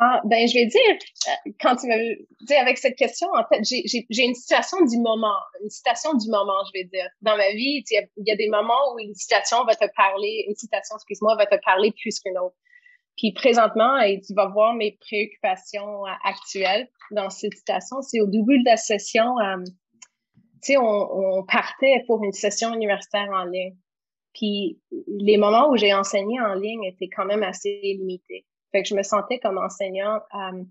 [0.00, 0.96] Ah, ben, je vais dire,
[1.26, 1.96] euh, quand tu m'as
[2.42, 6.62] dit avec cette question, en fait, j'ai une citation du moment, une citation du moment,
[6.72, 7.08] je vais dire.
[7.20, 10.54] Dans ma vie, il y, a des moments où une citation va te parler, une
[10.54, 12.54] citation, excuse-moi, va te parler plus qu'une autre.
[13.16, 18.28] Puis présentement, et tu vas voir mes préoccupations euh, actuelles dans cette citation, c'est au
[18.28, 19.64] début de la session, euh,
[20.62, 23.76] tu sais, on partait pour une session universitaire en ligne.
[24.32, 28.44] Puis les moments où j'ai enseigné en ligne étaient quand même assez limités.
[28.72, 30.62] Fait que je me sentais comme enseignante, euh,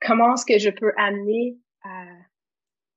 [0.00, 2.20] comment est-ce que je peux amener, euh,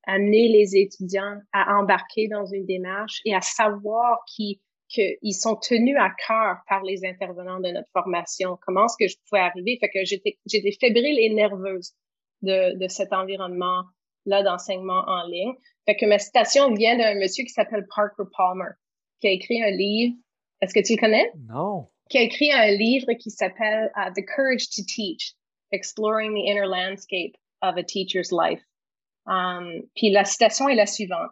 [0.05, 5.97] amener les étudiants à embarquer dans une démarche et à savoir qu'ils qu'ils sont tenus
[5.99, 8.57] à cœur par les intervenants de notre formation.
[8.65, 9.77] Comment est-ce que je pouvais arriver?
[9.79, 11.93] Fait que j'étais, j'étais fébrile et nerveuse
[12.41, 15.53] de, de cet environnement-là d'enseignement en ligne.
[15.85, 18.71] Fait que ma citation vient d'un monsieur qui s'appelle Parker Palmer,
[19.19, 20.15] qui a écrit un livre.
[20.61, 21.31] Est-ce que tu le connais?
[21.49, 25.33] Non qui a écrit un livre qui s'appelle uh, The Courage to Teach,
[25.71, 28.61] Exploring the Inner Landscape of a Teacher's Life.
[29.25, 31.31] Um, puis la citation est la suivante.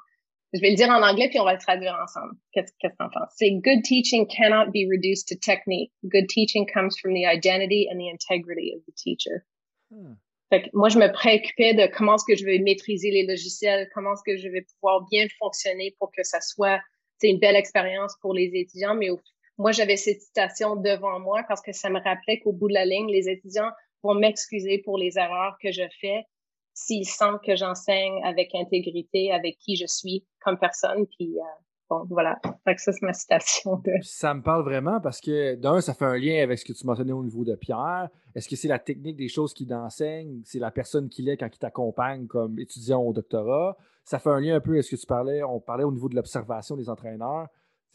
[0.53, 2.35] Je vais le dire en anglais puis on va le traduire ensemble.
[2.53, 3.34] Qu'est-ce que tu en penses?
[3.35, 5.91] C'est Good teaching cannot be reduced to technique.
[6.03, 9.45] Good teaching comes from the identity and the integrity of the teacher.
[9.91, 10.15] Hmm.
[10.49, 13.89] Fait que moi, je me préoccupais de comment est-ce que je vais maîtriser les logiciels,
[13.93, 16.80] comment est-ce que je vais pouvoir bien fonctionner pour que ça soit
[17.23, 19.18] une belle expérience pour les étudiants, mais au
[19.57, 22.86] moi, j'avais cette citation devant moi parce que ça me rappelait qu'au bout de la
[22.86, 23.72] ligne, les étudiants
[24.03, 26.26] vont m'excuser pour les erreurs que je fais
[26.73, 31.06] s'ils sentent que j'enseigne avec intégrité, avec qui je suis comme personne.
[31.18, 31.44] Puis, euh,
[31.90, 32.38] bon, voilà.
[32.65, 33.82] Fait ça, c'est ma citation.
[34.02, 36.86] Ça me parle vraiment parce que, d'un, ça fait un lien avec ce que tu
[36.86, 38.10] mentionnais au niveau de Pierre.
[38.36, 40.41] Est-ce que c'est la technique des choses qu'il enseigne?
[40.44, 43.77] C'est la personne qu'il est quand il t'accompagne comme étudiant au doctorat?
[44.03, 45.44] Ça fait un lien un peu à ce que tu parlais.
[45.44, 47.48] On parlait au niveau de l'observation des entraîneurs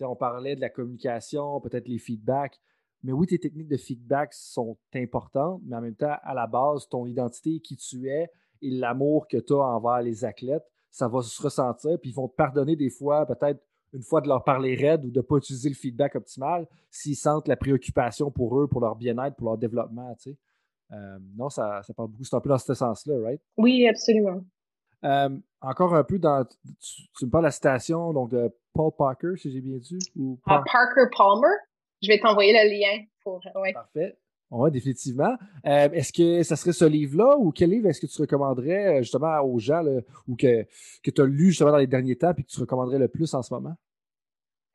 [0.09, 2.61] on parlait de la communication, peut-être les feedbacks.
[3.03, 6.89] Mais oui, tes techniques de feedback sont importantes, mais en même temps, à la base,
[6.89, 8.29] ton identité, qui tu es
[8.63, 12.29] et l'amour que tu as envers les athlètes, ça va se ressentir, puis ils vont
[12.29, 13.63] te pardonner des fois, peut-être
[13.93, 17.17] une fois de leur parler raide ou de ne pas utiliser le feedback optimal, s'ils
[17.17, 20.15] sentent la préoccupation pour eux, pour leur bien-être, pour leur développement.
[20.93, 22.25] Euh, non, ça, ça parle beaucoup.
[22.25, 23.41] C'est un peu dans ce sens-là, right?
[23.57, 24.45] Oui, absolument.
[25.05, 26.45] Euh, encore un peu dans.
[26.45, 29.99] Tu, me parles de la citation donc de Paul Parker, si j'ai bien dit.
[30.17, 31.55] Ou ah, Parker Palmer.
[32.03, 33.41] Je vais t'envoyer le lien pour.
[33.57, 33.73] Ouais.
[33.73, 34.17] Parfait.
[34.51, 35.37] Oui, définitivement.
[35.65, 39.03] Euh, est-ce que ça serait ce livre-là ou quel livre est-ce que tu recommanderais euh,
[39.03, 39.85] justement aux gens
[40.27, 40.67] ou que,
[41.05, 43.33] que tu as lu justement dans les derniers temps et que tu recommanderais le plus
[43.35, 43.77] en ce moment?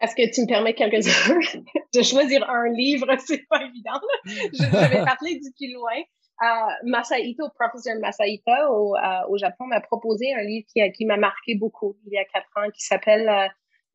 [0.02, 3.07] Est-ce que tu me permets quelques heures de choisir un livre?
[3.26, 3.99] C'est pas évident.
[4.26, 5.93] Je, je, vais parler du plus loin
[6.41, 11.56] uh, Masaito, professeur Masaito au, euh, au Japon, m'a proposé un livre qui, m'a marqué
[11.56, 13.48] beaucoup il y a quatre ans, qui s'appelle euh,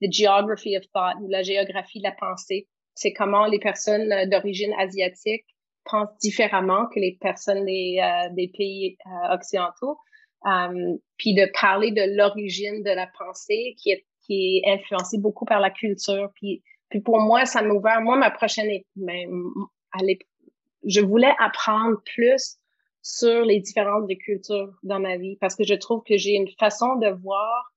[0.03, 2.69] The Geography of Thought, ou la géographie de la pensée.
[2.95, 5.45] C'est comment les personnes euh, d'origine asiatique
[5.85, 8.97] pensent différemment que les personnes des, pays
[9.31, 9.99] occidentaux.
[10.43, 14.05] Um, puis de parler de l'origine de la pensée qui est,
[14.67, 16.31] influencée beaucoup par la culture.
[16.37, 16.63] Puis,
[17.05, 19.29] pour moi, ça m'a ouvert, moi, ma prochaine, ben,
[19.93, 20.03] à
[20.85, 22.57] je voulais apprendre plus
[23.03, 26.51] sur les différences de cultures dans ma vie parce que je trouve que j'ai une
[26.59, 27.73] façon de voir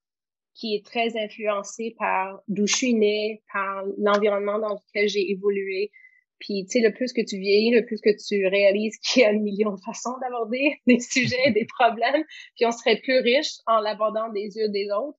[0.54, 5.90] qui est très influencée par d'où je suis née, par l'environnement dans lequel j'ai évolué.
[6.38, 9.24] Puis, tu sais, le plus que tu vieillis, le plus que tu réalises qu'il y
[9.24, 12.24] a un million de façons d'aborder des sujets, des problèmes,
[12.56, 15.18] puis on serait plus riche en l'abordant des yeux des autres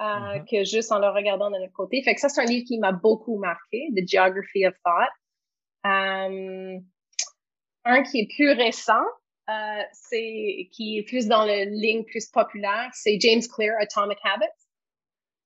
[0.00, 0.50] euh, mm-hmm.
[0.50, 2.02] que juste en le regardant de notre côté.
[2.02, 5.10] Fait que ça, c'est un livre qui m'a beaucoup marqué, The Geography of Thought.
[5.84, 6.82] Um,
[7.84, 9.04] un qui est plus récent,
[9.50, 14.46] euh, c'est qui est plus dans le ligne plus populaire, c'est James Clear Atomic Habits.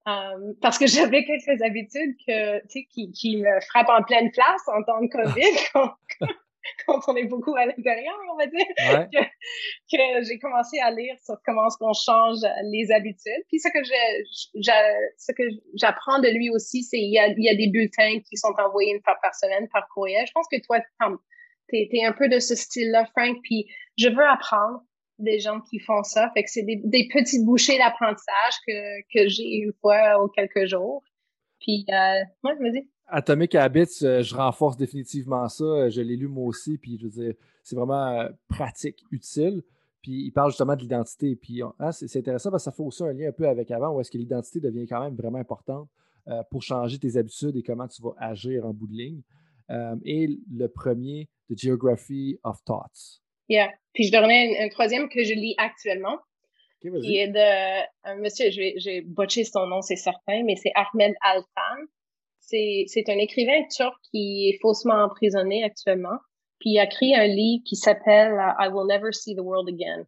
[0.06, 4.82] Euh, parce que j'avais quelques habitudes que, qui, qui me frappent en pleine place en
[4.84, 5.94] temps de COVID, quand,
[6.86, 9.18] quand on est beaucoup à l'intérieur, on va dire, que,
[9.92, 12.38] que j'ai commencé à lire sur comment est-ce qu'on change
[12.70, 13.44] les habitudes.
[13.48, 14.62] Puis ce que je,
[15.18, 15.42] ce que
[15.74, 18.54] j'apprends de lui aussi, c'est il y a, il y a des bulletins qui sont
[18.58, 20.24] envoyés une fois par semaine par courriel.
[20.26, 20.78] Je pense que toi,
[21.68, 23.66] t'es es un peu de ce style-là, Frank, puis
[23.96, 24.82] je veux apprendre
[25.18, 26.30] des gens qui font ça.
[26.34, 30.66] Fait que c'est des, des petites bouchées d'apprentissage que, que j'ai une fois ou quelques
[30.66, 31.02] jours.
[31.60, 32.88] Puis, euh, ouais, me dis.
[33.08, 35.88] Atomic Habits, euh, je renforce définitivement ça.
[35.88, 39.62] Je l'ai lu moi aussi, puis je veux dire, c'est vraiment euh, pratique, utile.
[40.02, 41.34] Puis il parle justement de l'identité.
[41.34, 43.90] Puis hein, c'est intéressant parce que ça fait aussi un lien un peu avec avant,
[43.90, 45.88] où est-ce que l'identité devient quand même vraiment importante
[46.50, 49.22] pour changer tes habitudes et comment tu vas agir en bout de ligne.
[50.04, 53.20] Et le premier, The Geography of Thoughts.
[53.48, 53.70] Yeah.
[53.94, 56.18] Puis je donnais un, troisième que je lis actuellement.
[56.84, 61.14] Okay, qui est de un monsieur, j'ai botché son nom, c'est certain, mais c'est Ahmed
[61.22, 61.86] Altan.
[62.40, 66.18] C'est, c'est un écrivain turc qui est faussement emprisonné actuellement.
[66.60, 69.68] Puis il a écrit un livre qui s'appelle uh, I Will Never See the World
[69.68, 70.06] Again.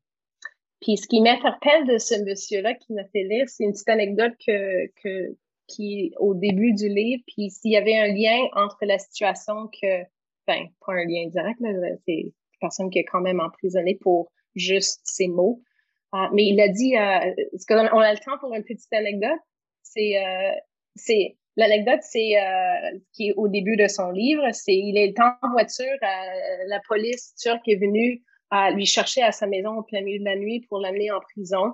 [0.81, 4.33] Puis ce qui m'interpelle de ce monsieur-là qui m'a fait lire, c'est une petite anecdote
[4.45, 5.37] que, que,
[5.71, 10.03] qui, au début du livre, puis s'il y avait un lien entre la situation que
[10.47, 11.61] enfin, pas un lien direct,
[12.07, 15.63] c'est une personne qui est quand même emprisonnée pour juste ses mots.
[16.15, 19.39] Euh, mais il a dit, euh, on a le temps pour une petite anecdote.
[19.83, 20.53] C'est, euh,
[20.97, 24.43] c'est l'anecdote, c'est euh, qui est au début de son livre.
[24.53, 25.97] C'est, il est en voiture,
[26.67, 28.23] la police turque est venue
[28.75, 31.73] lui chercher à sa maison au plein milieu de la nuit pour l'amener en prison.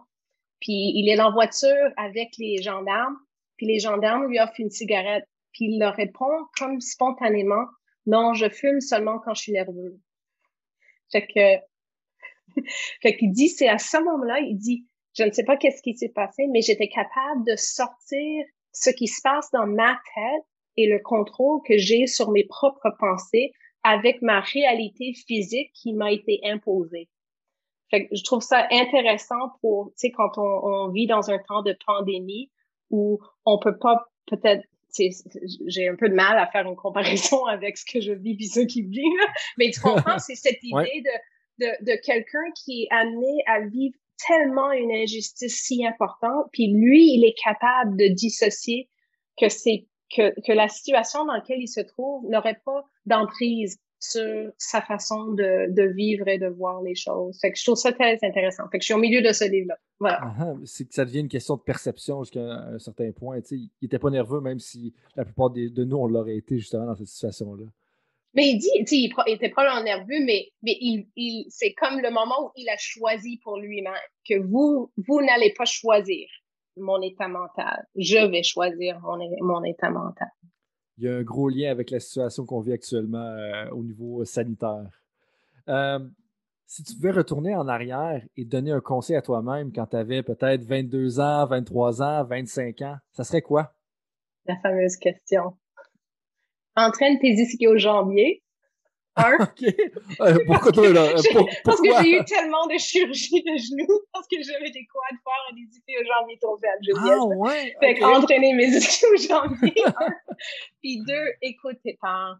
[0.60, 3.16] Puis il est en voiture avec les gendarmes.
[3.56, 5.24] Puis les gendarmes lui offrent une cigarette.
[5.52, 7.66] Puis il leur répond comme spontanément
[8.06, 10.00] non, je fume seulement quand je suis nerveux.
[11.10, 12.60] Fait que,
[13.02, 15.96] fait qu'il dit, c'est à ce moment-là, il dit, je ne sais pas qu'est-ce qui
[15.96, 20.44] s'est passé, mais j'étais capable de sortir ce qui se passe dans ma tête
[20.76, 23.52] et le contrôle que j'ai sur mes propres pensées
[23.82, 27.08] avec ma réalité physique qui m'a été imposée.
[27.90, 31.38] Fait que je trouve ça intéressant pour, tu sais, quand on, on, vit dans un
[31.38, 32.50] temps de pandémie
[32.90, 34.64] où on peut pas peut-être
[35.66, 38.46] j'ai un peu de mal à faire une comparaison avec ce que je vis et
[38.46, 39.02] ceux qui vivent.
[39.58, 43.94] Mais tu comprends, c'est cette idée de, de, de quelqu'un qui est amené à vivre
[44.26, 48.88] tellement une injustice si importante, puis lui, il est capable de dissocier
[49.38, 54.52] que c'est que, que la situation dans laquelle il se trouve n'aurait pas d'emprise sur
[54.58, 57.38] sa façon de, de, vivre et de voir les choses.
[57.40, 58.68] Fait que je trouve ça très intéressant.
[58.70, 59.78] Fait que je suis au milieu de ce livre-là.
[59.98, 60.20] Voilà.
[60.22, 63.38] Ah, ah, c'est que ça devient une question de perception jusqu'à un certain point.
[63.50, 66.94] il n'était pas nerveux, même si la plupart de nous, on l'aurait été justement dans
[66.94, 67.64] cette situation-là.
[68.34, 72.10] Mais il dit, il, il était probablement nerveux, mais, mais il, il, c'est comme le
[72.10, 73.94] moment où il a choisi pour lui-même
[74.28, 76.28] que vous, vous n'allez pas choisir
[76.76, 77.86] mon état mental.
[77.96, 80.28] Je vais choisir mon, mon état mental
[80.98, 84.24] il y a un gros lien avec la situation qu'on vit actuellement euh, au niveau
[84.24, 84.88] sanitaire.
[85.68, 85.98] Euh,
[86.66, 90.22] si tu pouvais retourner en arrière et donner un conseil à toi-même quand tu avais
[90.22, 93.74] peut-être 22 ans, 23 ans, 25 ans, ça serait quoi?
[94.46, 95.56] La fameuse question.
[96.74, 97.40] Entraîne tes
[99.16, 99.64] ischio-jambiers OK.
[100.20, 101.12] Euh, pourquoi toi, là?
[101.64, 105.46] Parce que j'ai eu tellement de chirurgie de genoux parce que j'avais des quads forts
[105.50, 106.98] et des ischio-jambiers trop faibles.
[106.98, 107.74] Ah, ouais.
[107.80, 108.00] Fait okay.
[108.00, 109.74] qu'entraîner mes ischio-jambiers.
[110.82, 112.36] puis deux, écoute tes parents.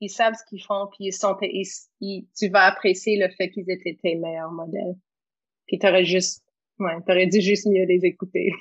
[0.00, 3.70] Ils savent ce qu'ils font, puis ils sont, ils, tu vas apprécier le fait qu'ils
[3.70, 4.96] étaient tes meilleurs modèles.
[5.66, 6.42] Puis t'aurais juste,
[6.78, 8.52] ouais, t'aurais dû juste mieux les écouter.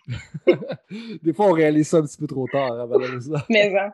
[1.24, 3.40] des fois, on réalise ça un petit peu trop tard, hein, malheureusement.
[3.50, 3.94] Mais hein.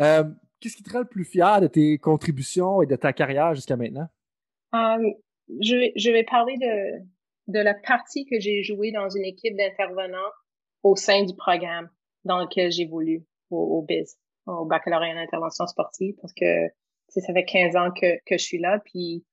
[0.00, 0.24] Euh,
[0.60, 3.76] Qu'est-ce qui te rend le plus fier de tes contributions et de ta carrière jusqu'à
[3.76, 4.08] maintenant?
[4.72, 5.14] Um,
[5.60, 7.04] je, vais, parler de,
[7.48, 10.32] de la partie que j'ai jouée dans une équipe d'intervenants
[10.82, 11.88] au sein du programme
[12.24, 14.16] dans lequel j'ai voulu au, au BIS,
[14.46, 16.68] au baccalauréat en intervention sportive, parce que
[17.08, 18.80] ça fait 15 ans que, que je suis là.
[18.84, 19.24] Puis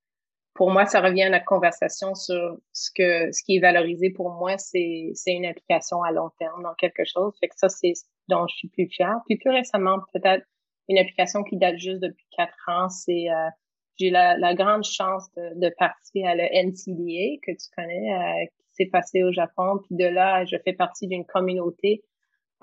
[0.54, 4.32] pour moi, ça revient à notre conversation sur ce que ce qui est valorisé pour
[4.32, 7.34] moi, c'est une application à long terme dans quelque chose.
[7.40, 7.94] Fait que ça, c'est
[8.28, 9.20] dont je suis plus fière.
[9.28, 10.46] Puis plus récemment, peut-être
[10.92, 12.90] une application qui date juste depuis quatre ans.
[12.90, 13.50] C'est euh,
[13.98, 18.74] j'ai la, la, grande chance de, participer à le NCDA que tu connais, euh, qui
[18.74, 19.80] s'est passé au Japon.
[19.86, 22.04] Puis de là, je fais partie d'une communauté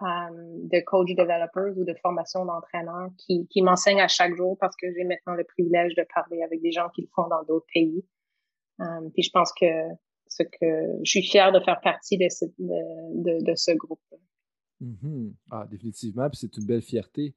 [0.02, 4.86] euh, de coach developers ou de formation d'entraîneurs qui, m'enseignent à chaque jour parce que
[4.92, 8.05] j'ai maintenant le privilège de parler avec des gens qui le font dans d'autres pays.
[9.12, 9.66] Puis je pense que
[10.28, 14.00] ce que je suis fière de faire partie de ce, de, ce groupe.
[14.80, 15.32] Mm-hmm.
[15.50, 17.34] Ah, définitivement, c'est une belle fierté.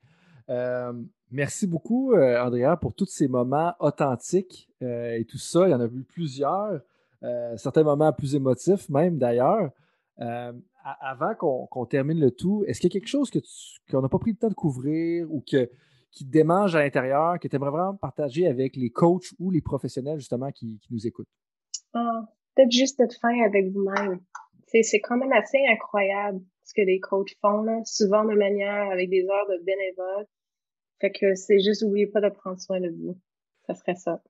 [0.50, 0.94] Euh,
[1.32, 5.68] merci beaucoup, euh, Andrea, pour tous ces moments authentiques euh, et tout ça.
[5.68, 6.82] Il y en a eu plusieurs,
[7.58, 9.72] certains moments plus émotifs même d'ailleurs.
[10.18, 13.30] avant qu'on termine le tout, est-ce qu'il y a quelque chose
[13.90, 15.70] qu'on n'a pas pris le temps de couvrir ou que,
[16.12, 20.18] qui démange à l'intérieur, que tu aimerais vraiment partager avec les coachs ou les professionnels
[20.18, 21.30] justement qui, nous écoutent?
[21.94, 22.24] Ah,
[22.56, 24.20] peut-être juste d'être fin avec vous-même.
[24.66, 26.42] C'est quand même assez incroyable
[26.72, 30.26] ce que les coachs font, là, souvent de manière avec des heures de bénévoles.
[31.00, 33.18] Fait que c'est juste, n'oubliez pas de prendre soin de vous.
[33.68, 34.22] Ça serait ça.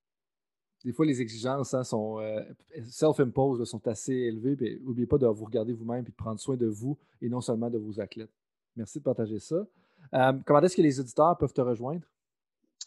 [0.83, 2.41] Des fois, les exigences hein, sont euh,
[2.89, 4.79] self-imposed, sont assez élevées.
[4.81, 7.69] n'oubliez pas de vous regarder vous-même et de prendre soin de vous et non seulement
[7.69, 8.31] de vos athlètes.
[8.75, 9.67] Merci de partager ça.
[10.13, 12.01] Euh, comment est-ce que les auditeurs peuvent te rejoindre?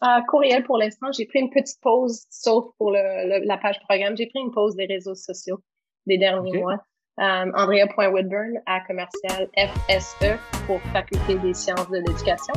[0.02, 1.12] Euh, courriel pour l'instant.
[1.12, 4.16] J'ai pris une petite pause, sauf pour le, la page programme.
[4.16, 5.60] J'ai pris une pause des réseaux sociaux
[6.06, 6.85] des derniers mois.
[7.16, 10.36] Um, Andrea.Woodburn à commercial FSE
[10.66, 12.55] pour Faculté des sciences de l'éducation,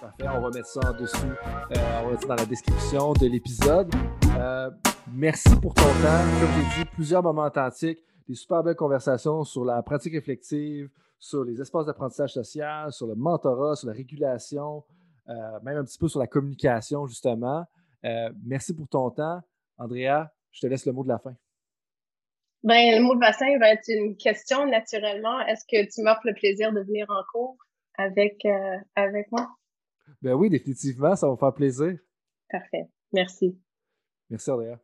[0.00, 3.26] Parfait, on va mettre ça en dessous, euh, on va ça dans la description de
[3.26, 3.94] l'épisode.
[4.38, 4.70] Euh,
[5.12, 6.24] merci pour ton temps.
[6.40, 10.88] Comme j'ai dit, plusieurs moments authentiques, des super belles conversations sur la pratique réflexive,
[11.18, 14.84] sur les espaces d'apprentissage social, sur le mentorat, sur la régulation,
[15.28, 17.66] même un petit peu sur la communication, justement.
[18.42, 19.42] merci pour ton temps.
[19.76, 21.34] Andrea, je te laisse le mot de la fin.
[22.62, 25.40] Ben, le mot de bassin va être une question naturellement.
[25.46, 27.56] Est-ce que tu m'offres le plaisir de venir en cours
[27.96, 29.48] avec, euh, avec moi?
[30.20, 31.96] Ben oui, définitivement, ça va me faire plaisir.
[32.50, 32.88] Parfait.
[33.12, 33.58] Merci.
[34.28, 34.76] Merci, Andrea.